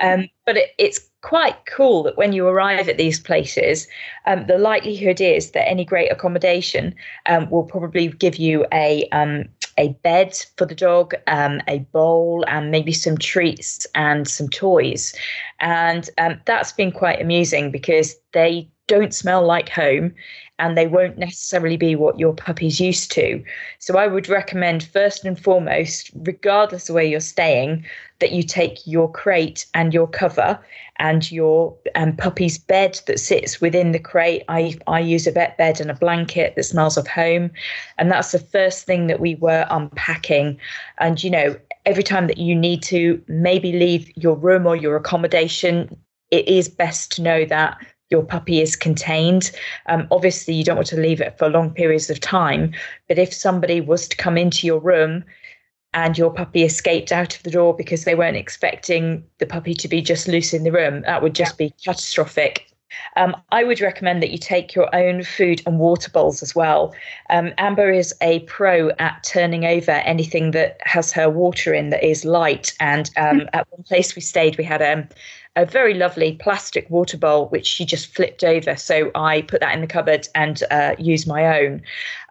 Um, 0.01 0.27
but 0.45 0.57
it, 0.57 0.69
it's 0.77 0.99
quite 1.21 1.65
cool 1.65 2.03
that 2.03 2.17
when 2.17 2.33
you 2.33 2.47
arrive 2.47 2.87
at 2.87 2.97
these 2.97 3.19
places, 3.19 3.87
um, 4.25 4.45
the 4.47 4.57
likelihood 4.57 5.19
is 5.19 5.51
that 5.51 5.67
any 5.67 5.83
great 5.83 6.11
accommodation 6.11 6.95
um, 7.25 7.49
will 7.49 7.63
probably 7.63 8.07
give 8.07 8.37
you 8.37 8.65
a 8.71 9.07
um, 9.11 9.45
a 9.79 9.89
bed 10.03 10.37
for 10.57 10.65
the 10.65 10.75
dog, 10.75 11.15
um, 11.27 11.61
a 11.67 11.79
bowl, 11.93 12.43
and 12.47 12.69
maybe 12.69 12.91
some 12.91 13.17
treats 13.17 13.87
and 13.95 14.27
some 14.27 14.49
toys. 14.49 15.15
And 15.59 16.07
um, 16.19 16.39
that's 16.45 16.73
been 16.73 16.91
quite 16.91 17.21
amusing 17.21 17.71
because 17.71 18.15
they 18.33 18.69
don't 18.89 19.13
smell 19.13 19.45
like 19.45 19.69
home 19.69 20.13
and 20.59 20.77
they 20.77 20.87
won't 20.87 21.17
necessarily 21.17 21.77
be 21.77 21.95
what 21.95 22.19
your 22.19 22.33
puppy's 22.33 22.81
used 22.81 23.11
to. 23.13 23.41
So 23.79 23.97
I 23.97 24.07
would 24.07 24.27
recommend, 24.27 24.83
first 24.83 25.23
and 25.23 25.39
foremost, 25.39 26.11
regardless 26.15 26.89
of 26.89 26.95
where 26.95 27.05
you're 27.05 27.21
staying, 27.21 27.85
that 28.19 28.33
you 28.33 28.43
take 28.43 28.85
your 28.85 29.09
crate 29.09 29.65
and 29.73 29.93
your 29.93 30.07
cover 30.07 30.59
and 30.97 31.31
your 31.31 31.77
um, 31.95 32.17
puppy's 32.17 32.57
bed 32.57 32.99
that 33.07 33.21
sits 33.21 33.61
within 33.61 33.93
the 33.93 33.99
crate. 33.99 34.43
I, 34.49 34.77
I 34.85 34.99
use 34.99 35.25
a 35.27 35.31
vet 35.31 35.57
bed 35.57 35.79
and 35.79 35.89
a 35.89 35.93
blanket 35.93 36.55
that 36.57 36.63
smells 36.63 36.97
of 36.97 37.07
home. 37.07 37.51
And 37.97 38.11
that's 38.11 38.33
the 38.33 38.39
first 38.39 38.85
thing 38.85 39.07
that 39.07 39.21
we 39.21 39.35
were 39.35 39.65
unpacking. 39.69 40.59
And, 40.97 41.23
you 41.23 41.29
know, 41.29 41.55
every 41.85 42.03
time 42.03 42.27
that 42.27 42.37
you 42.37 42.53
need 42.53 42.83
to 42.83 43.23
maybe 43.27 43.71
leave 43.71 44.11
your 44.17 44.35
room 44.35 44.67
or 44.67 44.75
your 44.75 44.97
accommodation, 44.97 45.95
it 46.31 46.47
is 46.49 46.67
best 46.67 47.13
to 47.13 47.21
know 47.21 47.45
that 47.45 47.77
your 48.09 48.23
puppy 48.23 48.61
is 48.61 48.75
contained. 48.75 49.51
Um, 49.87 50.07
obviously, 50.11 50.53
you 50.53 50.63
don't 50.63 50.75
want 50.75 50.87
to 50.87 50.99
leave 50.99 51.21
it 51.21 51.37
for 51.37 51.49
long 51.49 51.71
periods 51.71 52.09
of 52.09 52.19
time. 52.19 52.73
But 53.07 53.19
if 53.19 53.33
somebody 53.33 53.81
was 53.81 54.07
to 54.07 54.17
come 54.17 54.37
into 54.37 54.65
your 54.65 54.79
room 54.79 55.23
and 55.93 56.17
your 56.17 56.31
puppy 56.31 56.63
escaped 56.63 57.11
out 57.11 57.35
of 57.35 57.43
the 57.43 57.51
door 57.51 57.75
because 57.75 58.03
they 58.03 58.15
weren't 58.15 58.37
expecting 58.37 59.23
the 59.39 59.45
puppy 59.45 59.73
to 59.73 59.87
be 59.87 60.01
just 60.01 60.27
loose 60.27 60.53
in 60.53 60.63
the 60.63 60.71
room, 60.71 61.01
that 61.01 61.21
would 61.21 61.35
just 61.35 61.57
be 61.57 61.73
catastrophic. 61.83 62.65
Um, 63.15 63.35
I 63.51 63.63
would 63.63 63.81
recommend 63.81 64.21
that 64.23 64.31
you 64.31 64.37
take 64.37 64.73
your 64.73 64.93
own 64.95 65.23
food 65.23 65.61
and 65.65 65.79
water 65.79 66.09
bowls 66.09 66.41
as 66.41 66.55
well. 66.55 66.93
Um, 67.29 67.53
Amber 67.57 67.91
is 67.91 68.13
a 68.21 68.39
pro 68.41 68.89
at 68.97 69.23
turning 69.23 69.65
over 69.65 69.91
anything 69.91 70.51
that 70.51 70.77
has 70.81 71.11
her 71.11 71.29
water 71.29 71.73
in 71.73 71.91
that 71.91 72.03
is 72.03 72.25
light. 72.25 72.73
And 72.79 73.11
um, 73.17 73.47
at 73.53 73.67
one 73.71 73.83
place 73.83 74.15
we 74.15 74.21
stayed, 74.21 74.57
we 74.57 74.63
had 74.63 74.81
a, 75.55 75.65
very 75.65 75.93
lovely 75.93 76.33
plastic 76.33 76.89
water 76.89 77.17
bowl, 77.17 77.47
which 77.49 77.65
she 77.65 77.85
just 77.85 78.13
flipped 78.13 78.43
over. 78.43 78.75
So 78.75 79.11
I 79.15 79.41
put 79.41 79.61
that 79.61 79.73
in 79.73 79.81
the 79.81 79.87
cupboard 79.87 80.27
and 80.35 80.61
uh, 80.71 80.95
used 80.97 81.27
my 81.27 81.59
own. 81.59 81.81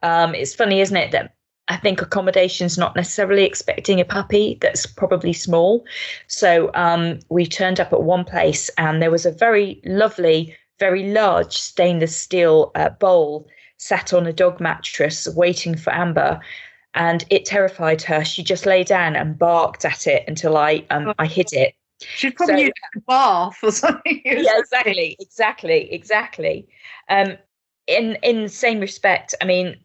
Um, 0.03 0.35
it's 0.35 0.55
funny, 0.55 0.81
isn't 0.81 0.97
it, 0.97 1.13
that 1.13 1.35
I 1.69 1.77
think 1.77 2.01
accommodation's 2.01 2.79
not 2.79 2.97
necessarily 2.97 3.45
expecting 3.45 4.01
a 4.01 4.05
puppy 4.05 4.59
that's 4.61 4.87
probably 4.87 5.33
small. 5.33 5.85
So 6.27 6.71
um, 6.75 7.21
we 7.29 7.47
turned 7.47 7.79
up 7.79 7.93
at 7.93 8.03
one 8.03 8.25
place 8.25 8.71
and 8.79 9.03
there 9.03 9.11
was 9.11 9.27
a 9.27 9.33
very 9.33 9.81
lovely, 9.85 10.57
very 10.79 11.13
large 11.13 11.57
stainless 11.57 12.17
steel 12.17 12.71
uh, 12.75 12.91
bowl 12.91 13.47
sat 13.77 14.13
on 14.13 14.27
a 14.27 14.33
dog 14.33 14.61
mattress 14.61 15.29
waiting 15.35 15.77
for 15.77 15.93
Amber. 15.93 16.41
And 16.95 17.25
it 17.31 17.45
terrified 17.45 18.03
her. 18.03 18.25
She 18.25 18.43
just 18.43 18.67
lay 18.67 18.83
down 18.83 19.15
and 19.15 19.39
barked 19.39 19.85
at 19.85 20.07
it 20.07 20.25
until 20.27 20.57
I 20.57 20.85
um, 20.91 21.15
I 21.19 21.27
hit 21.27 21.53
it. 21.53 21.75
She'd 22.01 22.37
probably 22.37 22.57
so, 22.57 22.63
use 22.63 22.73
a 22.97 23.01
bath 23.01 23.59
or 23.63 23.73
something. 23.73 24.23
yeah, 24.25 24.59
exactly, 24.59 25.17
exactly, 25.19 25.93
exactly. 25.93 26.69
Um, 27.09 27.37
in 27.87 28.17
in 28.23 28.43
the 28.43 28.49
same 28.49 28.81
respect, 28.81 29.35
I 29.41 29.45
mean, 29.45 29.77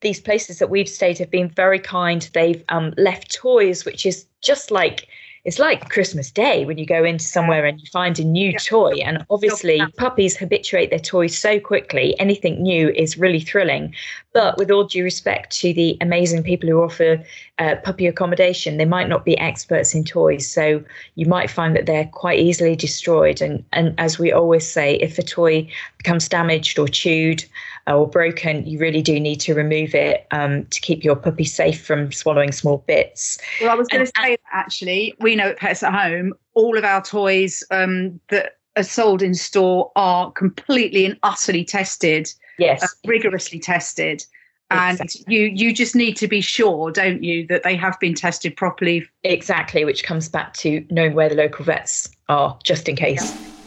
these 0.00 0.20
places 0.20 0.58
that 0.58 0.70
we've 0.70 0.88
stayed 0.88 1.18
have 1.18 1.30
been 1.30 1.48
very 1.48 1.78
kind. 1.78 2.28
They've 2.32 2.64
um, 2.68 2.94
left 2.96 3.34
toys, 3.34 3.84
which 3.84 4.06
is 4.06 4.26
just 4.40 4.70
like 4.70 5.08
it's 5.44 5.58
like 5.58 5.88
Christmas 5.88 6.30
Day 6.30 6.64
when 6.64 6.76
you 6.76 6.84
go 6.84 7.02
into 7.04 7.24
somewhere 7.24 7.64
and 7.64 7.80
you 7.80 7.86
find 7.90 8.18
a 8.18 8.24
new 8.24 8.50
yeah. 8.50 8.58
toy. 8.58 8.92
And 9.04 9.24
obviously, 9.30 9.80
puppies 9.96 10.36
habituate 10.36 10.90
their 10.90 10.98
toys 10.98 11.38
so 11.38 11.58
quickly. 11.58 12.18
Anything 12.18 12.62
new 12.62 12.90
is 12.90 13.16
really 13.16 13.40
thrilling. 13.40 13.94
But 14.32 14.58
with 14.58 14.70
all 14.70 14.84
due 14.84 15.02
respect 15.02 15.56
to 15.60 15.72
the 15.72 15.96
amazing 16.00 16.42
people 16.42 16.68
who 16.68 16.82
offer 16.82 17.24
uh, 17.58 17.76
puppy 17.82 18.06
accommodation, 18.06 18.76
they 18.76 18.84
might 18.84 19.08
not 19.08 19.24
be 19.24 19.36
experts 19.38 19.94
in 19.94 20.04
toys. 20.04 20.46
So 20.48 20.84
you 21.14 21.26
might 21.26 21.50
find 21.50 21.74
that 21.74 21.86
they're 21.86 22.06
quite 22.12 22.38
easily 22.38 22.76
destroyed. 22.76 23.40
And, 23.40 23.64
and 23.72 23.94
as 23.98 24.18
we 24.18 24.30
always 24.32 24.66
say, 24.66 24.96
if 24.96 25.18
a 25.18 25.22
toy 25.22 25.68
becomes 25.96 26.28
damaged 26.28 26.78
or 26.78 26.86
chewed, 26.86 27.44
or 27.86 28.06
broken, 28.08 28.66
you 28.66 28.78
really 28.78 29.02
do 29.02 29.18
need 29.18 29.40
to 29.40 29.54
remove 29.54 29.94
it 29.94 30.26
um, 30.30 30.64
to 30.66 30.80
keep 30.80 31.04
your 31.04 31.16
puppy 31.16 31.44
safe 31.44 31.84
from 31.84 32.12
swallowing 32.12 32.52
small 32.52 32.78
bits. 32.86 33.38
Well, 33.60 33.70
I 33.70 33.74
was 33.74 33.88
going 33.88 34.04
to 34.04 34.12
say 34.20 34.30
that 34.36 34.52
actually. 34.52 35.14
We 35.20 35.36
know 35.36 35.48
at 35.48 35.58
Pets 35.58 35.82
at 35.82 35.92
Home, 35.92 36.34
all 36.54 36.76
of 36.76 36.84
our 36.84 37.02
toys 37.02 37.62
um, 37.70 38.20
that 38.28 38.58
are 38.76 38.82
sold 38.82 39.22
in 39.22 39.34
store 39.34 39.90
are 39.96 40.30
completely 40.32 41.04
and 41.04 41.18
utterly 41.22 41.64
tested. 41.64 42.32
Yes. 42.58 42.82
Uh, 42.82 42.88
rigorously 43.06 43.58
tested. 43.58 44.24
And 44.72 45.00
exactly. 45.00 45.34
you 45.34 45.46
you 45.46 45.74
just 45.74 45.96
need 45.96 46.16
to 46.18 46.28
be 46.28 46.40
sure, 46.40 46.92
don't 46.92 47.24
you, 47.24 47.44
that 47.48 47.64
they 47.64 47.74
have 47.74 47.98
been 47.98 48.14
tested 48.14 48.56
properly. 48.56 49.04
Exactly, 49.24 49.84
which 49.84 50.04
comes 50.04 50.28
back 50.28 50.54
to 50.58 50.86
knowing 50.90 51.14
where 51.14 51.28
the 51.28 51.34
local 51.34 51.64
vets 51.64 52.08
are, 52.28 52.56
just 52.62 52.88
in 52.88 52.94
case. 52.94 53.34
Yeah 53.34 53.59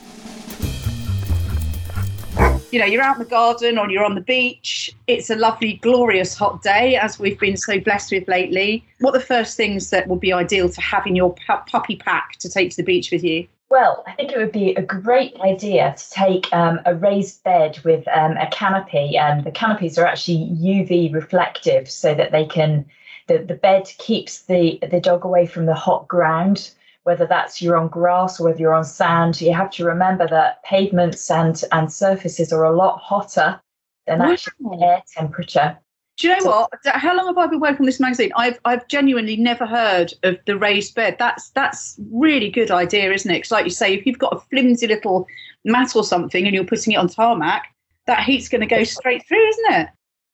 you 2.74 2.80
know, 2.80 2.86
you're 2.86 3.04
out 3.04 3.18
in 3.18 3.24
the 3.24 3.30
garden 3.30 3.78
or 3.78 3.90
you're 3.90 4.04
on 4.04 4.16
the 4.16 4.22
beach. 4.22 4.92
It's 5.06 5.30
a 5.30 5.36
lovely, 5.36 5.74
glorious 5.84 6.36
hot 6.36 6.64
day, 6.64 6.96
as 6.96 7.20
we've 7.20 7.40
been 7.40 7.56
so 7.56 7.80
blessed 7.80 8.12
with 8.12 8.28
lately. 8.28 8.84
What 9.00 9.16
are 9.16 9.20
the 9.20 9.26
first 9.26 9.56
things 9.56 9.92
that 9.92 10.08
would 10.08 10.20
be 10.20 10.34
ideal 10.34 10.68
to 10.70 10.82
have 10.82 11.06
in 11.06 11.16
your 11.16 11.36
pu- 11.36 11.64
puppy 11.68 11.98
pack 11.98 12.38
to 12.40 12.50
take 12.50 12.72
to 12.72 12.78
the 12.78 12.84
beach 12.84 13.12
with 13.12 13.24
you? 13.24 13.48
Well, 13.70 14.04
I 14.08 14.14
think 14.14 14.32
it 14.32 14.40
would 14.40 14.52
be 14.52 14.74
a 14.74 14.82
great 14.82 15.40
idea 15.40 15.96
to 15.96 16.10
take 16.10 16.52
um, 16.52 16.80
a 16.86 16.96
raised 16.96 17.44
bed 17.44 17.80
with 17.84 18.08
um, 18.08 18.38
a 18.38 18.48
canopy. 18.48 19.18
And 19.18 19.44
the 19.44 19.52
canopies 19.52 20.00
are 20.00 20.06
actually 20.06 20.50
UV 20.60 21.14
reflective 21.14 21.90
so 21.90 22.16
that 22.16 22.32
they 22.32 22.46
can, 22.46 22.86
the, 23.28 23.38
the 23.38 23.56
bed 23.56 23.88
keeps 24.00 24.42
the, 24.42 24.80
the 24.90 25.00
dog 25.00 25.26
away 25.26 25.46
from 25.46 25.68
the 25.68 25.76
hot 25.76 26.08
ground 26.08 26.72
whether 27.04 27.26
that's 27.26 27.62
you're 27.62 27.78
on 27.78 27.88
grass 27.88 28.40
or 28.40 28.46
whether 28.46 28.60
you're 28.60 28.74
on 28.74 28.86
sand, 28.86 29.40
you 29.42 29.54
have 29.54 29.72
to 29.72 29.86
remember 29.86 30.28
that 30.28 30.64
pavements 30.64 31.30
and, 31.30 31.62
and 31.72 31.92
surfaces 31.92 32.54
are 32.54 32.64
a 32.64 32.76
lot 32.76 33.00
hotter 33.00 33.60
than 34.08 34.20
wow. 34.20 34.32
actual 34.32 34.84
air 34.84 35.04
temperature. 35.16 35.78
Do 36.18 36.28
you 36.28 36.34
know 36.34 36.40
so, 36.42 36.50
what? 36.50 36.70
How 36.86 37.16
long 37.16 37.26
have 37.26 37.38
I 37.38 37.48
been 37.48 37.60
working 37.60 37.80
on 37.80 37.86
this 37.88 38.00
magazine? 38.00 38.32
I've 38.36 38.60
I've 38.66 38.88
genuinely 38.88 39.36
never 39.36 39.66
heard 39.66 40.14
of 40.22 40.38
the 40.46 40.58
raised 40.58 40.94
bed. 40.94 41.16
That's 41.18 41.50
that's 41.52 42.00
really 42.12 42.52
good 42.52 42.70
idea, 42.70 43.12
isn't 43.12 43.30
it? 43.30 43.36
Because 43.36 43.52
like 43.52 43.66
you 43.66 43.72
say, 43.72 43.96
if 43.96 44.06
you've 44.06 44.20
got 44.20 44.36
a 44.36 44.40
flimsy 44.40 44.86
little 44.86 45.26
mat 45.66 45.96
or 45.96 46.04
something 46.04 46.46
and 46.46 46.54
you're 46.54 46.66
putting 46.66 46.94
it 46.94 46.98
on 46.98 47.08
tarmac, 47.08 47.64
that 48.06 48.24
heat's 48.24 48.48
going 48.48 48.62
to 48.62 48.68
go 48.68 48.84
straight 48.84 49.26
through, 49.28 49.44
isn't 49.44 49.74
it? 49.74 49.88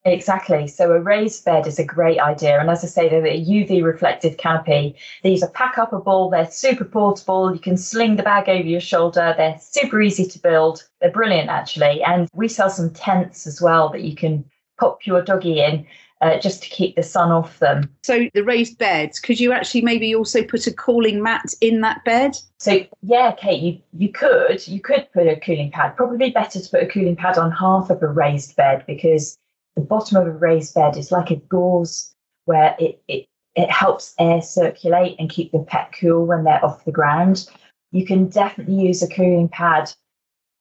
Exactly. 0.04 0.66
So 0.66 0.92
a 0.92 1.00
raised 1.00 1.44
bed 1.44 1.66
is 1.66 1.78
a 1.78 1.84
great 1.84 2.18
idea. 2.18 2.58
And 2.58 2.70
as 2.70 2.82
I 2.82 2.86
say, 2.86 3.08
they're 3.08 3.26
a 3.26 3.44
UV 3.44 3.84
reflective 3.84 4.38
canopy. 4.38 4.96
These 5.22 5.42
are 5.42 5.50
pack 5.50 5.76
upable, 5.76 6.30
they're 6.30 6.50
super 6.50 6.86
portable. 6.86 7.52
You 7.52 7.60
can 7.60 7.76
sling 7.76 8.16
the 8.16 8.22
bag 8.22 8.48
over 8.48 8.66
your 8.66 8.80
shoulder. 8.80 9.34
They're 9.36 9.58
super 9.60 10.00
easy 10.00 10.24
to 10.26 10.38
build. 10.38 10.84
They're 11.00 11.10
brilliant, 11.10 11.50
actually. 11.50 12.02
And 12.02 12.28
we 12.32 12.48
sell 12.48 12.70
some 12.70 12.90
tents 12.90 13.46
as 13.46 13.60
well 13.60 13.90
that 13.90 14.02
you 14.02 14.14
can 14.14 14.44
pop 14.78 15.06
your 15.06 15.22
doggy 15.22 15.60
in. 15.60 15.86
Uh, 16.22 16.38
just 16.38 16.62
to 16.62 16.68
keep 16.68 16.96
the 16.96 17.02
sun 17.02 17.32
off 17.32 17.60
them. 17.60 17.88
So 18.02 18.28
the 18.34 18.44
raised 18.44 18.76
beds, 18.76 19.18
could 19.18 19.40
you 19.40 19.52
actually 19.52 19.80
maybe 19.80 20.14
also 20.14 20.44
put 20.44 20.66
a 20.66 20.74
cooling 20.74 21.22
mat 21.22 21.46
in 21.62 21.80
that 21.80 22.04
bed? 22.04 22.36
So 22.58 22.84
yeah, 23.00 23.32
Kate, 23.32 23.62
you 23.62 23.80
you 23.94 24.12
could 24.12 24.68
you 24.68 24.80
could 24.80 25.10
put 25.14 25.26
a 25.26 25.40
cooling 25.40 25.70
pad. 25.70 25.96
Probably 25.96 26.28
better 26.28 26.60
to 26.60 26.68
put 26.68 26.82
a 26.82 26.86
cooling 26.86 27.16
pad 27.16 27.38
on 27.38 27.50
half 27.50 27.88
of 27.88 28.02
a 28.02 28.06
raised 28.06 28.54
bed 28.54 28.84
because 28.86 29.38
the 29.76 29.82
bottom 29.82 30.16
of 30.16 30.26
a 30.26 30.32
raised 30.32 30.74
bed 30.74 30.96
is 30.96 31.12
like 31.12 31.30
a 31.30 31.36
gauze 31.36 32.14
where 32.44 32.76
it, 32.78 33.02
it, 33.08 33.26
it 33.54 33.70
helps 33.70 34.14
air 34.18 34.42
circulate 34.42 35.16
and 35.18 35.30
keep 35.30 35.52
the 35.52 35.60
pet 35.60 35.92
cool 35.98 36.26
when 36.26 36.44
they're 36.44 36.64
off 36.64 36.84
the 36.84 36.92
ground. 36.92 37.48
You 37.92 38.06
can 38.06 38.28
definitely 38.28 38.86
use 38.86 39.02
a 39.02 39.08
cooling 39.08 39.48
pad 39.48 39.92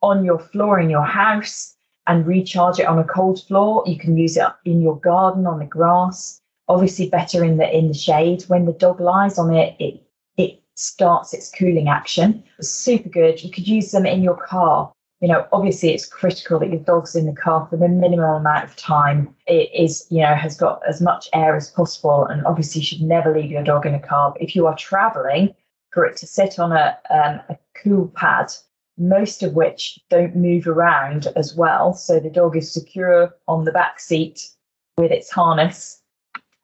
on 0.02 0.24
your 0.24 0.40
floor 0.40 0.80
in 0.80 0.90
your 0.90 1.06
house 1.06 1.76
and 2.08 2.26
recharge 2.26 2.80
it 2.80 2.88
on 2.88 2.98
a 2.98 3.04
cold 3.04 3.44
floor. 3.44 3.84
You 3.86 3.98
can 3.98 4.18
use 4.18 4.38
it 4.38 4.48
in 4.66 4.82
your 4.82 5.00
garden 5.00 5.46
on 5.46 5.60
the 5.60 5.66
grass. 5.66 6.42
Obviously, 6.68 7.10
better 7.10 7.44
in 7.44 7.58
the 7.58 7.78
in 7.78 7.88
the 7.88 7.94
shade. 7.94 8.44
When 8.44 8.66
the 8.66 8.74
dog 8.74 9.00
lies 9.00 9.38
on 9.38 9.54
it, 9.54 9.76
it 9.80 10.04
it 10.38 10.62
starts 10.76 11.34
its 11.34 11.52
cooling 11.52 11.88
action. 11.88 12.44
Super 12.62 13.10
good. 13.10 13.44
You 13.44 13.52
could 13.52 13.68
use 13.68 13.92
them 13.92 14.06
in 14.06 14.24
your 14.24 14.38
car 14.38 14.92
you 15.22 15.28
know, 15.28 15.46
obviously 15.52 15.94
it's 15.94 16.06
critical 16.06 16.60
that 16.60 16.70
your 16.70 16.80
dog's 16.80 17.16
in 17.16 17.26
the 17.26 17.34
car 17.34 17.68
for 17.70 17.76
the 17.76 17.90
minimal 17.90 18.36
amount 18.36 18.64
of 18.64 18.76
time. 18.76 19.36
It 19.48 19.70
is, 19.74 20.08
you 20.10 20.22
know, 20.22 20.34
has 20.34 20.56
got 20.56 20.82
as 20.88 21.02
much 21.02 21.28
air 21.34 21.56
as 21.56 21.70
possible. 21.70 22.26
And 22.26 22.46
obviously 22.46 22.80
you 22.80 22.86
should 22.86 23.02
never 23.02 23.34
leave 23.34 23.52
your 23.52 23.64
dog 23.64 23.86
in 23.86 23.94
a 23.94 24.00
car. 24.00 24.32
But 24.32 24.42
if 24.42 24.56
you 24.56 24.66
are 24.68 24.76
traveling, 24.76 25.54
for 25.92 26.06
it 26.06 26.16
to 26.18 26.28
sit 26.28 26.60
on 26.60 26.72
a, 26.72 26.98
um, 27.10 27.42
a 27.50 27.58
cool 27.84 28.12
pad, 28.16 28.52
most 28.98 29.44
of 29.44 29.56
which 29.56 30.00
don't 30.10 30.36
move 30.36 30.68
around 30.68 31.28
as 31.36 31.56
well. 31.56 31.94
So 31.94 32.20
the 32.20 32.30
dog 32.30 32.56
is 32.56 32.72
secure 32.72 33.34
on 33.48 33.66
the 33.66 33.72
back 33.72 34.00
seat 34.00 34.50
with 34.98 35.12
its 35.12 35.32
harness 35.32 36.02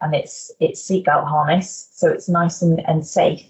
and 0.02 0.14
its 0.14 0.52
its 0.60 0.86
seatbelt 0.86 1.28
harness. 1.28 1.90
So 1.94 2.10
it's 2.10 2.28
nice 2.28 2.62
and, 2.62 2.86
and 2.88 3.08
safe 3.08 3.42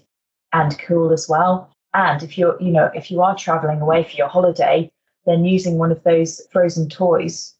and 0.52 0.78
cool 0.78 1.12
as 1.12 1.28
well. 1.28 1.70
And 1.92 2.22
if 2.22 2.38
you're, 2.38 2.60
you 2.60 2.70
know, 2.70 2.90
if 2.94 3.10
you 3.10 3.22
are 3.22 3.36
traveling 3.36 3.80
away 3.80 4.04
for 4.04 4.16
your 4.16 4.28
holiday, 4.28 4.90
then 5.26 5.44
using 5.44 5.78
one 5.78 5.92
of 5.92 6.02
those 6.04 6.40
frozen 6.52 6.88
toys 6.88 7.54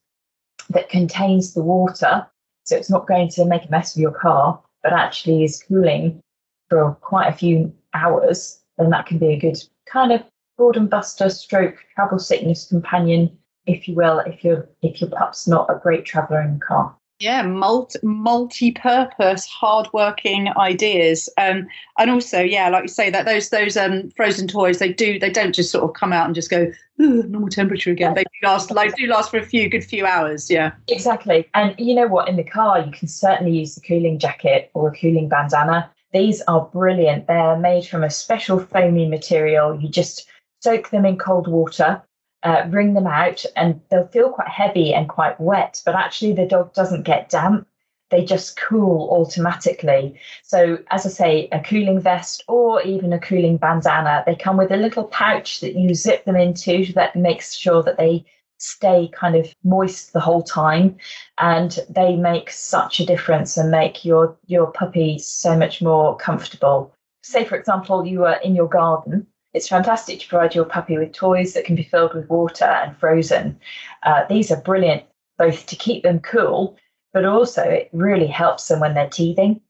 that 0.70 0.88
contains 0.88 1.54
the 1.54 1.62
water, 1.62 2.26
so 2.64 2.76
it's 2.76 2.90
not 2.90 3.06
going 3.06 3.28
to 3.30 3.44
make 3.44 3.64
a 3.64 3.70
mess 3.70 3.94
of 3.94 4.00
your 4.00 4.12
car, 4.12 4.60
but 4.82 4.92
actually 4.92 5.44
is 5.44 5.62
cooling 5.62 6.20
for 6.68 6.92
quite 7.00 7.28
a 7.28 7.36
few 7.36 7.72
hours, 7.94 8.60
then 8.78 8.90
that 8.90 9.06
can 9.06 9.18
be 9.18 9.28
a 9.28 9.38
good 9.38 9.58
kind 9.86 10.12
of 10.12 10.22
boredom 10.56 10.86
buster 10.86 11.28
stroke 11.28 11.76
travel 11.94 12.18
sickness 12.18 12.68
companion 12.68 13.36
if 13.66 13.88
you 13.88 13.94
will, 13.94 14.20
if 14.20 14.44
your 14.44 14.68
if 14.82 15.00
your 15.00 15.10
pup's 15.10 15.48
not 15.48 15.68
a 15.68 15.78
great 15.78 16.04
traveller 16.04 16.40
in 16.40 16.54
the 16.54 16.64
car. 16.64 16.96
Yeah, 17.18 17.42
multi 17.42 17.98
multi-purpose, 18.02 19.46
hard-working 19.46 20.48
ideas, 20.58 21.30
um, 21.38 21.66
and 21.98 22.10
also, 22.10 22.40
yeah, 22.40 22.68
like 22.68 22.82
you 22.82 22.88
say, 22.88 23.08
that 23.08 23.24
those 23.24 23.48
those 23.48 23.74
um, 23.74 24.10
frozen 24.10 24.46
toys, 24.46 24.80
they 24.80 24.92
do 24.92 25.18
they 25.18 25.30
don't 25.30 25.54
just 25.54 25.70
sort 25.70 25.84
of 25.84 25.94
come 25.94 26.12
out 26.12 26.26
and 26.26 26.34
just 26.34 26.50
go 26.50 26.70
normal 26.98 27.48
temperature 27.48 27.90
again. 27.90 28.12
They 28.12 28.24
do 28.24 28.46
last 28.46 28.70
like 28.70 28.94
do 28.96 29.06
last 29.06 29.30
for 29.30 29.38
a 29.38 29.46
few 29.46 29.70
good 29.70 29.82
few 29.82 30.04
hours. 30.04 30.50
Yeah, 30.50 30.72
exactly. 30.88 31.48
And 31.54 31.74
you 31.78 31.94
know 31.94 32.06
what? 32.06 32.28
In 32.28 32.36
the 32.36 32.44
car, 32.44 32.80
you 32.80 32.92
can 32.92 33.08
certainly 33.08 33.58
use 33.58 33.74
the 33.74 33.80
cooling 33.80 34.18
jacket 34.18 34.70
or 34.74 34.88
a 34.88 34.92
cooling 34.92 35.30
bandana. 35.30 35.90
These 36.12 36.42
are 36.42 36.66
brilliant. 36.66 37.28
They're 37.28 37.56
made 37.56 37.86
from 37.86 38.04
a 38.04 38.10
special 38.10 38.60
foamy 38.60 39.08
material. 39.08 39.80
You 39.80 39.88
just 39.88 40.28
soak 40.60 40.90
them 40.90 41.06
in 41.06 41.16
cold 41.16 41.48
water 41.48 42.02
uh, 42.46 42.64
wring 42.70 42.94
them 42.94 43.08
out, 43.08 43.44
and 43.56 43.80
they'll 43.90 44.06
feel 44.06 44.30
quite 44.30 44.48
heavy 44.48 44.94
and 44.94 45.08
quite 45.08 45.38
wet, 45.40 45.82
but 45.84 45.96
actually 45.96 46.32
the 46.32 46.46
dog 46.46 46.72
doesn't 46.74 47.02
get 47.02 47.28
damp. 47.28 47.66
They 48.10 48.24
just 48.24 48.56
cool 48.56 49.10
automatically. 49.10 50.20
So, 50.44 50.78
as 50.92 51.04
I 51.04 51.08
say, 51.08 51.48
a 51.50 51.58
cooling 51.58 52.00
vest 52.00 52.44
or 52.46 52.80
even 52.82 53.12
a 53.12 53.18
cooling 53.18 53.56
bandana, 53.56 54.22
they 54.24 54.36
come 54.36 54.56
with 54.56 54.70
a 54.70 54.76
little 54.76 55.02
pouch 55.04 55.58
that 55.58 55.74
you 55.74 55.92
zip 55.92 56.24
them 56.24 56.36
into 56.36 56.92
that 56.92 57.16
makes 57.16 57.52
sure 57.52 57.82
that 57.82 57.98
they 57.98 58.24
stay 58.58 59.10
kind 59.12 59.34
of 59.34 59.52
moist 59.64 60.12
the 60.12 60.20
whole 60.20 60.42
time 60.42 60.96
and 61.38 61.80
they 61.90 62.14
make 62.14 62.48
such 62.50 63.00
a 63.00 63.06
difference 63.06 63.56
and 63.56 63.70
make 63.70 64.04
your 64.04 64.34
your 64.46 64.70
puppy 64.70 65.18
so 65.18 65.54
much 65.58 65.82
more 65.82 66.16
comfortable 66.16 66.90
say 67.22 67.44
for 67.44 67.58
example 67.58 68.06
you 68.06 68.24
are 68.24 68.40
in 68.40 68.56
your 68.56 68.66
garden 68.68 69.26
it's 69.56 69.68
fantastic 69.68 70.20
to 70.20 70.28
provide 70.28 70.54
your 70.54 70.66
puppy 70.66 70.98
with 70.98 71.12
toys 71.12 71.54
that 71.54 71.64
can 71.64 71.76
be 71.76 71.82
filled 71.82 72.14
with 72.14 72.28
water 72.28 72.66
and 72.66 72.96
frozen. 72.98 73.58
Uh, 74.02 74.24
these 74.28 74.50
are 74.52 74.60
brilliant 74.60 75.02
both 75.38 75.64
to 75.66 75.76
keep 75.76 76.02
them 76.02 76.20
cool, 76.20 76.76
but 77.14 77.24
also 77.24 77.62
it 77.62 77.88
really 77.92 78.26
helps 78.26 78.68
them 78.68 78.80
when 78.80 78.92
they're 78.92 79.08
teething. 79.08 79.60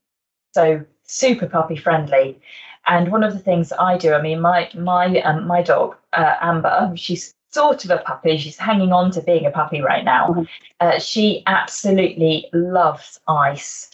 So 0.55 0.85
super 1.05 1.47
puppy 1.47 1.77
friendly. 1.77 2.41
And 2.87 3.13
one 3.13 3.23
of 3.23 3.33
the 3.33 3.39
things 3.39 3.73
I 3.79 3.97
do, 3.97 4.13
I 4.13 4.21
mean, 4.21 4.41
my 4.41 4.69
my 4.75 5.21
um, 5.21 5.47
my 5.47 5.63
dog 5.63 5.97
uh, 6.13 6.35
Amber, 6.41 6.93
she's 6.97 7.33
sort 7.51 7.85
of 7.85 7.91
a 7.91 7.99
puppy. 7.99 8.39
She's 8.39 8.59
hanging 8.59 8.93
on 8.93 9.13
to 9.13 9.23
being 9.23 9.47
a 9.47 9.51
puppy 9.51 9.81
right 9.81 10.05
now. 10.05 10.29
Mm-hmm. 10.29 10.43
Uh, 10.81 10.99
she 10.99 11.43
absolutely 11.47 12.47
loves 12.53 13.21
ice. 13.29 13.91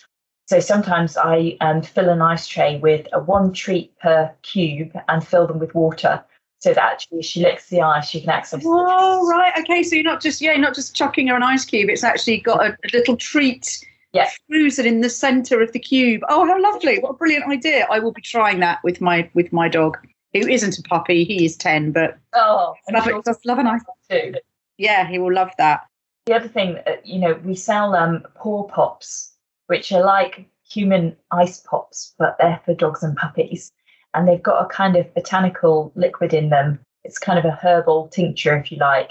So 0.53 0.61
sometimes 0.61 1.17
I 1.17 1.57
um, 1.63 1.81
fill 1.81 2.11
an 2.11 2.21
ice 2.21 2.47
tray 2.47 2.79
with 2.79 3.09
a 3.15 3.21
one 3.21 3.55
treat 3.55 3.99
per 4.01 4.31
cube 4.43 4.93
and 5.09 5.27
fill 5.27 5.47
them 5.47 5.59
with 5.59 5.75
water. 5.75 6.23
So 6.59 6.75
that 6.75 6.93
actually, 6.93 7.23
she 7.23 7.41
licks 7.41 7.71
the 7.71 7.81
ice, 7.81 8.11
she 8.11 8.21
can 8.21 8.29
access. 8.29 8.63
Oh, 8.63 9.27
right. 9.31 9.55
Okay. 9.61 9.83
So 9.83 9.95
you're 9.95 10.05
not 10.05 10.21
just 10.21 10.43
yeah, 10.43 10.55
not 10.59 10.75
just 10.75 10.95
chucking 10.95 11.29
her 11.29 11.37
an 11.37 11.43
ice 11.43 11.65
cube. 11.65 11.89
It's 11.89 12.05
actually 12.05 12.41
got 12.41 12.63
a, 12.63 12.73
a 12.73 12.89
little 12.93 13.17
treat 13.17 13.83
yeah. 14.13 14.29
frozen 14.47 14.85
in 14.85 15.01
the 15.01 15.09
centre 15.09 15.63
of 15.63 15.73
the 15.73 15.79
cube. 15.79 16.21
Oh, 16.29 16.47
how 16.47 16.61
lovely! 16.61 16.99
What 16.99 17.13
a 17.13 17.15
brilliant 17.15 17.47
idea! 17.47 17.87
I 17.91 17.99
will 17.99 18.13
be 18.13 18.21
trying 18.21 18.61
that 18.61 18.81
with 18.85 19.01
my 19.01 19.31
with 19.33 19.55
my 19.55 19.71
dog, 19.71 19.97
who 20.35 20.41
isn't 20.41 20.79
a 20.79 20.83
puppy. 20.83 21.25
He 21.25 21.47
is 21.47 21.57
ten, 21.57 21.93
but 21.93 22.19
oh, 22.35 22.75
love 22.93 23.07
it. 23.07 23.25
Does 23.25 23.39
love 23.47 23.59
an 23.59 23.69
ice 23.69 23.81
too. 24.11 24.35
Yeah, 24.77 25.09
he 25.09 25.19
will 25.19 25.33
love 25.33 25.53
that. 25.57 25.87
The 26.27 26.35
other 26.35 26.49
thing, 26.49 26.77
uh, 26.87 26.97
you 27.05 27.21
know, 27.21 27.41
we 27.43 27.55
sell 27.55 27.95
um 27.95 28.23
paw 28.35 28.65
pops 28.65 29.32
which 29.67 29.93
are 29.93 30.05
like 30.05 30.47
human 30.69 31.17
ice 31.31 31.61
pops, 31.61 32.15
but 32.19 32.37
they're 32.39 32.61
for 32.65 32.75
dogs 32.75 33.03
and 33.03 33.17
puppies. 33.17 33.73
And 34.15 34.29
they've 34.29 34.43
got 34.43 34.65
a 34.65 34.69
kind 34.69 34.97
of 34.97 35.13
botanical 35.15 35.93
liquid 35.95 36.35
in 36.35 36.51
them. 36.51 36.81
It's 37.05 37.19
kind 37.19 37.39
of 37.39 37.45
a 37.45 37.59
herbal 37.63 38.09
tincture, 38.09 38.57
if 38.57 38.71
you 38.71 38.79
like. 38.79 39.11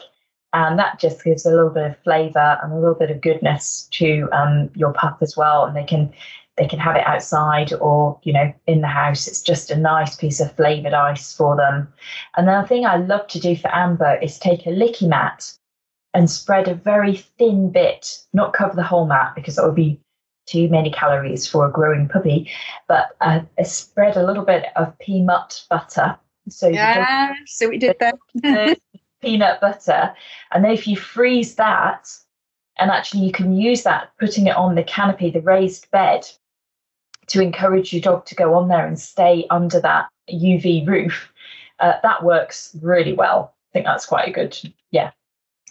And 0.53 0.77
that 0.77 0.99
just 0.99 1.23
gives 1.23 1.45
a 1.45 1.49
little 1.49 1.69
bit 1.69 1.91
of 1.91 2.03
flavour 2.03 2.59
and 2.61 2.73
a 2.73 2.75
little 2.75 2.95
bit 2.95 3.09
of 3.09 3.21
goodness 3.21 3.87
to 3.91 4.27
um, 4.31 4.69
your 4.75 4.93
pup 4.93 5.19
as 5.21 5.37
well. 5.37 5.65
And 5.65 5.75
they 5.75 5.85
can 5.85 6.13
they 6.57 6.67
can 6.67 6.79
have 6.79 6.97
it 6.97 7.07
outside 7.07 7.71
or 7.73 8.19
you 8.23 8.33
know 8.33 8.53
in 8.67 8.81
the 8.81 8.87
house. 8.87 9.27
It's 9.27 9.41
just 9.41 9.71
a 9.71 9.77
nice 9.77 10.15
piece 10.17 10.41
of 10.41 10.55
flavoured 10.55 10.93
ice 10.93 11.33
for 11.33 11.55
them. 11.55 11.91
And 12.35 12.47
then 12.47 12.61
the 12.61 12.67
thing 12.67 12.85
I 12.85 12.97
love 12.97 13.27
to 13.27 13.39
do 13.39 13.55
for 13.55 13.73
Amber 13.73 14.15
is 14.21 14.37
take 14.37 14.65
a 14.65 14.71
licky 14.71 15.07
mat 15.07 15.53
and 16.13 16.29
spread 16.29 16.67
a 16.67 16.75
very 16.75 17.15
thin 17.15 17.71
bit, 17.71 18.19
not 18.33 18.53
cover 18.53 18.75
the 18.75 18.83
whole 18.83 19.07
mat 19.07 19.33
because 19.33 19.55
that 19.55 19.65
would 19.65 19.75
be 19.75 19.99
too 20.45 20.67
many 20.69 20.91
calories 20.91 21.47
for 21.47 21.67
a 21.67 21.71
growing 21.71 22.07
puppy, 22.07 22.49
but 22.87 23.09
uh, 23.21 23.41
I 23.57 23.63
spread 23.63 24.17
a 24.17 24.25
little 24.25 24.45
bit 24.45 24.65
of 24.75 24.97
peanut 24.99 25.63
butter. 25.69 26.17
So 26.49 26.67
yeah, 26.67 27.33
so 27.45 27.69
we 27.69 27.77
did 27.77 27.97
that. 27.99 28.15
peanut 29.21 29.61
butter, 29.61 30.13
and 30.51 30.63
then 30.63 30.71
if 30.71 30.87
you 30.87 30.97
freeze 30.97 31.55
that, 31.55 32.09
and 32.79 32.89
actually 32.89 33.25
you 33.25 33.31
can 33.31 33.55
use 33.55 33.83
that, 33.83 34.09
putting 34.19 34.47
it 34.47 34.55
on 34.55 34.75
the 34.75 34.83
canopy, 34.83 35.29
the 35.29 35.41
raised 35.41 35.89
bed, 35.91 36.27
to 37.27 37.41
encourage 37.41 37.93
your 37.93 38.01
dog 38.01 38.25
to 38.25 38.35
go 38.35 38.55
on 38.55 38.67
there 38.67 38.85
and 38.85 38.99
stay 38.99 39.45
under 39.49 39.79
that 39.79 40.07
UV 40.29 40.87
roof. 40.87 41.31
Uh, 41.79 41.93
that 42.03 42.23
works 42.23 42.75
really 42.81 43.13
well. 43.13 43.53
I 43.69 43.73
think 43.73 43.85
that's 43.85 44.05
quite 44.05 44.27
a 44.27 44.31
good, 44.31 44.57
yeah, 44.91 45.11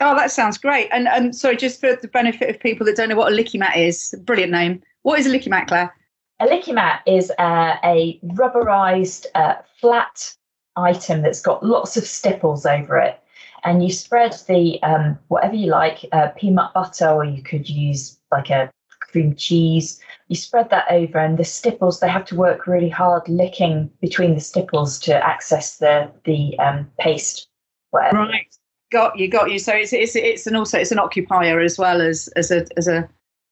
Oh, 0.01 0.15
that 0.17 0.31
sounds 0.31 0.57
great. 0.57 0.89
And 0.93 1.09
um, 1.09 1.33
sorry, 1.33 1.57
just 1.57 1.79
for 1.79 1.95
the 1.95 2.09
benefit 2.09 2.49
of 2.49 2.59
people 2.59 2.87
that 2.87 2.97
don't 2.97 3.11
know 3.11 3.17
what 3.17 3.33
a 3.33 3.37
licky 3.37 3.59
mat 3.59 3.77
is, 3.77 4.15
brilliant 4.25 4.51
name. 4.51 4.83
What 5.03 5.19
is 5.19 5.27
a 5.27 5.31
licky 5.31 5.49
mat, 5.49 5.69
Claire? 5.69 5.95
A 6.41 6.47
licky 6.47 6.73
mat 6.73 7.03
is 7.07 7.31
uh, 7.39 7.77
a 7.85 8.19
rubberized 8.25 9.27
uh, 9.35 9.57
flat 9.79 10.35
item 10.77 11.21
that's 11.21 11.43
got 11.43 11.63
lots 11.63 11.99
of 11.99 12.05
stipples 12.05 12.65
over 12.65 12.97
it. 12.97 13.21
And 13.63 13.85
you 13.85 13.93
spread 13.93 14.35
the 14.49 14.83
um, 14.83 15.19
whatever 15.29 15.55
you 15.55 15.71
like, 15.71 16.07
uh, 16.13 16.29
peanut 16.29 16.73
butter, 16.73 17.09
or 17.11 17.27
you 17.27 17.43
could 17.43 17.69
use 17.69 18.19
like 18.33 18.49
a 18.49 18.71
cream 19.01 19.37
cheese. 19.37 20.01
You 20.29 20.37
spread 20.37 20.71
that 20.71 20.87
over, 20.91 21.19
and 21.19 21.37
the 21.37 21.45
stipples 21.45 22.01
they 22.01 22.09
have 22.09 22.25
to 22.27 22.37
work 22.37 22.67
really 22.67 22.89
hard 22.89 23.29
licking 23.29 23.91
between 24.01 24.35
the 24.35 24.41
stipples 24.41 24.99
to 25.01 25.15
access 25.15 25.77
the 25.77 26.11
the 26.25 26.59
um, 26.59 26.91
paste. 26.99 27.49
Whatever. 27.91 28.17
Right 28.17 28.50
got 28.91 29.19
you, 29.19 29.29
got 29.29 29.51
you. 29.51 29.59
So 29.59 29.73
it's 29.73 29.93
it's 29.93 30.17
it's 30.17 30.47
an 30.47 30.57
also 30.57 30.79
it's 30.79 30.93
an 30.93 30.99
occupier 30.99 31.61
as 31.61 31.79
well 31.79 32.01
as 32.01 32.29
as 32.37 32.51
a 32.51 32.67
as 32.77 32.89
a 32.89 33.09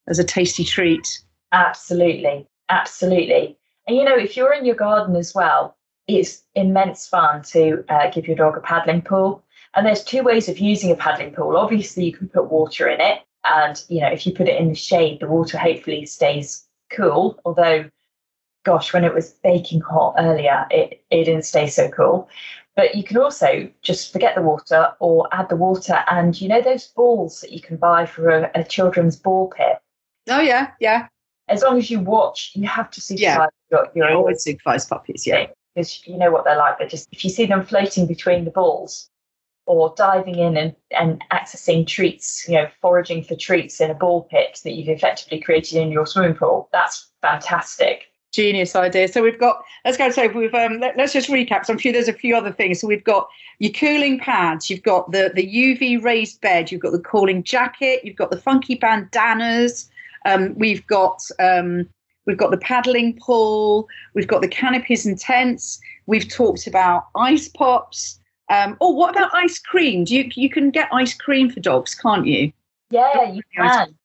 as 0.07 0.19
a 0.19 0.23
tasty 0.23 0.63
treat. 0.63 1.21
Absolutely, 1.51 2.47
absolutely. 2.69 3.57
And 3.87 3.97
you 3.97 4.03
know, 4.03 4.17
if 4.17 4.37
you're 4.37 4.53
in 4.53 4.65
your 4.65 4.75
garden 4.75 5.15
as 5.15 5.33
well, 5.33 5.75
it's 6.07 6.43
immense 6.55 7.07
fun 7.07 7.43
to 7.43 7.83
uh, 7.89 8.09
give 8.11 8.27
your 8.27 8.35
dog 8.35 8.57
a 8.57 8.61
paddling 8.61 9.01
pool. 9.01 9.43
And 9.75 9.85
there's 9.85 10.03
two 10.03 10.23
ways 10.23 10.49
of 10.49 10.57
using 10.57 10.91
a 10.91 10.95
paddling 10.95 11.33
pool. 11.33 11.55
Obviously, 11.55 12.05
you 12.05 12.13
can 12.13 12.27
put 12.27 12.51
water 12.51 12.87
in 12.87 12.99
it, 12.99 13.19
and 13.43 13.81
you 13.87 14.01
know, 14.01 14.09
if 14.09 14.25
you 14.25 14.33
put 14.33 14.49
it 14.49 14.59
in 14.59 14.69
the 14.69 14.75
shade, 14.75 15.19
the 15.19 15.27
water 15.27 15.57
hopefully 15.57 16.05
stays 16.05 16.65
cool. 16.91 17.39
Although, 17.45 17.89
gosh, 18.65 18.93
when 18.93 19.05
it 19.05 19.13
was 19.13 19.31
baking 19.43 19.81
hot 19.81 20.15
earlier, 20.17 20.67
it 20.71 21.03
it 21.11 21.25
didn't 21.25 21.45
stay 21.45 21.67
so 21.67 21.89
cool. 21.89 22.29
But 22.79 22.95
you 22.95 23.03
can 23.03 23.17
also 23.17 23.69
just 23.81 24.13
forget 24.13 24.35
the 24.35 24.41
water 24.41 24.93
or 25.01 25.27
add 25.33 25.49
the 25.49 25.57
water. 25.57 26.01
And 26.09 26.39
you 26.39 26.47
know 26.47 26.61
those 26.61 26.87
balls 26.87 27.41
that 27.41 27.51
you 27.51 27.59
can 27.59 27.75
buy 27.75 28.05
for 28.05 28.29
a, 28.29 28.49
a 28.55 28.63
children's 28.63 29.17
ball 29.17 29.49
pit? 29.49 29.79
Oh, 30.29 30.39
yeah, 30.39 30.71
yeah. 30.79 31.07
As 31.49 31.61
long 31.61 31.77
as 31.77 31.91
you 31.91 31.99
watch, 31.99 32.53
you 32.55 32.65
have 32.69 32.89
to 32.91 33.01
supervise 33.01 33.49
yeah. 33.69 33.77
your, 33.77 33.91
your 33.95 34.15
always 34.15 34.43
supervise 34.43 34.85
puppies, 34.85 35.27
yeah. 35.27 35.47
Because 35.75 36.07
you 36.07 36.17
know 36.17 36.31
what 36.31 36.45
they're 36.45 36.55
like. 36.55 36.79
But 36.79 36.87
just 36.87 37.09
if 37.11 37.25
you 37.25 37.29
see 37.29 37.45
them 37.45 37.65
floating 37.65 38.07
between 38.07 38.45
the 38.45 38.51
balls 38.51 39.09
or 39.65 39.93
diving 39.97 40.39
in 40.39 40.55
and, 40.55 40.73
and 40.97 41.21
accessing 41.33 41.85
treats, 41.85 42.47
you 42.47 42.55
know, 42.55 42.69
foraging 42.79 43.25
for 43.25 43.35
treats 43.35 43.81
in 43.81 43.91
a 43.91 43.93
ball 43.93 44.23
pit 44.31 44.61
that 44.63 44.71
you've 44.71 44.87
effectively 44.87 45.41
created 45.41 45.81
in 45.81 45.91
your 45.91 46.05
swimming 46.05 46.33
pool, 46.33 46.69
that's 46.71 47.11
fantastic 47.21 48.08
genius 48.31 48.75
idea. 48.75 49.07
So 49.07 49.23
we've 49.23 49.39
got 49.39 49.63
let's 49.85 49.97
go 49.97 50.09
so 50.09 50.27
we've 50.27 50.53
um, 50.53 50.79
let, 50.79 50.99
us 50.99 51.13
just 51.13 51.29
recap. 51.29 51.65
So 51.65 51.73
I'm 51.73 51.79
sure 51.79 51.91
there's 51.91 52.07
a 52.07 52.13
few 52.13 52.35
other 52.35 52.51
things. 52.51 52.81
So 52.81 52.87
we've 52.87 53.03
got 53.03 53.29
your 53.59 53.71
cooling 53.71 54.19
pads, 54.19 54.69
you've 54.69 54.83
got 54.83 55.11
the 55.11 55.31
the 55.33 55.45
UV 55.45 56.03
raised 56.03 56.41
bed, 56.41 56.71
you've 56.71 56.81
got 56.81 56.91
the 56.91 56.99
cooling 56.99 57.43
jacket, 57.43 58.01
you've 58.03 58.15
got 58.15 58.31
the 58.31 58.39
funky 58.39 58.75
bandanas, 58.75 59.89
um, 60.25 60.53
we've 60.55 60.85
got 60.87 61.21
um, 61.39 61.87
we've 62.25 62.37
got 62.37 62.51
the 62.51 62.57
paddling 62.57 63.17
pool, 63.19 63.87
we've 64.13 64.27
got 64.27 64.41
the 64.41 64.47
canopies 64.47 65.05
and 65.05 65.19
tents. 65.19 65.79
We've 66.05 66.27
talked 66.27 66.67
about 66.67 67.07
ice 67.15 67.47
pops. 67.47 68.19
Um, 68.51 68.77
oh, 68.81 68.91
what 68.91 69.11
about 69.11 69.29
ice 69.33 69.59
cream? 69.59 70.05
Do 70.05 70.15
you 70.15 70.29
you 70.35 70.49
can 70.49 70.71
get 70.71 70.89
ice 70.91 71.13
cream 71.13 71.49
for 71.49 71.59
dogs, 71.59 71.93
can't 71.95 72.25
you? 72.25 72.51
Yeah, 72.89 73.31
you 73.31 73.43
can 73.55 73.95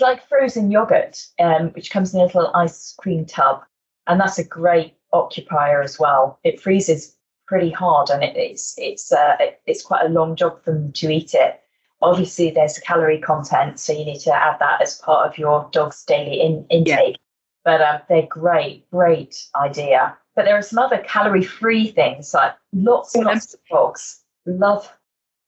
like 0.00 0.28
frozen 0.28 0.70
yogurt, 0.70 1.26
um, 1.38 1.68
which 1.70 1.90
comes 1.90 2.14
in 2.14 2.20
a 2.20 2.24
little 2.24 2.50
ice 2.54 2.94
cream 2.98 3.26
tub, 3.26 3.62
and 4.06 4.20
that's 4.20 4.38
a 4.38 4.44
great 4.44 4.94
occupier 5.12 5.82
as 5.82 5.98
well. 5.98 6.38
It 6.44 6.60
freezes 6.60 7.16
pretty 7.46 7.70
hard, 7.70 8.10
and 8.10 8.22
it, 8.22 8.36
it's 8.36 8.74
it's 8.78 9.12
uh, 9.12 9.36
it, 9.40 9.60
it's 9.66 9.82
quite 9.82 10.04
a 10.04 10.08
long 10.08 10.36
job 10.36 10.62
for 10.62 10.72
them 10.72 10.92
to 10.92 11.10
eat 11.10 11.34
it. 11.34 11.60
Obviously, 12.02 12.50
there's 12.50 12.78
a 12.78 12.80
calorie 12.80 13.20
content, 13.20 13.78
so 13.78 13.92
you 13.92 14.04
need 14.04 14.20
to 14.20 14.34
add 14.34 14.58
that 14.60 14.80
as 14.80 14.98
part 14.98 15.28
of 15.28 15.36
your 15.36 15.68
dog's 15.72 16.04
daily 16.04 16.40
in, 16.40 16.64
intake. 16.70 17.16
Yeah. 17.16 17.16
But 17.62 17.80
um, 17.82 18.00
they're 18.08 18.26
great, 18.26 18.90
great 18.90 19.46
idea. 19.54 20.16
But 20.34 20.46
there 20.46 20.56
are 20.56 20.62
some 20.62 20.78
other 20.78 20.98
calorie-free 20.98 21.88
things 21.88 22.32
like 22.32 22.54
lots 22.72 23.14
and 23.14 23.24
lots 23.24 23.52
of 23.52 23.60
dogs 23.70 24.24
love 24.46 24.90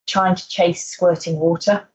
trying 0.07 0.35
to 0.35 0.49
chase 0.49 0.87
squirting 0.87 1.39
water. 1.39 1.89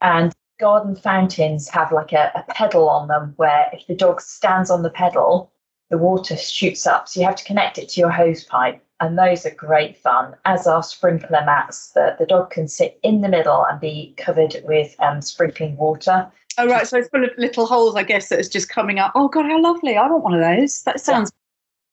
And 0.00 0.32
garden 0.60 0.94
fountains 0.94 1.68
have 1.70 1.90
like 1.90 2.12
a, 2.12 2.30
a 2.34 2.44
pedal 2.52 2.88
on 2.88 3.08
them 3.08 3.32
where 3.36 3.68
if 3.72 3.86
the 3.86 3.94
dog 3.94 4.20
stands 4.20 4.70
on 4.70 4.82
the 4.82 4.90
pedal, 4.90 5.50
the 5.88 5.98
water 5.98 6.36
shoots 6.36 6.86
up. 6.86 7.08
So 7.08 7.18
you 7.18 7.26
have 7.26 7.36
to 7.36 7.44
connect 7.44 7.78
it 7.78 7.88
to 7.90 8.00
your 8.00 8.10
hose 8.10 8.44
pipe. 8.44 8.84
And 9.00 9.18
those 9.18 9.46
are 9.46 9.54
great 9.54 9.96
fun, 9.96 10.36
as 10.44 10.66
are 10.66 10.82
sprinkler 10.82 11.42
mats. 11.46 11.92
The, 11.92 12.16
the 12.18 12.26
dog 12.26 12.50
can 12.50 12.68
sit 12.68 13.00
in 13.02 13.22
the 13.22 13.28
middle 13.28 13.64
and 13.64 13.80
be 13.80 14.14
covered 14.18 14.56
with 14.64 14.94
um, 15.00 15.22
sprinkling 15.22 15.76
water. 15.78 16.30
Oh, 16.58 16.66
right. 16.66 16.86
So 16.86 16.98
it's 16.98 17.08
full 17.08 17.24
of 17.24 17.30
little 17.38 17.64
holes, 17.64 17.96
I 17.96 18.02
guess, 18.02 18.28
that 18.28 18.38
is 18.38 18.48
just 18.48 18.68
coming 18.68 18.98
up. 18.98 19.12
Oh, 19.14 19.28
God, 19.28 19.46
how 19.46 19.60
lovely. 19.60 19.96
I 19.96 20.06
want 20.06 20.22
one 20.22 20.34
of 20.34 20.40
those. 20.40 20.82
That 20.82 21.00
sounds 21.00 21.32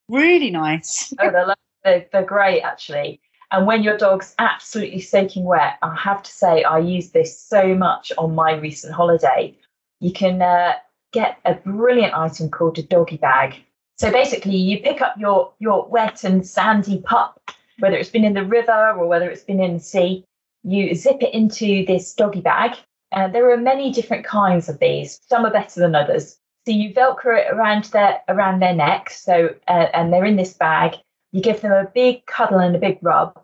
yeah. 0.09 0.19
really 0.19 0.51
nice. 0.51 1.13
oh, 1.19 1.31
they're, 1.31 1.55
they're, 1.85 2.05
they're 2.11 2.25
great, 2.25 2.61
actually. 2.61 3.21
And 3.51 3.65
when 3.65 3.83
your 3.83 3.97
dog's 3.97 4.35
absolutely 4.39 4.99
soaking 4.99 5.45
wet, 5.45 5.77
I 5.81 5.95
have 5.95 6.21
to 6.23 6.31
say, 6.31 6.63
I 6.63 6.79
use 6.79 7.11
this 7.11 7.39
so 7.39 7.73
much 7.75 8.11
on 8.17 8.35
my 8.35 8.55
recent 8.55 8.93
holiday. 8.93 9.55
You 9.99 10.11
can 10.11 10.41
uh, 10.41 10.73
get 11.13 11.37
a 11.45 11.55
brilliant 11.55 12.13
item 12.13 12.49
called 12.49 12.77
a 12.77 12.83
doggy 12.83 13.17
bag. 13.17 13.55
So 13.97 14.11
basically, 14.11 14.57
you 14.57 14.79
pick 14.79 15.01
up 15.01 15.15
your, 15.17 15.53
your 15.59 15.87
wet 15.87 16.23
and 16.23 16.45
sandy 16.45 16.99
pup, 16.99 17.51
whether 17.79 17.95
it's 17.95 18.09
been 18.09 18.25
in 18.25 18.33
the 18.33 18.45
river 18.45 18.93
or 18.97 19.07
whether 19.07 19.29
it's 19.29 19.43
been 19.43 19.61
in 19.61 19.75
the 19.75 19.79
sea, 19.79 20.25
you 20.63 20.93
zip 20.93 21.21
it 21.21 21.33
into 21.33 21.85
this 21.85 22.13
doggy 22.13 22.41
bag. 22.41 22.77
And 23.11 23.33
there 23.33 23.49
are 23.51 23.57
many 23.57 23.91
different 23.91 24.25
kinds 24.25 24.67
of 24.67 24.79
these. 24.79 25.19
Some 25.29 25.45
are 25.45 25.51
better 25.51 25.79
than 25.79 25.95
others. 25.95 26.37
So 26.65 26.73
you 26.73 26.93
velcro 26.93 27.39
it 27.39 27.47
around 27.49 27.85
their 27.85 28.21
around 28.27 28.59
their 28.59 28.75
neck. 28.75 29.09
So 29.09 29.55
uh, 29.69 29.87
and 29.93 30.11
they're 30.11 30.25
in 30.25 30.35
this 30.35 30.53
bag. 30.53 30.95
You 31.37 31.43
give 31.43 31.61
them 31.61 31.71
a 31.71 31.85
big 31.93 32.25
cuddle 32.25 32.57
and 32.57 32.75
a 32.75 32.79
big 32.79 32.97
rub, 33.03 33.39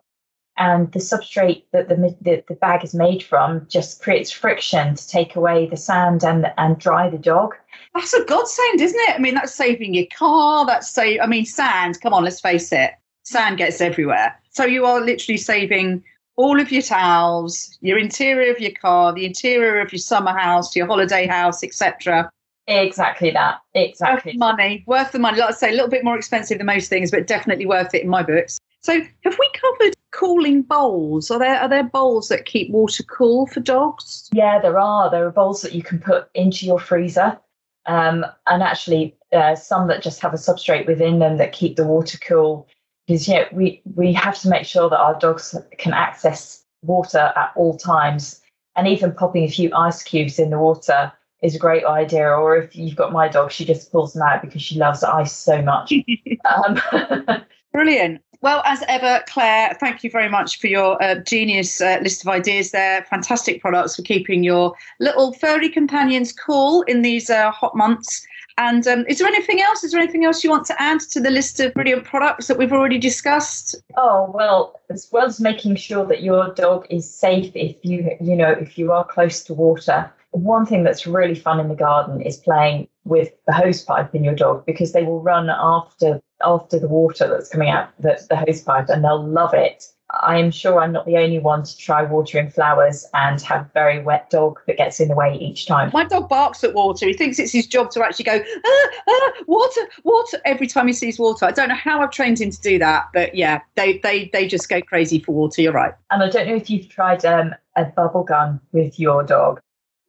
and 0.56 0.90
the 0.90 0.98
substrate 0.98 1.62
that 1.70 1.88
the, 1.88 1.94
the, 2.20 2.42
the 2.48 2.56
bag 2.56 2.82
is 2.82 2.92
made 2.92 3.22
from 3.22 3.68
just 3.68 4.02
creates 4.02 4.32
friction 4.32 4.96
to 4.96 5.08
take 5.08 5.36
away 5.36 5.68
the 5.68 5.76
sand 5.76 6.24
and 6.24 6.52
and 6.58 6.76
dry 6.76 7.08
the 7.08 7.18
dog. 7.18 7.54
That's 7.94 8.12
a 8.12 8.24
godsend, 8.24 8.80
isn't 8.80 8.98
it? 8.98 9.14
I 9.14 9.18
mean, 9.18 9.34
that's 9.34 9.54
saving 9.54 9.94
your 9.94 10.06
car. 10.06 10.66
That's 10.66 10.90
say, 10.90 11.20
I 11.20 11.28
mean, 11.28 11.46
sand. 11.46 12.00
Come 12.00 12.12
on, 12.12 12.24
let's 12.24 12.40
face 12.40 12.72
it, 12.72 12.90
sand 13.22 13.58
gets 13.58 13.80
everywhere. 13.80 14.36
So 14.50 14.64
you 14.64 14.86
are 14.86 15.00
literally 15.00 15.38
saving 15.38 16.02
all 16.34 16.58
of 16.60 16.72
your 16.72 16.82
towels, 16.82 17.78
your 17.80 17.98
interior 17.98 18.52
of 18.52 18.58
your 18.58 18.72
car, 18.72 19.12
the 19.12 19.24
interior 19.24 19.80
of 19.80 19.92
your 19.92 20.00
summer 20.00 20.36
house, 20.36 20.74
your 20.74 20.88
holiday 20.88 21.28
house, 21.28 21.62
etc. 21.62 22.28
Exactly 22.66 23.30
that. 23.30 23.60
Exactly. 23.74 24.32
Worth 24.32 24.38
money. 24.38 24.84
Worth 24.86 25.12
the 25.12 25.18
money. 25.18 25.38
Like 25.38 25.50
I 25.50 25.52
say, 25.52 25.68
a 25.68 25.72
little 25.72 25.88
bit 25.88 26.04
more 26.04 26.16
expensive 26.16 26.58
than 26.58 26.66
most 26.66 26.88
things, 26.88 27.10
but 27.10 27.26
definitely 27.26 27.66
worth 27.66 27.94
it 27.94 28.02
in 28.02 28.08
my 28.08 28.22
books. 28.22 28.58
So, 28.80 29.00
have 29.24 29.38
we 29.38 29.50
covered 29.54 29.94
cooling 30.12 30.62
bowls? 30.62 31.30
Are 31.30 31.38
there 31.38 31.60
are 31.60 31.68
there 31.68 31.84
bowls 31.84 32.28
that 32.28 32.46
keep 32.46 32.70
water 32.70 33.02
cool 33.02 33.46
for 33.46 33.60
dogs? 33.60 34.28
Yeah, 34.32 34.58
there 34.60 34.78
are. 34.78 35.10
There 35.10 35.26
are 35.26 35.30
bowls 35.30 35.62
that 35.62 35.72
you 35.72 35.82
can 35.82 35.98
put 35.98 36.28
into 36.34 36.66
your 36.66 36.78
freezer, 36.78 37.38
um, 37.86 38.24
and 38.46 38.62
actually 38.62 39.16
uh, 39.32 39.56
some 39.56 39.88
that 39.88 40.02
just 40.02 40.20
have 40.20 40.32
a 40.32 40.38
substrate 40.38 40.86
within 40.86 41.18
them 41.18 41.36
that 41.38 41.52
keep 41.52 41.76
the 41.76 41.86
water 41.86 42.18
cool. 42.18 42.66
Because 43.06 43.28
you 43.28 43.34
know, 43.34 43.46
we 43.52 43.82
we 43.94 44.12
have 44.14 44.38
to 44.40 44.48
make 44.48 44.64
sure 44.64 44.88
that 44.88 44.98
our 44.98 45.18
dogs 45.18 45.54
can 45.76 45.92
access 45.92 46.64
water 46.82 47.32
at 47.36 47.52
all 47.56 47.76
times, 47.76 48.40
and 48.76 48.88
even 48.88 49.12
popping 49.12 49.44
a 49.44 49.48
few 49.48 49.70
ice 49.74 50.02
cubes 50.02 50.38
in 50.38 50.48
the 50.48 50.58
water 50.58 51.12
is 51.44 51.54
a 51.54 51.58
great 51.58 51.84
idea. 51.84 52.26
Or 52.26 52.56
if 52.56 52.74
you've 52.74 52.96
got 52.96 53.12
my 53.12 53.28
dog, 53.28 53.52
she 53.52 53.64
just 53.64 53.92
pulls 53.92 54.14
them 54.14 54.22
out 54.22 54.42
because 54.42 54.62
she 54.62 54.78
loves 54.78 55.04
ice 55.04 55.32
so 55.32 55.62
much. 55.62 55.92
um, 56.44 56.80
Brilliant. 57.72 58.22
Well, 58.40 58.62
as 58.66 58.82
ever, 58.88 59.22
Claire, 59.26 59.74
thank 59.80 60.04
you 60.04 60.10
very 60.10 60.28
much 60.28 60.58
for 60.58 60.66
your 60.66 61.02
uh, 61.02 61.16
genius 61.16 61.80
uh, 61.80 61.98
list 62.02 62.22
of 62.22 62.28
ideas 62.28 62.72
there. 62.72 63.02
Fantastic 63.04 63.60
products 63.60 63.96
for 63.96 64.02
keeping 64.02 64.42
your 64.42 64.74
little 65.00 65.32
furry 65.32 65.68
companions 65.68 66.32
cool 66.32 66.82
in 66.82 67.02
these 67.02 67.30
uh, 67.30 67.50
hot 67.50 67.74
months. 67.76 68.26
And 68.56 68.86
um, 68.86 69.04
is 69.08 69.18
there 69.18 69.26
anything 69.26 69.60
else? 69.60 69.82
Is 69.82 69.92
there 69.92 70.00
anything 70.00 70.24
else 70.24 70.44
you 70.44 70.50
want 70.50 70.66
to 70.66 70.80
add 70.80 71.00
to 71.00 71.20
the 71.20 71.30
list 71.30 71.58
of 71.58 71.74
brilliant 71.74 72.04
products 72.04 72.46
that 72.46 72.56
we've 72.56 72.72
already 72.72 72.98
discussed? 72.98 73.74
Oh 73.96 74.30
well, 74.32 74.80
as 74.90 75.08
well 75.10 75.26
as 75.26 75.40
making 75.40 75.76
sure 75.76 76.06
that 76.06 76.22
your 76.22 76.54
dog 76.54 76.86
is 76.90 77.12
safe 77.12 77.50
if 77.56 77.76
you 77.82 78.16
you 78.20 78.36
know 78.36 78.50
if 78.50 78.78
you 78.78 78.92
are 78.92 79.04
close 79.04 79.42
to 79.44 79.54
water. 79.54 80.12
One 80.34 80.66
thing 80.66 80.82
that's 80.82 81.06
really 81.06 81.36
fun 81.36 81.60
in 81.60 81.68
the 81.68 81.76
garden 81.76 82.20
is 82.20 82.36
playing 82.36 82.88
with 83.04 83.30
the 83.46 83.52
hose 83.52 83.82
pipe 83.82 84.14
in 84.14 84.24
your 84.24 84.34
dog 84.34 84.66
because 84.66 84.92
they 84.92 85.04
will 85.04 85.20
run 85.20 85.48
after 85.48 86.20
after 86.42 86.78
the 86.78 86.88
water 86.88 87.28
that's 87.28 87.48
coming 87.48 87.70
out 87.70 87.88
the, 88.00 88.20
the 88.28 88.36
hose 88.36 88.60
pipe 88.60 88.88
and 88.88 89.04
they'll 89.04 89.24
love 89.24 89.54
it. 89.54 89.84
I 90.10 90.38
am 90.38 90.50
sure 90.50 90.80
I'm 90.80 90.92
not 90.92 91.06
the 91.06 91.16
only 91.16 91.38
one 91.38 91.64
to 91.64 91.76
try 91.76 92.02
watering 92.02 92.50
flowers 92.50 93.06
and 93.14 93.40
have 93.42 93.72
very 93.72 94.02
wet 94.02 94.30
dog 94.30 94.60
that 94.66 94.76
gets 94.76 95.00
in 95.00 95.08
the 95.08 95.14
way 95.14 95.36
each 95.40 95.66
time. 95.66 95.90
My 95.92 96.04
dog 96.04 96.28
barks 96.28 96.62
at 96.62 96.74
water. 96.74 97.06
He 97.06 97.14
thinks 97.14 97.38
it's 97.38 97.52
his 97.52 97.66
job 97.66 97.90
to 97.92 98.04
actually 98.04 98.26
go, 98.26 98.40
ah, 98.66 98.88
ah, 99.08 99.32
water, 99.46 99.80
water, 100.04 100.40
every 100.44 100.66
time 100.66 100.86
he 100.86 100.92
sees 100.92 101.18
water. 101.18 101.46
I 101.46 101.52
don't 101.52 101.68
know 101.68 101.74
how 101.74 102.00
I've 102.02 102.10
trained 102.10 102.40
him 102.40 102.50
to 102.50 102.60
do 102.60 102.78
that, 102.78 103.06
but 103.12 103.34
yeah, 103.34 103.60
they, 103.76 103.98
they, 103.98 104.30
they 104.32 104.46
just 104.46 104.68
go 104.68 104.80
crazy 104.82 105.18
for 105.18 105.32
water. 105.32 105.62
You're 105.62 105.72
right. 105.72 105.94
And 106.10 106.22
I 106.22 106.28
don't 106.28 106.46
know 106.46 106.54
if 106.54 106.70
you've 106.70 106.88
tried 106.88 107.24
um, 107.24 107.54
a 107.76 107.86
bubble 107.86 108.24
gun 108.24 108.60
with 108.72 109.00
your 109.00 109.22
dog. 109.22 109.60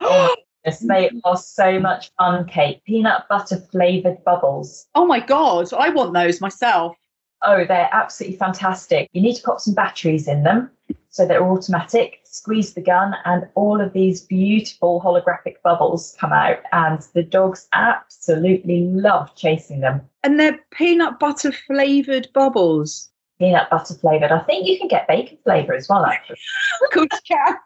Oh 0.68 0.72
they 0.82 1.12
are 1.24 1.38
so 1.38 1.80
much 1.80 2.10
fun, 2.18 2.47
Kate. 2.47 2.84
Peanut 2.86 3.26
butter 3.30 3.58
flavored 3.72 4.24
bubbles. 4.24 4.88
Oh 4.95 5.06
my 5.06 5.20
God, 5.20 5.72
I 5.74 5.89
want 5.89 6.14
those 6.14 6.41
myself. 6.41 6.97
Oh, 7.43 7.66
they're 7.66 7.89
absolutely 7.91 8.39
fantastic. 8.39 9.08
You 9.14 9.22
need 9.22 9.36
to 9.36 9.43
pop 9.43 9.60
some 9.60 9.76
batteries 9.76 10.28
in 10.28 10.41
them 10.41 10.72
so 11.16 11.26
they're 11.26 11.49
automatic. 11.49 12.20
Squeeze 12.26 12.74
the 12.74 12.82
gun, 12.82 13.16
and 13.24 13.47
all 13.56 13.80
of 13.80 13.93
these 13.93 14.20
beautiful 14.22 14.99
holographic 15.01 15.62
bubbles 15.64 16.14
come 16.20 16.34
out, 16.34 16.60
and 16.74 16.99
the 17.14 17.24
dogs 17.24 17.70
absolutely 17.72 18.82
love 18.88 19.34
chasing 19.36 19.80
them. 19.80 20.01
And 20.24 20.38
they're 20.38 20.60
peanut 20.72 21.18
butter 21.18 21.53
flavored 21.53 22.28
bubbles. 22.34 23.10
Peanut 23.39 23.70
butter 23.70 23.93
flavored. 23.93 24.34
I 24.34 24.39
think 24.39 24.68
you 24.68 24.78
can 24.78 24.89
get 24.89 25.08
bacon 25.08 25.38
flavor 25.45 25.74
as 25.74 25.88
well, 25.88 26.03
actually. 26.06 26.36
of 26.84 26.91
course 26.91 27.22
you 27.30 27.38
can 27.38 27.58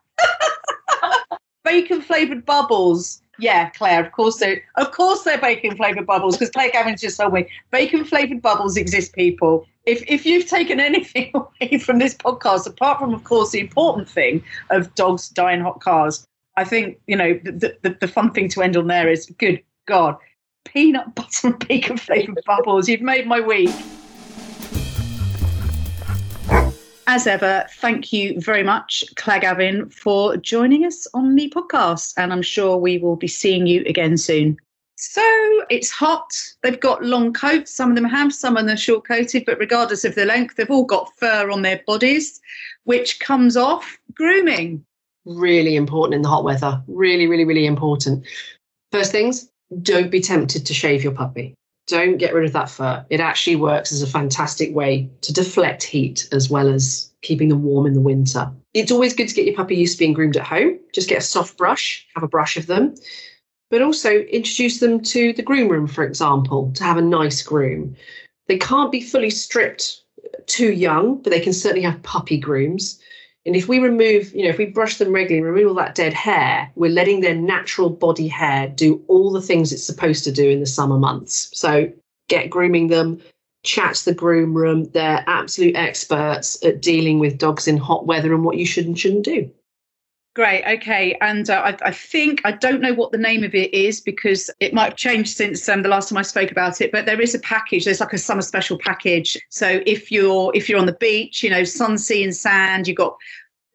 bacon 1.64 2.02
flavored 2.02 2.46
bubbles. 2.46 3.22
Yeah, 3.38 3.70
Claire. 3.70 4.06
Of 4.06 4.12
course 4.12 4.38
they 4.38 4.62
of 4.76 4.92
course 4.92 5.24
they're 5.24 5.40
bacon 5.40 5.76
flavored 5.76 6.06
bubbles 6.06 6.36
because 6.38 6.52
Claire 6.52 6.72
Gavin's 6.72 7.02
just 7.02 7.18
told 7.18 7.34
me 7.34 7.48
bacon 7.72 8.04
flavored 8.04 8.42
bubbles 8.42 8.76
exist. 8.76 9.14
People, 9.14 9.66
if 9.86 10.04
if 10.08 10.26
you've 10.26 10.48
taken 10.48 10.80
anything 10.80 11.32
away 11.34 11.78
from 11.78 12.00
this 12.00 12.14
podcast, 12.14 12.68
apart 12.68 13.00
from 13.00 13.14
of 13.14 13.24
course 13.24 13.52
the 13.52 13.60
important 13.60 14.10
thing 14.10 14.44
of 14.70 14.94
dogs 14.96 15.30
dying 15.30 15.62
hot 15.62 15.80
cars, 15.80 16.26
I 16.58 16.66
think 16.66 17.00
you 17.08 17.16
know 17.16 17.40
the 17.44 17.78
the, 17.82 17.98
the 18.02 18.08
fun 18.08 18.32
thing 18.32 18.50
to 18.50 18.62
end 18.62 18.76
on 18.76 18.88
there 18.88 19.10
is 19.10 19.28
good 19.38 19.64
God, 19.88 20.18
peanut 20.66 21.16
butter 21.16 21.48
and 21.48 21.68
bacon 21.68 21.98
flavored 21.98 22.42
bubbles. 22.46 22.90
You've 22.90 23.02
made 23.02 23.26
my 23.26 23.40
week. 23.40 23.74
As 27.10 27.26
ever, 27.26 27.66
thank 27.78 28.14
you 28.14 28.40
very 28.40 28.62
much, 28.62 29.04
Claire 29.16 29.40
Gavin, 29.40 29.90
for 29.90 30.38
joining 30.38 30.86
us 30.86 31.08
on 31.16 31.34
the 31.34 31.50
podcast. 31.50 32.14
And 32.18 32.32
I'm 32.32 32.44
sure 32.44 32.78
we 32.78 33.00
will 33.00 33.16
be 33.16 33.28
seeing 33.28 33.66
you 33.66 33.84
again 33.88 34.16
soon. 34.16 34.58
So 34.96 35.24
it's 35.72 35.90
hot. 35.90 36.30
They've 36.62 36.80
got 36.80 37.04
long 37.04 37.34
coats. 37.34 37.74
Some 37.74 37.90
of 37.90 37.96
them 37.96 38.06
have, 38.06 38.32
some 38.32 38.58
of 38.58 38.66
them 38.68 38.76
are 38.76 38.78
short 38.78 39.08
coated, 39.08 39.44
but 39.46 39.58
regardless 39.58 40.06
of 40.06 40.14
the 40.14 40.26
length, 40.26 40.56
they've 40.56 40.70
all 40.70 40.86
got 40.86 41.12
fur 41.18 41.50
on 41.50 41.64
their 41.64 41.82
bodies, 41.88 42.40
which 42.84 43.20
comes 43.20 43.58
off 43.58 43.98
grooming. 44.14 44.86
Really 45.26 45.76
important 45.76 46.14
in 46.14 46.22
the 46.22 46.30
hot 46.30 46.44
weather. 46.44 46.80
Really, 46.88 47.26
really, 47.26 47.46
really 47.46 47.66
important. 47.66 48.24
First 48.92 49.12
things, 49.12 49.50
don't 49.82 50.12
be 50.12 50.22
tempted 50.22 50.64
to 50.68 50.76
shave 50.76 51.04
your 51.04 51.14
puppy 51.14 51.56
don't 51.90 52.18
get 52.18 52.34
rid 52.34 52.46
of 52.46 52.54
that 52.54 52.70
fur. 52.70 53.04
It 53.10 53.20
actually 53.20 53.56
works 53.56 53.92
as 53.92 54.02
a 54.02 54.08
fantastic 54.08 54.74
way 54.74 55.10
to 55.22 55.34
deflect 55.34 55.84
heat 55.84 56.28
as 56.32 56.50
well 56.50 56.70
as 56.70 57.12
keeping 57.22 57.50
them 57.50 57.64
warm 57.64 57.86
in 57.86 57.94
the 57.94 58.02
winter. 58.02 58.50
It's 58.74 58.92
always 58.92 59.14
good 59.14 59.28
to 59.28 59.36
get 59.36 59.46
your 59.46 59.56
puppy 59.56 59.76
used 59.76 59.94
to 59.94 60.00
being 60.00 60.14
groomed 60.14 60.38
at 60.38 60.46
home. 60.46 60.80
Just 60.94 61.10
get 61.10 61.18
a 61.18 61.22
soft 61.22 61.58
brush, 61.58 62.08
have 62.14 62.24
a 62.24 62.28
brush 62.28 62.56
of 62.56 62.68
them, 62.68 62.96
but 63.72 63.82
also 63.82 64.12
introduce 64.12 64.80
them 64.80 65.02
to 65.02 65.34
the 65.34 65.44
groom 65.44 65.68
room, 65.68 65.88
for 65.88 66.04
example, 66.04 66.72
to 66.76 66.84
have 66.84 66.98
a 66.98 67.02
nice 67.02 67.42
groom. 67.42 67.96
They 68.48 68.58
can't 68.58 68.92
be 68.92 69.02
fully 69.02 69.32
stripped 69.32 70.02
too 70.46 70.72
young, 70.72 71.22
but 71.22 71.32
they 71.32 71.40
can 71.40 71.54
certainly 71.54 71.84
have 71.84 72.02
puppy 72.04 72.38
grooms. 72.38 73.00
And 73.46 73.56
if 73.56 73.68
we 73.68 73.80
remove, 73.80 74.34
you 74.34 74.44
know, 74.44 74.50
if 74.50 74.58
we 74.58 74.66
brush 74.66 74.98
them 74.98 75.14
regularly, 75.14 75.50
remove 75.50 75.70
all 75.70 75.84
that 75.84 75.96
dead 75.96 76.14
hair, 76.14 76.72
we're 76.76 76.92
letting 76.92 77.22
their 77.22 77.36
natural 77.36 77.90
body 77.90 78.28
hair 78.28 78.68
do 78.68 79.04
all 79.08 79.32
the 79.32 79.42
things 79.42 79.72
it's 79.72 79.86
supposed 79.86 80.24
to 80.26 80.32
do 80.32 80.50
in 80.50 80.60
the 80.60 80.66
summer 80.66 80.98
months. 80.98 81.50
So 81.54 81.92
get 82.28 82.50
grooming 82.50 82.88
them, 82.88 83.20
chat 83.64 83.96
to 83.96 84.06
the 84.06 84.14
groom 84.14 84.54
room. 84.54 84.86
They're 84.92 85.24
absolute 85.28 85.76
experts 85.76 86.64
at 86.66 86.82
dealing 86.82 87.20
with 87.20 87.38
dogs 87.38 87.68
in 87.68 87.78
hot 87.78 88.06
weather 88.06 88.34
and 88.34 88.44
what 88.44 88.58
you 88.58 88.66
should 88.66 88.86
and 88.86 89.00
shouldn't 89.00 89.26
do. 89.26 89.50
Great. 90.36 90.64
Okay. 90.66 91.18
And 91.22 91.50
uh, 91.50 91.74
I, 91.82 91.88
I, 91.88 91.92
think 91.92 92.42
I 92.46 92.52
don't 92.52 92.82
know 92.82 92.94
what 92.94 93.12
the 93.12 93.18
name 93.18 93.44
of 93.44 93.56
it 93.56 93.74
is 93.74 94.00
because 94.00 94.50
it 94.60 94.74
might 94.74 94.86
have 94.86 94.96
changed 94.96 95.36
since 95.36 95.68
um, 95.68 95.82
the 95.82 95.90
last 95.90 96.10
time 96.10 96.18
I 96.18 96.22
spoke 96.22 96.52
about 96.52 96.82
it. 96.82 96.92
But 96.92 97.06
there 97.06 97.20
is 97.20 97.34
a 97.34 97.40
package. 97.40 97.86
There's 97.86 98.00
like 98.00 98.14
a 98.14 98.18
summer 98.18 98.44
special 98.44 98.78
package. 98.78 99.38
So 99.50 99.82
if 99.86 100.12
you're 100.12 100.52
if 100.54 100.70
you're 100.70 100.80
on 100.80 100.86
the 100.86 100.94
beach, 100.94 101.42
you 101.44 101.50
know, 101.50 101.64
sun, 101.64 101.98
sea, 101.98 102.24
and 102.24 102.36
sand, 102.36 102.88
you've 102.88 102.98
got 102.98 103.18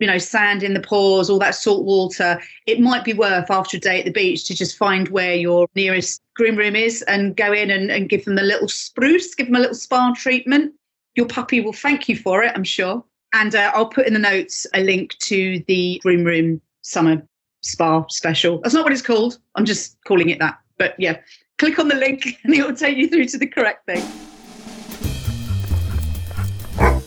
you 0.01 0.07
know, 0.07 0.19
sand 0.19 0.63
in 0.63 0.75
the 0.75 0.81
pores, 0.81 1.31
all 1.31 1.39
that 1.39 1.55
salt 1.55 1.85
water, 1.85 2.41
it 2.67 2.81
might 2.81 3.05
be 3.05 3.13
worth 3.13 3.51
after 3.51 3.77
a 3.77 3.81
day 3.81 4.01
at 4.01 4.05
the 4.05 4.11
beach 4.11 4.45
to 4.45 4.55
just 4.55 4.77
find 4.77 5.09
where 5.09 5.35
your 5.35 5.69
nearest 5.75 6.21
groom 6.35 6.57
room 6.57 6.75
is 6.75 7.03
and 7.03 7.37
go 7.37 7.53
in 7.53 7.71
and, 7.71 7.91
and 7.91 8.09
give 8.09 8.25
them 8.25 8.39
a 8.39 8.43
little 8.43 8.69
spruce, 8.69 9.35
give 9.35 9.47
them 9.47 9.57
a 9.57 9.61
little 9.61 9.75
spa 9.75 10.13
treatment. 10.17 10.75
Your 11.15 11.27
puppy 11.27 11.61
will 11.61 11.73
thank 11.73 12.09
you 12.09 12.17
for 12.17 12.43
it, 12.43 12.53
I'm 12.57 12.65
sure. 12.65 13.05
And 13.35 13.57
uh, 13.57 13.73
I'll 13.75 13.89
put 13.89 14.07
in 14.07 14.13
the 14.13 14.21
notes 14.21 14.65
a 14.75 14.85
link 14.85 15.19
to 15.19 15.63
the 15.67 16.01
groom 16.05 16.23
room 16.23 16.61
summer 16.83 17.21
spa 17.63 18.07
special. 18.09 18.61
That's 18.61 18.75
not 18.75 18.85
what 18.85 18.93
it's 18.93 19.03
called. 19.03 19.39
I'm 19.57 19.65
just 19.65 19.99
calling 20.05 20.29
it 20.29 20.39
that. 20.39 20.57
But 20.79 20.95
yeah, 20.99 21.19
click 21.59 21.81
on 21.81 21.89
the 21.89 21.97
link 21.97 22.39
and 22.45 22.55
it 22.55 22.65
will 22.65 22.77
take 22.77 22.97
you 22.97 23.09
through 23.09 23.27
to 23.27 23.39
the 23.39 23.49
correct 23.49 23.87
thing. 23.87 24.03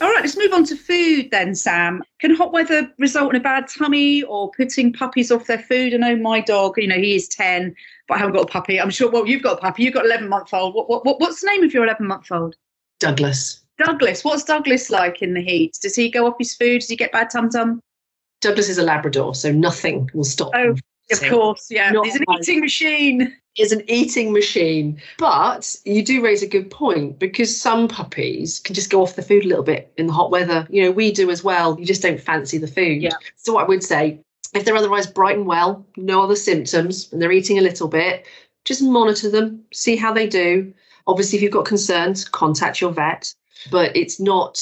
All 0.02 0.12
right, 0.12 0.22
let's 0.22 0.38
move 0.38 0.52
on 0.52 0.66
to 0.66 0.76
food 0.76 1.30
then, 1.32 1.56
Sam. 1.56 2.04
Can 2.20 2.36
hot 2.36 2.52
weather 2.52 2.92
result 3.00 3.34
in 3.34 3.40
a 3.40 3.44
bad 3.44 3.70
tummy 3.70 4.24
or 4.24 4.52
putting 4.52 4.92
puppies 4.92 5.32
off 5.32 5.48
their 5.48 5.60
food? 5.60 5.94
I 5.94 5.98
know 5.98 6.18
my 6.18 6.42
dog, 6.42 6.74
you 6.76 6.88
know, 6.88 6.98
he 6.98 7.16
is 7.16 7.30
10, 7.30 7.74
but 8.10 8.16
I 8.16 8.18
haven't 8.18 8.36
got 8.36 8.44
a 8.44 8.52
puppy. 8.52 8.82
I'm 8.82 8.90
sure, 8.90 9.10
well, 9.10 9.26
you've 9.26 9.44
got 9.44 9.60
a 9.60 9.62
puppy. 9.62 9.84
You've 9.84 9.94
got 9.94 10.06
11 10.06 10.28
month 10.28 10.54
old. 10.54 10.76
What, 10.76 10.90
what, 10.90 11.22
what's 11.22 11.40
the 11.40 11.48
name 11.48 11.64
of 11.64 11.74
your 11.74 11.86
11 11.86 12.06
month 12.06 12.34
old? 12.34 12.58
Douglas. 13.00 13.62
Douglas. 13.78 14.24
What's 14.24 14.44
Douglas 14.44 14.90
like 14.90 15.22
in 15.22 15.34
the 15.34 15.42
heat? 15.42 15.78
Does 15.82 15.96
he 15.96 16.10
go 16.10 16.28
off 16.28 16.36
his 16.40 16.56
food? 16.56 16.80
Does 16.82 16.90
he 16.90 16.96
get 16.96 17.12
bad 17.12 17.30
tum 17.30 17.50
tum? 17.50 17.82
Douglas 18.42 18.70
is 18.70 18.78
a 18.78 18.84
Labrador, 18.84 19.34
so 19.36 19.52
nothing 19.52 20.10
will 20.14 20.24
stop 20.24 20.52
Oh, 20.56 20.72
him. 20.72 20.80
Of 21.12 21.22
course, 21.30 21.68
yeah. 21.70 21.90
Not 21.92 22.06
He's 22.06 22.16
an 22.16 22.24
like- 22.28 22.40
eating 22.42 22.60
machine. 22.60 23.36
is 23.58 23.72
an 23.72 23.82
eating 23.90 24.34
machine. 24.34 25.02
But 25.18 25.76
you 25.86 26.04
do 26.04 26.24
raise 26.24 26.44
a 26.44 26.48
good 26.48 26.70
point 26.70 27.18
because 27.18 27.60
some 27.60 27.88
puppies 27.88 28.60
can 28.60 28.76
just 28.76 28.90
go 28.92 29.02
off 29.02 29.16
the 29.16 29.22
food 29.24 29.46
a 29.46 29.48
little 29.48 29.64
bit 29.64 29.92
in 29.98 30.06
the 30.08 30.14
hot 30.14 30.30
weather. 30.32 30.68
You 30.70 30.84
know, 30.84 30.92
we 30.92 31.12
do 31.12 31.32
as 31.32 31.44
well. 31.44 31.80
You 31.80 31.86
just 31.86 32.02
don't 32.04 32.20
fancy 32.22 32.58
the 32.60 32.68
food. 32.68 33.02
Yeah. 33.02 33.14
So 33.38 33.54
what 33.54 33.64
I 33.66 33.68
would 33.68 33.84
say, 33.84 34.20
if 34.54 34.64
they're 34.66 34.76
otherwise 34.76 35.08
bright 35.08 35.38
and 35.38 35.48
well, 35.48 35.86
no 35.96 36.22
other 36.22 36.36
symptoms, 36.36 37.12
and 37.12 37.20
they're 37.22 37.32
eating 37.32 37.58
a 37.58 37.62
little 37.62 37.88
bit, 37.88 38.26
just 38.66 38.84
monitor 38.84 39.30
them, 39.32 39.64
see 39.74 39.96
how 39.96 40.14
they 40.14 40.28
do. 40.28 40.72
Obviously, 41.08 41.38
if 41.38 41.42
you've 41.42 41.52
got 41.54 41.66
concerns, 41.66 42.26
contact 42.28 42.80
your 42.82 42.92
vet. 42.92 43.34
But 43.72 43.96
it's 43.96 44.20
not. 44.20 44.60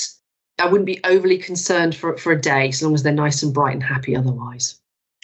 I 0.59 0.67
wouldn't 0.67 0.85
be 0.85 1.01
overly 1.03 1.37
concerned 1.37 1.95
for 1.95 2.17
for 2.17 2.31
a 2.31 2.39
day, 2.41 2.69
as 2.69 2.81
long 2.81 2.93
as 2.93 3.03
they're 3.03 3.13
nice 3.13 3.43
and 3.43 3.53
bright 3.53 3.73
and 3.73 3.83
happy. 3.83 4.15
Otherwise. 4.15 4.79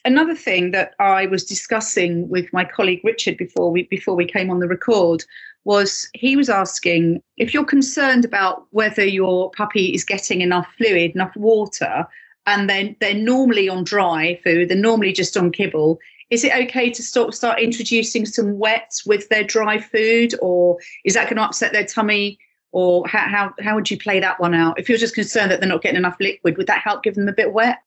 another 0.06 0.36
thing 0.36 0.72
that 0.72 0.94
I 1.00 1.28
was 1.28 1.44
discussing 1.46 2.28
with 2.30 2.52
my 2.54 2.66
colleague 2.66 3.02
Richard 3.04 3.38
before 3.38 3.72
we 3.72 3.84
before 3.84 4.16
we 4.16 4.26
came 4.26 4.50
on 4.50 4.60
the 4.60 4.68
record 4.68 5.24
was 5.64 6.10
he 6.14 6.36
was 6.36 6.50
asking 6.50 7.22
if 7.38 7.54
you're 7.54 7.66
concerned 7.66 8.26
about 8.26 8.66
whether 8.72 9.06
your 9.06 9.52
puppy 9.52 9.94
is 9.94 10.04
getting 10.04 10.42
enough 10.42 10.68
fluid, 10.78 11.12
enough 11.12 11.36
water, 11.36 12.08
and 12.48 12.70
then 12.70 12.96
they're 13.00 13.14
normally 13.14 13.70
on 13.70 13.84
dry 13.84 14.40
food, 14.44 14.70
they're 14.70 14.78
normally 14.78 15.14
just 15.14 15.38
on 15.38 15.52
kibble. 15.52 16.00
Is 16.32 16.44
it 16.44 16.54
okay 16.54 16.90
to 16.90 17.04
start 17.04 17.34
start 17.36 17.60
introducing 17.60 18.26
some 18.26 18.58
wet 18.58 18.94
with 19.06 19.30
their 19.30 19.44
dry 19.44 19.80
food, 19.80 20.34
or 20.42 20.78
is 21.06 21.14
that 21.14 21.26
going 21.26 21.38
to 21.38 21.44
upset 21.44 21.74
their 21.74 21.86
tummy? 21.86 22.40
Or 22.74 23.06
how, 23.08 23.28
how 23.28 23.54
how 23.62 23.76
would 23.76 23.92
you 23.92 23.98
play 23.98 24.20
that 24.20 24.40
one 24.40 24.54
out? 24.54 24.80
If 24.80 24.88
you're 24.88 24.98
just 24.98 25.16
concerned 25.16 25.52
that 25.52 25.60
they're 25.60 25.70
not 25.70 25.82
getting 25.82 25.98
enough 25.98 26.18
liquid, 26.20 26.58
would 26.58 26.68
that 26.68 26.82
help 26.82 27.04
give 27.04 27.16
them 27.16 27.28
a 27.28 27.34
bit 27.34 27.52
wet? 27.52 27.80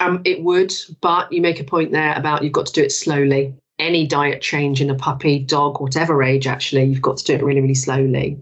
Um, 0.00 0.22
it 0.24 0.42
would, 0.42 0.74
but 1.00 1.30
you 1.32 1.40
make 1.40 1.60
a 1.60 1.64
point 1.64 1.92
there 1.92 2.14
about 2.14 2.42
you've 2.42 2.52
got 2.52 2.66
to 2.66 2.72
do 2.72 2.82
it 2.82 2.92
slowly. 2.92 3.54
Any 3.78 4.06
diet 4.06 4.42
change 4.42 4.80
in 4.80 4.90
a 4.90 4.94
puppy, 4.94 5.38
dog, 5.38 5.80
whatever 5.80 6.22
age, 6.22 6.46
actually, 6.46 6.84
you've 6.84 7.02
got 7.02 7.16
to 7.18 7.24
do 7.24 7.34
it 7.34 7.42
really, 7.42 7.60
really 7.60 7.74
slowly. 7.74 8.38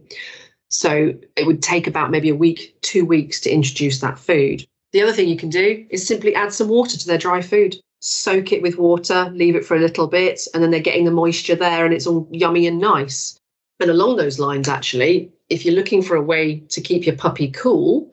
So 0.68 1.14
it 1.37 1.47
would 1.47 1.62
take 1.62 1.87
about 1.87 2.11
maybe 2.11 2.29
a 2.29 2.35
week, 2.35 2.76
two 2.83 3.05
weeks 3.05 3.41
to 3.41 3.51
introduce 3.51 4.01
that 4.01 4.18
food. 4.18 4.66
The 4.93 5.03
other 5.03 5.12
thing 5.12 5.29
you 5.29 5.37
can 5.37 5.51
do 5.51 5.87
is 5.91 6.07
simply 6.07 6.35
add 6.35 6.53
some 6.53 6.68
water 6.68 6.97
to 6.97 7.07
their 7.07 7.18
dry 7.18 7.41
food. 7.41 7.76
Soak 8.01 8.53
it 8.53 8.62
with 8.62 8.79
water, 8.79 9.31
leave 9.35 9.57
it 9.57 9.64
for 9.64 9.76
a 9.76 9.81
little 9.81 10.07
bit, 10.07 10.41
and 10.55 10.62
then 10.62 10.70
they're 10.70 10.81
getting 10.81 11.05
the 11.05 11.11
moisture 11.11 11.57
there 11.57 11.85
and 11.85 11.93
it's 11.93 12.07
all 12.07 12.29
yummy 12.31 12.66
and 12.66 12.79
nice. 12.79 13.38
And 13.81 13.91
along 13.91 14.16
those 14.16 14.39
lines, 14.39 14.68
actually, 14.68 15.31
if 15.49 15.64
you're 15.64 15.74
looking 15.74 16.03
for 16.03 16.16
a 16.16 16.22
way 16.22 16.61
to 16.61 16.81
keep 16.81 17.07
your 17.07 17.16
puppy 17.16 17.51
cool, 17.51 18.12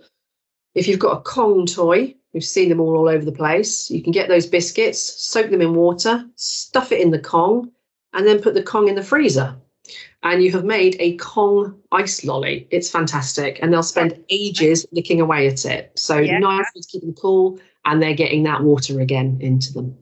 if 0.76 0.88
you've 0.88 0.99
got 0.99 1.18
a 1.18 1.22
Kong 1.22 1.66
toy, 1.66 2.13
we've 2.34 2.43
seen 2.43 2.70
them 2.70 2.80
all 2.80 2.95
all 2.97 3.09
over 3.09 3.26
the 3.26 3.32
place. 3.32 3.89
You 3.89 4.03
can 4.03 4.11
get 4.11 4.28
those 4.28 4.45
biscuits, 4.45 4.99
soak 4.99 5.49
them 5.49 5.61
in 5.61 5.74
water, 5.74 6.26
stuff 6.36 6.91
it 6.91 7.01
in 7.01 7.11
the 7.11 7.20
Kong, 7.20 7.72
and 8.13 8.28
then 8.28 8.41
put 8.41 8.53
the 8.53 8.63
Kong 8.63 8.88
in 8.88 8.95
the 8.95 9.03
freezer. 9.03 9.55
And 10.24 10.43
you 10.43 10.51
have 10.51 10.66
made 10.66 10.95
a 10.99 11.16
Kong 11.18 11.80
ice 11.91 12.26
lolly. 12.26 12.68
It's 12.72 12.89
fantastic. 12.89 13.59
And 13.61 13.72
they'll 13.72 13.84
spend 13.84 14.24
ages 14.30 14.86
licking 14.91 15.22
away 15.22 15.47
at 15.47 15.66
it. 15.66 15.91
So 15.95 16.18
Yeah. 16.18 16.39
nice 16.39 16.66
to 16.74 16.84
keep 16.89 17.01
them 17.01 17.13
cool, 17.13 17.59
and 17.86 18.01
they're 18.01 18.16
getting 18.16 18.43
that 18.43 18.63
water 18.63 18.99
again 18.99 19.38
into 19.41 19.74
them. 19.74 19.95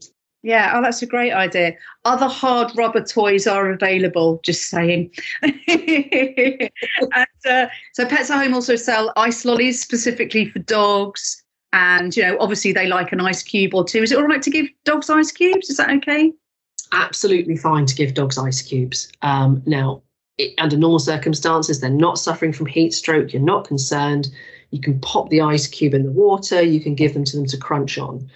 Yeah, 0.44 0.74
oh, 0.76 0.82
that's 0.82 1.02
a 1.02 1.06
great 1.06 1.32
idea. 1.32 1.76
Other 2.04 2.28
hard 2.28 2.72
rubber 2.76 3.04
toys 3.04 3.48
are 3.48 3.72
available, 3.72 4.42
just 4.44 4.70
saying. 4.70 5.10
and 5.42 6.70
uh, 7.50 7.68
so, 7.94 8.06
Pets 8.06 8.30
at 8.30 8.44
Home 8.44 8.54
also 8.54 8.76
sell 8.76 9.14
ice 9.16 9.46
lollies 9.46 9.82
specifically 9.82 10.50
for 10.50 10.60
dogs. 10.60 11.42
And, 11.72 12.16
you 12.16 12.24
know, 12.24 12.38
obviously 12.40 12.74
they 12.74 12.88
like 12.88 13.14
an 13.14 13.22
ice 13.22 13.42
cube 13.42 13.74
or 13.74 13.84
two. 13.84 14.04
Is 14.04 14.12
it 14.12 14.18
all 14.18 14.28
right 14.28 14.42
to 14.42 14.52
give 14.52 14.68
dogs 14.84 15.10
ice 15.10 15.32
cubes? 15.32 15.70
Is 15.70 15.78
that 15.78 15.90
okay? 15.90 16.34
absolutely 16.94 17.58
fine 17.58 17.86
to 17.88 17.96
give 17.96 18.14
dogs 18.14 18.38
ice 18.38 18.62
cubes. 18.62 19.12
Um, 19.22 19.62
now, 19.66 20.02
it, 20.38 20.54
under 20.60 20.78
normal 20.78 21.00
circumstances, 21.00 21.80
they're 21.80 21.90
not 21.90 22.18
suffering 22.18 22.54
from 22.54 22.68
heat 22.68 22.94
stroke. 22.94 23.34
You're 23.34 23.42
not 23.42 23.68
concerned. 23.68 24.30
You 24.72 24.80
can 24.80 25.00
pop 25.02 25.30
the 25.30 25.42
ice 25.42 25.68
cube 25.68 25.94
in 25.94 26.04
the 26.04 26.12
water. 26.12 26.62
You 26.62 26.80
can 26.80 26.96
give 26.96 27.14
them 27.14 27.26
to 27.26 27.38
them 27.38 27.46
to 27.48 27.58
crunch 27.58 27.98
on. 27.98 28.30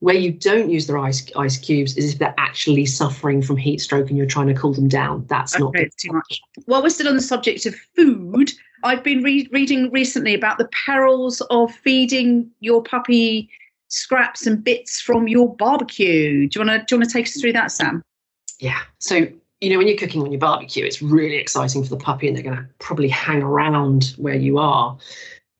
Where 0.00 0.14
you 0.14 0.32
don't 0.32 0.70
use 0.70 0.86
their 0.86 0.98
ice 0.98 1.30
ice 1.36 1.56
cubes 1.56 1.96
is 1.96 2.12
if 2.12 2.18
they're 2.18 2.34
actually 2.36 2.84
suffering 2.84 3.40
from 3.40 3.56
heat 3.56 3.80
stroke 3.80 4.08
and 4.08 4.18
you're 4.18 4.26
trying 4.26 4.48
to 4.48 4.54
cool 4.54 4.74
them 4.74 4.88
down. 4.88 5.24
That's 5.28 5.58
not 5.58 5.72
good. 5.72 5.90
too 5.96 6.12
much. 6.12 6.40
While 6.66 6.82
we're 6.82 6.90
still 6.90 7.08
on 7.08 7.14
the 7.14 7.22
subject 7.22 7.64
of 7.64 7.74
food, 7.96 8.52
I've 8.82 9.02
been 9.02 9.22
re- 9.22 9.48
reading 9.50 9.90
recently 9.90 10.34
about 10.34 10.58
the 10.58 10.68
perils 10.86 11.40
of 11.48 11.72
feeding 11.72 12.50
your 12.60 12.82
puppy 12.82 13.48
scraps 13.88 14.46
and 14.46 14.62
bits 14.62 15.00
from 15.00 15.26
your 15.28 15.54
barbecue. 15.56 16.48
Do 16.48 16.60
you 16.60 16.66
want 16.66 16.80
to 16.80 16.84
do 16.86 16.94
you 16.94 17.00
want 17.00 17.08
to 17.08 17.12
take 17.12 17.26
us 17.26 17.40
through 17.40 17.52
that, 17.54 17.72
Sam? 17.72 18.02
Yeah. 18.60 18.80
So, 18.98 19.26
you 19.60 19.70
know, 19.70 19.78
when 19.78 19.88
you're 19.88 19.96
cooking 19.96 20.20
on 20.20 20.32
your 20.32 20.40
barbecue, 20.40 20.84
it's 20.84 21.00
really 21.00 21.36
exciting 21.36 21.82
for 21.82 21.88
the 21.88 21.96
puppy 21.96 22.28
and 22.28 22.36
they're 22.36 22.44
going 22.44 22.56
to 22.56 22.66
probably 22.78 23.08
hang 23.08 23.42
around 23.42 24.14
where 24.16 24.34
you 24.34 24.58
are. 24.58 24.96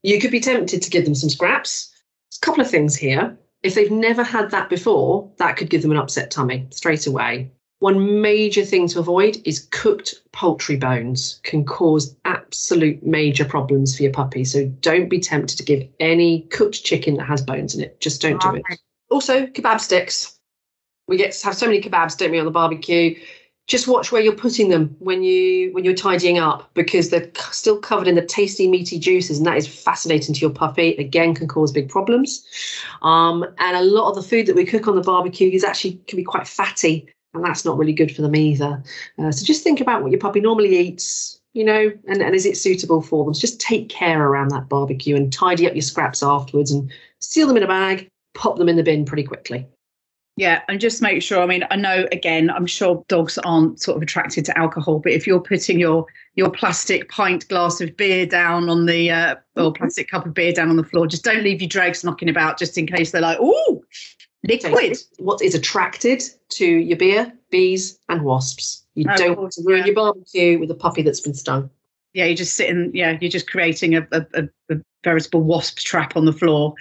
You 0.02 0.20
could 0.20 0.30
be 0.30 0.40
tempted 0.40 0.82
to 0.82 0.90
give 0.90 1.04
them 1.04 1.14
some 1.14 1.30
scraps. 1.30 1.90
There's 2.30 2.38
a 2.42 2.44
couple 2.44 2.60
of 2.60 2.70
things 2.70 2.94
here. 2.94 3.36
If 3.64 3.74
they've 3.74 3.90
never 3.90 4.22
had 4.22 4.50
that 4.50 4.68
before, 4.68 5.28
that 5.38 5.56
could 5.56 5.70
give 5.70 5.80
them 5.80 5.90
an 5.90 5.96
upset 5.96 6.30
tummy 6.30 6.66
straight 6.70 7.06
away. 7.06 7.50
One 7.78 8.20
major 8.20 8.62
thing 8.62 8.88
to 8.88 8.98
avoid 9.00 9.40
is 9.46 9.68
cooked 9.70 10.14
poultry 10.32 10.76
bones 10.76 11.40
can 11.44 11.64
cause 11.64 12.14
absolute 12.26 13.04
major 13.04 13.44
problems 13.44 13.96
for 13.96 14.02
your 14.02 14.12
puppy. 14.12 14.44
So 14.44 14.66
don't 14.80 15.08
be 15.08 15.18
tempted 15.18 15.56
to 15.56 15.64
give 15.64 15.88
any 15.98 16.42
cooked 16.50 16.84
chicken 16.84 17.16
that 17.16 17.24
has 17.24 17.40
bones 17.40 17.74
in 17.74 17.82
it. 17.82 17.98
Just 18.00 18.20
don't 18.20 18.40
do 18.40 18.54
it. 18.54 18.62
Also, 19.10 19.46
kebab 19.46 19.80
sticks. 19.80 20.38
We 21.08 21.16
get 21.16 21.32
to 21.32 21.44
have 21.46 21.56
so 21.56 21.66
many 21.66 21.80
kebabs, 21.80 22.18
don't 22.18 22.30
we, 22.30 22.38
on 22.38 22.44
the 22.44 22.50
barbecue? 22.50 23.18
Just 23.66 23.88
watch 23.88 24.12
where 24.12 24.20
you're 24.20 24.34
putting 24.34 24.68
them 24.68 24.94
when 24.98 25.22
you 25.22 25.72
when 25.72 25.84
you're 25.84 25.94
tidying 25.94 26.38
up 26.38 26.70
because 26.74 27.08
they're 27.08 27.30
still 27.50 27.78
covered 27.78 28.06
in 28.06 28.14
the 28.14 28.24
tasty 28.24 28.68
meaty 28.68 28.98
juices, 28.98 29.38
and 29.38 29.46
that 29.46 29.56
is 29.56 29.66
fascinating 29.66 30.34
to 30.34 30.40
your 30.40 30.50
puppy. 30.50 30.94
Again, 30.96 31.34
can 31.34 31.48
cause 31.48 31.72
big 31.72 31.88
problems. 31.88 32.46
Um, 33.00 33.44
and 33.58 33.76
a 33.76 33.82
lot 33.82 34.10
of 34.10 34.16
the 34.16 34.22
food 34.22 34.46
that 34.46 34.56
we 34.56 34.66
cook 34.66 34.86
on 34.86 34.96
the 34.96 35.00
barbecue 35.00 35.50
is 35.50 35.64
actually 35.64 35.98
can 36.06 36.18
be 36.18 36.24
quite 36.24 36.46
fatty, 36.46 37.08
and 37.32 37.42
that's 37.42 37.64
not 37.64 37.78
really 37.78 37.94
good 37.94 38.14
for 38.14 38.20
them 38.20 38.36
either. 38.36 38.82
Uh, 39.18 39.32
so 39.32 39.44
just 39.44 39.64
think 39.64 39.80
about 39.80 40.02
what 40.02 40.10
your 40.10 40.20
puppy 40.20 40.40
normally 40.40 40.78
eats, 40.78 41.40
you 41.54 41.64
know, 41.64 41.90
and, 42.06 42.20
and 42.20 42.34
is 42.34 42.44
it 42.44 42.58
suitable 42.58 43.00
for 43.00 43.24
them? 43.24 43.32
So 43.32 43.40
just 43.40 43.60
take 43.60 43.88
care 43.88 44.22
around 44.22 44.50
that 44.50 44.68
barbecue 44.68 45.16
and 45.16 45.32
tidy 45.32 45.66
up 45.66 45.74
your 45.74 45.82
scraps 45.82 46.22
afterwards 46.22 46.70
and 46.70 46.92
seal 47.20 47.46
them 47.46 47.56
in 47.56 47.62
a 47.62 47.68
bag, 47.68 48.08
pop 48.34 48.58
them 48.58 48.68
in 48.68 48.76
the 48.76 48.82
bin 48.82 49.06
pretty 49.06 49.24
quickly. 49.24 49.66
Yeah, 50.36 50.62
and 50.68 50.80
just 50.80 51.00
make 51.00 51.22
sure. 51.22 51.42
I 51.42 51.46
mean, 51.46 51.64
I 51.70 51.76
know 51.76 52.08
again, 52.10 52.50
I'm 52.50 52.66
sure 52.66 53.04
dogs 53.06 53.38
aren't 53.38 53.80
sort 53.80 53.96
of 53.96 54.02
attracted 54.02 54.44
to 54.46 54.58
alcohol, 54.58 54.98
but 54.98 55.12
if 55.12 55.26
you're 55.28 55.40
putting 55.40 55.78
your 55.78 56.06
your 56.34 56.50
plastic 56.50 57.08
pint 57.08 57.46
glass 57.48 57.80
of 57.80 57.96
beer 57.96 58.26
down 58.26 58.68
on 58.68 58.86
the 58.86 59.12
uh, 59.12 59.36
or 59.56 59.72
plastic 59.72 60.08
cup 60.08 60.26
of 60.26 60.34
beer 60.34 60.52
down 60.52 60.70
on 60.70 60.76
the 60.76 60.82
floor, 60.82 61.06
just 61.06 61.22
don't 61.22 61.44
leave 61.44 61.62
your 61.62 61.68
dregs 61.68 62.02
knocking 62.02 62.28
about, 62.28 62.58
just 62.58 62.76
in 62.76 62.86
case 62.86 63.12
they're 63.12 63.22
like, 63.22 63.38
"Ooh, 63.38 63.84
liquid." 64.42 64.98
What 65.18 65.40
is 65.40 65.54
attracted 65.54 66.24
to 66.50 66.66
your 66.66 66.96
beer? 66.96 67.32
Bees 67.50 68.00
and 68.08 68.22
wasps. 68.22 68.84
You 68.96 69.08
Of 69.08 69.16
don't 69.16 69.36
course, 69.36 69.38
want 69.38 69.52
to 69.52 69.62
ruin 69.64 69.80
yeah. 69.80 69.86
your 69.86 69.94
barbecue 69.94 70.58
with 70.58 70.70
a 70.72 70.74
puppy 70.74 71.02
that's 71.02 71.20
been 71.20 71.34
stung. 71.34 71.70
Yeah, 72.12 72.24
you're 72.24 72.36
just 72.36 72.56
sitting. 72.56 72.90
Yeah, 72.92 73.16
you're 73.20 73.30
just 73.30 73.48
creating 73.48 73.94
a, 73.94 74.06
a, 74.10 74.26
a, 74.34 74.42
a 74.70 74.80
veritable 75.04 75.42
wasp 75.42 75.78
trap 75.78 76.16
on 76.16 76.24
the 76.24 76.32
floor 76.32 76.74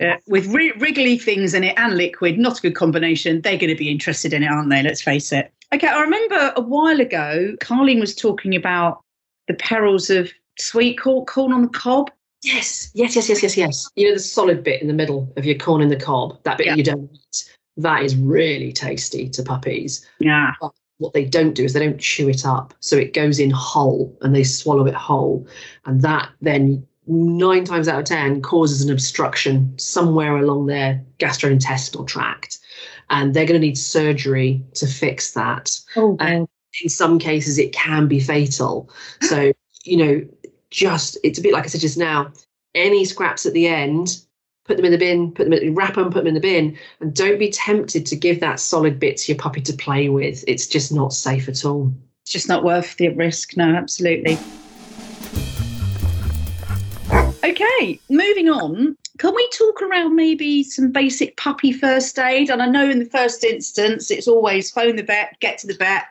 uh, 0.00 0.16
with 0.26 0.46
ri- 0.48 0.72
wriggly 0.72 1.16
things 1.16 1.54
in 1.54 1.64
it 1.64 1.74
and 1.78 1.96
liquid. 1.96 2.38
Not 2.38 2.58
a 2.58 2.62
good 2.62 2.74
combination. 2.74 3.40
They're 3.40 3.56
going 3.56 3.70
to 3.70 3.76
be 3.76 3.90
interested 3.90 4.32
in 4.32 4.42
it, 4.42 4.50
aren't 4.50 4.68
they? 4.70 4.82
Let's 4.82 5.00
face 5.02 5.32
it. 5.32 5.52
Okay, 5.72 5.86
I 5.86 6.00
remember 6.00 6.52
a 6.56 6.60
while 6.60 7.00
ago, 7.00 7.54
Carleen 7.60 8.00
was 8.00 8.14
talking 8.14 8.56
about 8.56 9.00
the 9.46 9.54
perils 9.54 10.10
of 10.10 10.30
sweet 10.58 10.98
corn, 10.98 11.24
corn 11.26 11.52
on 11.52 11.62
the 11.62 11.68
cob. 11.68 12.10
Yes, 12.42 12.90
yes, 12.94 13.14
yes, 13.14 13.28
yes, 13.28 13.42
yes, 13.42 13.56
yes. 13.56 13.88
You 13.96 14.08
know 14.08 14.14
the 14.14 14.20
solid 14.20 14.64
bit 14.64 14.80
in 14.80 14.88
the 14.88 14.94
middle 14.94 15.32
of 15.36 15.44
your 15.44 15.56
corn 15.58 15.80
in 15.82 15.88
the 15.88 15.96
cob, 15.96 16.42
that 16.44 16.58
bit 16.58 16.66
Yeah. 16.66 16.74
you 16.74 16.82
don't 16.82 17.10
eat. 17.12 17.56
That 17.76 18.02
is 18.02 18.16
really 18.16 18.72
tasty 18.72 19.28
to 19.30 19.42
puppies. 19.42 20.06
Yeah. 20.18 20.52
What 20.98 21.12
they 21.12 21.24
don't 21.24 21.54
do 21.54 21.64
is 21.64 21.72
they 21.72 21.80
don't 21.80 22.00
chew 22.00 22.28
it 22.28 22.44
up, 22.44 22.74
so 22.80 22.96
it 22.96 23.14
goes 23.14 23.38
in 23.38 23.50
whole 23.50 24.16
and 24.22 24.34
they 24.34 24.44
swallow 24.44 24.86
it 24.86 24.94
whole, 24.94 25.46
and 25.86 26.02
that 26.02 26.30
then 26.42 26.86
nine 27.10 27.64
times 27.64 27.88
out 27.88 27.98
of 27.98 28.04
ten 28.06 28.40
causes 28.40 28.82
an 28.82 28.90
obstruction 28.90 29.78
somewhere 29.78 30.36
along 30.36 30.66
their 30.66 31.04
gastrointestinal 31.18 32.06
tract, 32.06 32.58
and 33.10 33.34
they're 33.34 33.46
going 33.46 33.60
to 33.60 33.66
need 33.66 33.76
surgery 33.76 34.62
to 34.74 34.86
fix 34.86 35.32
that. 35.32 35.78
Oh, 35.96 36.16
And- 36.20 36.48
in 36.84 36.88
some 36.88 37.18
cases 37.18 37.58
it 37.58 37.72
can 37.72 38.06
be 38.06 38.20
fatal. 38.20 38.88
So 39.22 39.52
you 39.84 39.96
know 39.96 40.26
just 40.70 41.18
it's 41.24 41.38
a 41.38 41.42
bit 41.42 41.52
like 41.52 41.64
i 41.64 41.66
said 41.66 41.80
just 41.80 41.98
now 41.98 42.30
any 42.76 43.04
scraps 43.04 43.44
at 43.44 43.52
the 43.54 43.66
end 43.66 44.20
put 44.64 44.76
them 44.76 44.86
in 44.86 44.92
the 44.92 44.98
bin 44.98 45.32
put 45.32 45.44
them 45.44 45.52
in 45.52 45.74
wrap 45.74 45.96
them 45.96 46.04
put 46.12 46.20
them 46.20 46.28
in 46.28 46.34
the 46.34 46.40
bin 46.40 46.78
and 47.00 47.14
don't 47.14 47.38
be 47.40 47.50
tempted 47.50 48.06
to 48.06 48.14
give 48.14 48.38
that 48.38 48.60
solid 48.60 49.00
bit 49.00 49.16
to 49.16 49.32
your 49.32 49.38
puppy 49.38 49.60
to 49.60 49.72
play 49.72 50.08
with. 50.08 50.44
It's 50.46 50.68
just 50.68 50.92
not 50.92 51.12
safe 51.12 51.48
at 51.48 51.64
all. 51.64 51.92
It's 52.22 52.32
just 52.32 52.48
not 52.48 52.62
worth 52.62 52.96
the 52.96 53.08
risk. 53.08 53.56
No, 53.56 53.74
absolutely. 53.74 54.38
Okay, 57.42 57.98
moving 58.10 58.50
on. 58.50 58.96
Can 59.18 59.34
we 59.34 59.48
talk 59.50 59.80
around 59.80 60.14
maybe 60.14 60.62
some 60.62 60.92
basic 60.92 61.36
puppy 61.36 61.72
first 61.72 62.18
aid? 62.18 62.50
And 62.50 62.62
I 62.62 62.66
know 62.66 62.88
in 62.88 62.98
the 62.98 63.06
first 63.06 63.44
instance, 63.44 64.10
it's 64.10 64.28
always 64.28 64.70
phone 64.70 64.96
the 64.96 65.02
vet, 65.02 65.36
get 65.40 65.58
to 65.58 65.66
the 65.66 65.74
vet. 65.74 66.04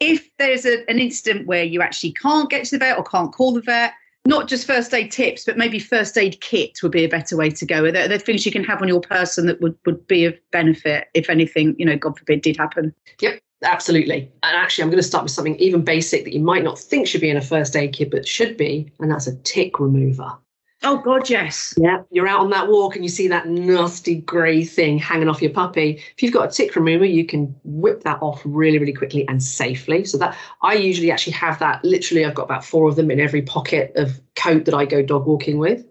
If 0.00 0.28
there's 0.38 0.66
a, 0.66 0.88
an 0.90 0.98
incident 0.98 1.46
where 1.46 1.62
you 1.62 1.82
actually 1.82 2.12
can't 2.12 2.50
get 2.50 2.64
to 2.66 2.72
the 2.72 2.84
vet 2.84 2.98
or 2.98 3.04
can't 3.04 3.32
call 3.32 3.52
the 3.52 3.60
vet, 3.60 3.92
not 4.24 4.48
just 4.48 4.66
first 4.66 4.92
aid 4.92 5.12
tips, 5.12 5.44
but 5.44 5.56
maybe 5.56 5.78
first 5.78 6.18
aid 6.18 6.40
kit 6.40 6.82
would 6.82 6.92
be 6.92 7.04
a 7.04 7.08
better 7.08 7.36
way 7.36 7.50
to 7.50 7.66
go. 7.66 7.84
Are 7.84 7.92
there, 7.92 8.04
are 8.04 8.08
there 8.08 8.18
things 8.18 8.44
you 8.44 8.52
can 8.52 8.64
have 8.64 8.82
on 8.82 8.88
your 8.88 9.00
person 9.00 9.46
that 9.46 9.60
would, 9.60 9.76
would 9.86 10.06
be 10.08 10.24
of 10.24 10.34
benefit 10.50 11.08
if 11.14 11.30
anything, 11.30 11.76
you 11.78 11.86
know, 11.86 11.96
God 11.96 12.18
forbid, 12.18 12.42
did 12.42 12.56
happen? 12.56 12.94
Yep, 13.20 13.40
Absolutely 13.64 14.28
and 14.42 14.56
actually 14.56 14.82
i'm 14.82 14.90
going 14.90 14.98
to 15.00 15.06
start 15.06 15.22
with 15.22 15.30
something 15.30 15.54
even 15.56 15.84
basic 15.84 16.24
that 16.24 16.32
you 16.32 16.40
might 16.40 16.64
not 16.64 16.76
think 16.76 17.06
should 17.06 17.20
be 17.20 17.30
in 17.30 17.36
a 17.36 17.40
first 17.40 17.76
aid 17.76 17.92
kit 17.92 18.10
but 18.10 18.26
should 18.26 18.56
be 18.56 18.90
and 18.98 19.08
that's 19.08 19.28
a 19.28 19.36
tick 19.42 19.78
remover 19.78 20.36
Oh, 20.84 20.98
God, 20.98 21.30
yes. 21.30 21.74
Yeah, 21.76 22.02
you're 22.10 22.26
out 22.26 22.40
on 22.40 22.50
that 22.50 22.68
walk 22.68 22.96
and 22.96 23.04
you 23.04 23.08
see 23.08 23.28
that 23.28 23.46
nasty 23.46 24.16
grey 24.16 24.64
thing 24.64 24.98
hanging 24.98 25.28
off 25.28 25.40
your 25.40 25.52
puppy. 25.52 26.02
If 26.16 26.22
you've 26.22 26.32
got 26.32 26.48
a 26.48 26.52
tick 26.52 26.74
remover, 26.74 27.04
you 27.04 27.24
can 27.24 27.54
whip 27.62 28.02
that 28.02 28.20
off 28.20 28.42
really, 28.44 28.78
really 28.78 28.92
quickly 28.92 29.26
and 29.28 29.40
safely. 29.40 30.04
So 30.04 30.18
that 30.18 30.36
I 30.62 30.74
usually 30.74 31.12
actually 31.12 31.34
have 31.34 31.60
that. 31.60 31.84
Literally, 31.84 32.24
I've 32.24 32.34
got 32.34 32.44
about 32.44 32.64
four 32.64 32.88
of 32.88 32.96
them 32.96 33.12
in 33.12 33.20
every 33.20 33.42
pocket 33.42 33.92
of 33.94 34.20
coat 34.34 34.64
that 34.64 34.74
I 34.74 34.84
go 34.84 35.02
dog 35.02 35.26
walking 35.26 35.58
with. 35.58 35.84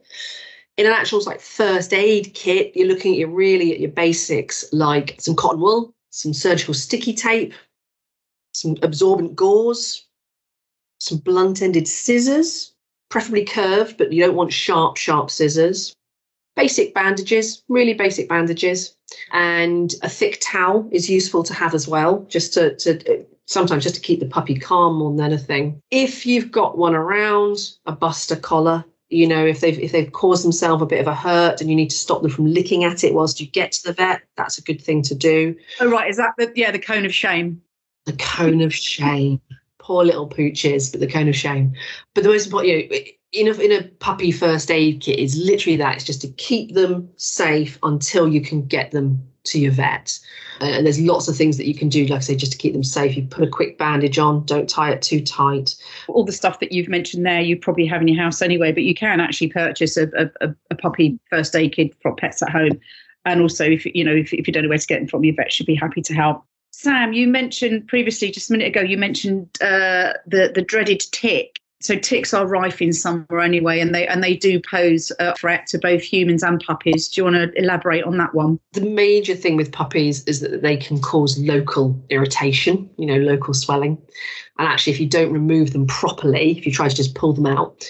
In 0.75 0.85
an 0.85 0.91
actual 0.93 1.21
like 1.25 1.39
first 1.39 1.93
aid 1.93 2.33
kit, 2.33 2.73
you're 2.75 2.87
looking 2.87 3.13
at 3.13 3.19
your 3.19 3.29
really 3.29 3.73
at 3.73 3.79
your 3.79 3.91
basics 3.91 4.65
like 4.73 5.15
some 5.19 5.35
cotton 5.35 5.61
wool, 5.61 5.93
some 6.09 6.33
surgical 6.33 6.73
sticky 6.73 7.13
tape, 7.13 7.53
some 8.53 8.75
absorbent 8.81 9.37
gauze, 9.37 10.05
some 10.99 11.19
blunt-ended 11.19 11.87
scissors 11.87 12.70
preferably 13.11 13.45
curved, 13.45 13.97
but 13.97 14.11
you 14.11 14.23
don't 14.25 14.35
want 14.35 14.51
sharp, 14.51 14.97
sharp 14.97 15.29
scissors. 15.29 15.95
Basic 16.55 16.93
bandages, 16.93 17.63
really 17.69 17.93
basic 17.93 18.27
bandages, 18.27 18.95
and 19.31 19.93
a 20.01 20.09
thick 20.09 20.39
towel 20.41 20.89
is 20.91 21.09
useful 21.09 21.43
to 21.43 21.53
have 21.53 21.73
as 21.73 21.87
well, 21.87 22.25
just 22.27 22.53
to, 22.55 22.75
to 22.77 23.25
sometimes 23.45 23.83
just 23.83 23.95
to 23.95 24.01
keep 24.01 24.19
the 24.19 24.25
puppy 24.25 24.55
calm 24.55 24.95
more 24.95 25.11
than 25.11 25.25
anything. 25.25 25.81
If 25.91 26.25
you've 26.25 26.51
got 26.51 26.77
one 26.77 26.95
around, 26.95 27.57
a 27.85 27.91
buster 27.91 28.35
collar. 28.35 28.83
You 29.09 29.27
know, 29.27 29.45
if 29.45 29.59
they've 29.59 29.77
if 29.77 29.91
they've 29.91 30.11
caused 30.11 30.45
themselves 30.45 30.81
a 30.81 30.85
bit 30.85 31.01
of 31.01 31.07
a 31.07 31.13
hurt 31.13 31.59
and 31.59 31.69
you 31.69 31.75
need 31.75 31.89
to 31.89 31.97
stop 31.97 32.21
them 32.21 32.31
from 32.31 32.45
licking 32.45 32.85
at 32.85 33.03
it 33.03 33.13
whilst 33.13 33.41
you 33.41 33.47
get 33.47 33.73
to 33.73 33.83
the 33.87 33.93
vet, 33.93 34.21
that's 34.37 34.57
a 34.57 34.61
good 34.61 34.81
thing 34.81 35.01
to 35.03 35.15
do. 35.15 35.53
Oh, 35.81 35.89
right. 35.89 36.09
Is 36.09 36.15
that 36.15 36.33
the, 36.37 36.49
yeah, 36.55 36.71
the 36.71 36.79
cone 36.79 37.05
of 37.05 37.13
shame? 37.13 37.61
The 38.05 38.13
cone 38.13 38.61
of 38.61 38.73
shame. 38.73 39.41
Poor 39.91 40.05
little 40.05 40.29
pooches, 40.29 40.89
but 40.89 41.01
the 41.01 41.07
cone 41.07 41.27
of 41.27 41.35
shame. 41.35 41.73
But 42.13 42.23
the 42.23 42.29
most 42.29 42.45
important, 42.45 42.93
you 43.33 43.43
know, 43.43 43.51
in 43.59 43.73
a, 43.73 43.83
puppy 43.99 44.31
first 44.31 44.71
aid 44.71 45.01
kit 45.01 45.19
is 45.19 45.35
literally 45.35 45.75
that. 45.75 45.95
It's 45.97 46.05
just 46.05 46.21
to 46.21 46.29
keep 46.29 46.75
them 46.75 47.09
safe 47.17 47.77
until 47.83 48.29
you 48.29 48.39
can 48.39 48.65
get 48.65 48.91
them 48.91 49.21
to 49.43 49.59
your 49.59 49.73
vet. 49.73 50.17
Uh, 50.61 50.67
and 50.67 50.85
there's 50.85 51.01
lots 51.01 51.27
of 51.27 51.35
things 51.35 51.57
that 51.57 51.67
you 51.67 51.75
can 51.75 51.89
do, 51.89 52.05
like 52.05 52.19
I 52.19 52.21
say, 52.21 52.37
just 52.37 52.53
to 52.53 52.57
keep 52.57 52.71
them 52.71 52.85
safe. 52.85 53.17
You 53.17 53.23
put 53.23 53.43
a 53.43 53.51
quick 53.51 53.77
bandage 53.77 54.17
on, 54.17 54.45
don't 54.45 54.69
tie 54.69 54.91
it 54.91 55.01
too 55.01 55.19
tight. 55.19 55.75
all 56.07 56.23
the 56.23 56.31
stuff 56.31 56.61
that 56.61 56.71
you've 56.71 56.87
mentioned 56.87 57.25
there, 57.25 57.41
you 57.41 57.57
probably 57.57 57.85
have 57.85 57.99
in 57.99 58.07
your 58.07 58.23
house 58.23 58.41
anyway, 58.41 58.71
but 58.71 58.83
you 58.83 58.95
can 58.95 59.19
actually 59.19 59.49
purchase 59.49 59.97
a, 59.97 60.07
a, 60.17 60.55
a- 60.69 60.75
puppy 60.75 61.19
first 61.29 61.53
aid 61.53 61.75
kit 61.75 61.93
from 62.01 62.15
Pets 62.15 62.41
at 62.43 62.49
Home. 62.49 62.79
And 63.25 63.41
also, 63.41 63.65
if 63.65 63.85
you 63.85 64.05
know, 64.05 64.15
if, 64.15 64.31
if 64.31 64.47
you 64.47 64.53
don't 64.53 64.63
know 64.63 64.69
where 64.69 64.77
to 64.77 64.87
get 64.87 64.99
them 64.99 65.07
from, 65.09 65.25
your 65.25 65.35
vet 65.35 65.51
should 65.51 65.65
be 65.65 65.75
happy 65.75 66.01
to 66.01 66.13
help. 66.13 66.45
Sam, 66.81 67.13
you 67.13 67.27
mentioned 67.27 67.87
previously, 67.87 68.31
just 68.31 68.49
a 68.49 68.53
minute 68.53 68.69
ago, 68.69 68.81
you 68.81 68.97
mentioned 68.97 69.47
uh, 69.61 70.13
the 70.25 70.51
the 70.55 70.63
dreaded 70.63 70.99
tick. 71.11 71.59
So 71.79 71.95
ticks 71.95 72.33
are 72.33 72.47
rife 72.47 72.81
in 72.81 72.91
summer 72.91 73.39
anyway, 73.39 73.79
and 73.79 73.93
they 73.93 74.07
and 74.07 74.23
they 74.23 74.35
do 74.35 74.59
pose 74.59 75.11
a 75.19 75.35
threat 75.35 75.67
to 75.67 75.77
both 75.77 76.01
humans 76.01 76.41
and 76.41 76.59
puppies. 76.59 77.07
Do 77.07 77.21
you 77.21 77.25
want 77.25 77.35
to 77.35 77.53
elaborate 77.55 78.03
on 78.03 78.17
that 78.17 78.33
one? 78.33 78.59
The 78.73 78.81
major 78.81 79.35
thing 79.35 79.57
with 79.57 79.71
puppies 79.71 80.23
is 80.23 80.39
that 80.39 80.63
they 80.63 80.75
can 80.75 80.99
cause 80.99 81.37
local 81.37 82.03
irritation, 82.09 82.89
you 82.97 83.05
know, 83.05 83.17
local 83.17 83.53
swelling. 83.53 83.99
And 84.57 84.67
actually, 84.67 84.93
if 84.93 84.99
you 84.99 85.07
don't 85.07 85.31
remove 85.31 85.73
them 85.73 85.85
properly, 85.85 86.57
if 86.57 86.65
you 86.65 86.71
try 86.71 86.87
to 86.87 86.95
just 86.95 87.13
pull 87.13 87.33
them 87.33 87.45
out, 87.45 87.87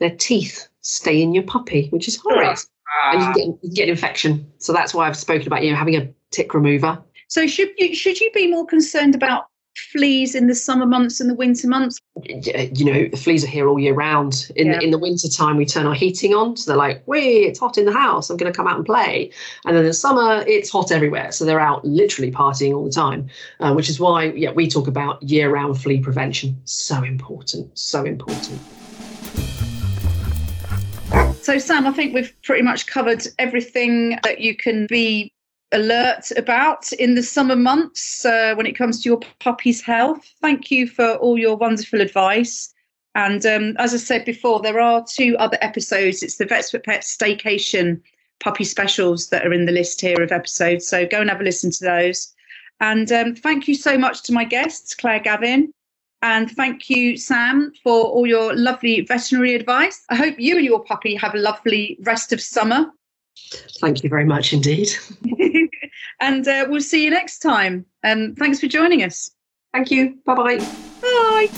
their 0.00 0.16
teeth 0.16 0.66
stay 0.80 1.22
in 1.22 1.32
your 1.32 1.44
puppy, 1.44 1.86
which 1.90 2.08
is 2.08 2.16
horrid. 2.16 2.58
And 3.12 3.20
you 3.20 3.26
can, 3.26 3.34
get, 3.34 3.46
you 3.46 3.58
can 3.62 3.70
get 3.70 3.88
infection. 3.88 4.52
So 4.58 4.72
that's 4.72 4.92
why 4.92 5.06
I've 5.06 5.16
spoken 5.16 5.46
about, 5.46 5.62
you 5.62 5.70
know, 5.70 5.76
having 5.76 5.94
a 5.94 6.08
tick 6.32 6.54
remover. 6.54 7.00
So 7.32 7.46
should 7.46 7.70
you 7.78 7.94
should 7.94 8.20
you 8.20 8.30
be 8.34 8.46
more 8.46 8.66
concerned 8.66 9.14
about 9.14 9.46
fleas 9.90 10.34
in 10.34 10.48
the 10.48 10.54
summer 10.54 10.84
months 10.84 11.18
and 11.18 11.30
the 11.30 11.34
winter 11.34 11.66
months? 11.66 11.98
You 12.26 12.84
know, 12.84 13.08
the 13.08 13.16
fleas 13.16 13.42
are 13.42 13.46
here 13.46 13.70
all 13.70 13.78
year 13.78 13.94
round. 13.94 14.52
In, 14.54 14.66
Yeah. 14.66 14.80
in 14.82 14.90
the 14.90 14.98
winter 14.98 15.30
time, 15.30 15.56
we 15.56 15.64
turn 15.64 15.86
our 15.86 15.94
heating 15.94 16.34
on. 16.34 16.58
So 16.58 16.70
they're 16.70 16.76
like, 16.76 17.02
wait, 17.06 17.44
it's 17.46 17.58
hot 17.58 17.78
in 17.78 17.86
the 17.86 17.92
house. 17.92 18.28
I'm 18.28 18.36
going 18.36 18.52
to 18.52 18.54
come 18.54 18.66
out 18.66 18.76
and 18.76 18.84
play. 18.84 19.30
And 19.64 19.74
then 19.74 19.86
in 19.86 19.94
summer, 19.94 20.44
it's 20.46 20.68
hot 20.68 20.92
everywhere. 20.92 21.32
So 21.32 21.46
they're 21.46 21.58
out 21.58 21.82
literally 21.86 22.30
partying 22.30 22.74
all 22.76 22.84
the 22.84 22.90
time, 22.90 23.28
uh, 23.60 23.72
which 23.72 23.88
is 23.88 23.98
why, 23.98 24.24
yeah, 24.24 24.50
we 24.50 24.68
talk 24.68 24.86
about 24.86 25.22
year 25.22 25.48
round 25.48 25.80
flea 25.80 26.00
prevention. 26.00 26.60
So 26.66 27.02
important. 27.02 27.78
So 27.78 28.04
important. 28.04 28.60
So, 31.40 31.56
Sam, 31.56 31.86
I 31.86 31.92
think 31.92 32.12
we've 32.12 32.34
pretty 32.42 32.62
much 32.62 32.86
covered 32.86 33.26
everything 33.38 34.18
that 34.22 34.40
you 34.40 34.54
can 34.54 34.86
be 34.86 35.32
alert 35.72 36.30
about 36.36 36.92
in 36.94 37.14
the 37.14 37.22
summer 37.22 37.56
months 37.56 38.24
uh, 38.24 38.54
when 38.54 38.66
it 38.66 38.76
comes 38.76 39.02
to 39.02 39.08
your 39.08 39.20
puppy's 39.40 39.80
health. 39.80 40.32
Thank 40.40 40.70
you 40.70 40.86
for 40.86 41.14
all 41.16 41.38
your 41.38 41.56
wonderful 41.56 42.00
advice. 42.00 42.72
And 43.14 43.44
um, 43.44 43.76
as 43.78 43.92
I 43.92 43.98
said 43.98 44.24
before, 44.24 44.60
there 44.60 44.80
are 44.80 45.04
two 45.04 45.36
other 45.38 45.58
episodes. 45.60 46.22
It's 46.22 46.36
the 46.36 46.46
Vets 46.46 46.70
for 46.70 46.78
Pets 46.78 47.16
Staycation 47.16 48.00
puppy 48.40 48.64
specials 48.64 49.28
that 49.28 49.46
are 49.46 49.52
in 49.52 49.66
the 49.66 49.72
list 49.72 50.00
here 50.00 50.20
of 50.22 50.32
episodes. 50.32 50.88
So 50.88 51.06
go 51.06 51.20
and 51.20 51.30
have 51.30 51.40
a 51.40 51.44
listen 51.44 51.70
to 51.70 51.84
those. 51.84 52.34
And 52.80 53.10
um, 53.12 53.34
thank 53.34 53.68
you 53.68 53.74
so 53.74 53.96
much 53.96 54.22
to 54.24 54.32
my 54.32 54.44
guests, 54.44 54.94
Claire 54.94 55.20
Gavin, 55.20 55.72
and 56.22 56.50
thank 56.50 56.88
you, 56.88 57.16
Sam, 57.16 57.72
for 57.82 58.04
all 58.04 58.26
your 58.26 58.54
lovely 58.54 59.00
veterinary 59.00 59.54
advice. 59.56 60.04
I 60.08 60.14
hope 60.14 60.38
you 60.38 60.56
and 60.56 60.64
your 60.64 60.82
puppy 60.82 61.16
have 61.16 61.34
a 61.34 61.38
lovely 61.38 61.98
rest 62.02 62.32
of 62.32 62.40
summer. 62.40 62.92
Thank 63.80 64.02
you 64.02 64.08
very 64.08 64.24
much 64.24 64.52
indeed. 64.52 64.90
and 66.20 66.46
uh, 66.46 66.66
we'll 66.68 66.80
see 66.80 67.04
you 67.04 67.10
next 67.10 67.40
time. 67.40 67.84
And 68.02 68.36
thanks 68.36 68.60
for 68.60 68.66
joining 68.66 69.02
us. 69.02 69.30
Thank 69.72 69.90
you. 69.90 70.18
Bye 70.24 70.34
bye. 70.34 70.58
Bye. 71.00 71.48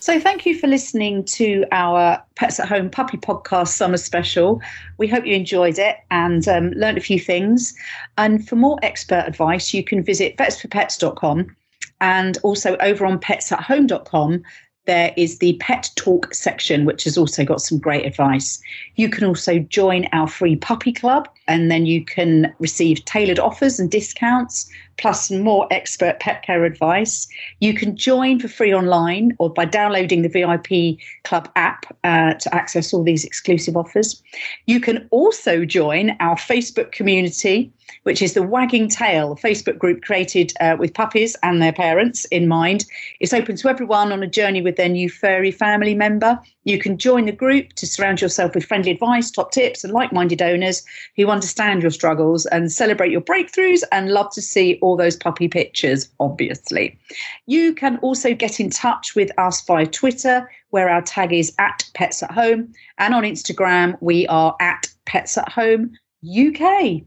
So, 0.00 0.20
thank 0.20 0.44
you 0.44 0.58
for 0.58 0.66
listening 0.66 1.24
to 1.24 1.64
our 1.72 2.22
Pets 2.36 2.60
at 2.60 2.68
Home 2.68 2.90
Puppy 2.90 3.16
Podcast 3.16 3.68
Summer 3.68 3.96
Special. 3.96 4.60
We 4.98 5.08
hope 5.08 5.24
you 5.24 5.34
enjoyed 5.34 5.78
it 5.78 5.96
and 6.10 6.46
um, 6.46 6.72
learned 6.72 6.98
a 6.98 7.00
few 7.00 7.18
things. 7.18 7.74
And 8.18 8.46
for 8.46 8.56
more 8.56 8.78
expert 8.82 9.24
advice, 9.26 9.72
you 9.72 9.82
can 9.82 10.04
visit 10.04 10.36
vetsforpets.com 10.36 11.56
and 12.02 12.36
also 12.42 12.76
over 12.76 13.06
on 13.06 13.18
petsathome.com. 13.18 14.42
There 14.86 15.14
is 15.16 15.38
the 15.38 15.56
Pet 15.60 15.90
Talk 15.96 16.34
section, 16.34 16.84
which 16.84 17.04
has 17.04 17.16
also 17.16 17.44
got 17.44 17.62
some 17.62 17.78
great 17.78 18.04
advice. 18.04 18.60
You 18.96 19.08
can 19.08 19.24
also 19.24 19.58
join 19.60 20.06
our 20.12 20.28
free 20.28 20.56
puppy 20.56 20.92
club, 20.92 21.28
and 21.48 21.70
then 21.70 21.86
you 21.86 22.04
can 22.04 22.54
receive 22.58 23.04
tailored 23.06 23.38
offers 23.38 23.80
and 23.80 23.90
discounts, 23.90 24.68
plus 24.96 25.30
more 25.30 25.66
expert 25.70 26.20
pet 26.20 26.42
care 26.42 26.64
advice. 26.64 27.26
You 27.60 27.74
can 27.74 27.96
join 27.96 28.38
for 28.38 28.48
free 28.48 28.74
online 28.74 29.34
or 29.38 29.50
by 29.50 29.64
downloading 29.64 30.22
the 30.22 30.28
VIP 30.28 30.98
Club 31.24 31.50
app 31.56 31.86
uh, 32.04 32.34
to 32.34 32.54
access 32.54 32.92
all 32.92 33.02
these 33.02 33.24
exclusive 33.24 33.76
offers. 33.76 34.22
You 34.66 34.80
can 34.80 35.08
also 35.10 35.64
join 35.64 36.16
our 36.20 36.36
Facebook 36.36 36.92
community, 36.92 37.72
which 38.04 38.22
is 38.22 38.34
the 38.34 38.42
Wagging 38.42 38.88
Tail, 38.88 39.36
Facebook 39.36 39.78
group 39.78 40.02
created 40.02 40.52
uh, 40.60 40.76
with 40.78 40.94
puppies 40.94 41.36
and 41.42 41.60
their 41.60 41.72
parents 41.72 42.24
in 42.26 42.48
mind. 42.48 42.84
It's 43.20 43.32
open 43.32 43.56
to 43.56 43.68
everyone 43.68 44.12
on 44.12 44.22
a 44.22 44.26
journey 44.26 44.62
with 44.62 44.76
their 44.76 44.88
new 44.88 45.10
furry 45.10 45.50
family 45.50 45.94
member. 45.94 46.40
You 46.64 46.78
can 46.78 46.98
join 46.98 47.26
the 47.26 47.32
group 47.32 47.74
to 47.74 47.86
surround 47.86 48.20
yourself 48.20 48.54
with 48.54 48.64
friendly 48.64 48.90
advice, 48.90 49.30
top 49.30 49.52
tips, 49.52 49.84
and 49.84 49.92
like 49.92 50.12
minded 50.12 50.42
owners 50.42 50.82
who 51.16 51.28
understand 51.28 51.82
your 51.82 51.90
struggles 51.90 52.46
and 52.46 52.72
celebrate 52.72 53.12
your 53.12 53.20
breakthroughs 53.20 53.82
and 53.92 54.10
love 54.10 54.32
to 54.32 54.42
see 54.42 54.78
all 54.82 54.96
those 54.96 55.16
puppy 55.16 55.48
pictures, 55.48 56.08
obviously. 56.20 56.98
You 57.46 57.74
can 57.74 57.98
also 57.98 58.34
get 58.34 58.60
in 58.60 58.70
touch 58.70 59.14
with 59.14 59.30
us 59.38 59.64
via 59.64 59.86
Twitter, 59.86 60.50
where 60.70 60.88
our 60.88 61.02
tag 61.02 61.32
is 61.32 61.54
at 61.58 61.84
Pets 61.94 62.22
at 62.22 62.32
Home, 62.32 62.72
and 62.98 63.14
on 63.14 63.22
Instagram, 63.22 63.96
we 64.00 64.26
are 64.28 64.56
at 64.60 64.88
Pets 65.06 65.38
at 65.38 65.48
Home 65.50 65.92
UK. 66.24 67.02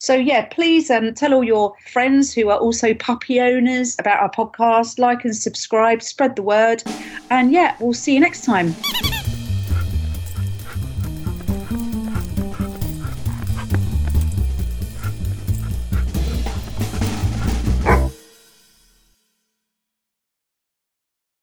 So 0.00 0.14
yeah, 0.14 0.44
please 0.44 0.90
um, 0.90 1.12
tell 1.14 1.34
all 1.34 1.42
your 1.42 1.74
friends 1.90 2.32
who 2.32 2.50
are 2.50 2.58
also 2.58 2.94
puppy 2.94 3.40
owners 3.40 3.96
about 3.98 4.20
our 4.20 4.30
podcast. 4.30 4.98
Like 4.98 5.24
and 5.24 5.36
subscribe, 5.36 6.02
spread 6.02 6.36
the 6.36 6.42
word, 6.42 6.84
and 7.30 7.52
yeah, 7.52 7.76
we'll 7.80 7.94
see 7.94 8.14
you 8.14 8.20
next 8.20 8.44
time. 8.44 8.74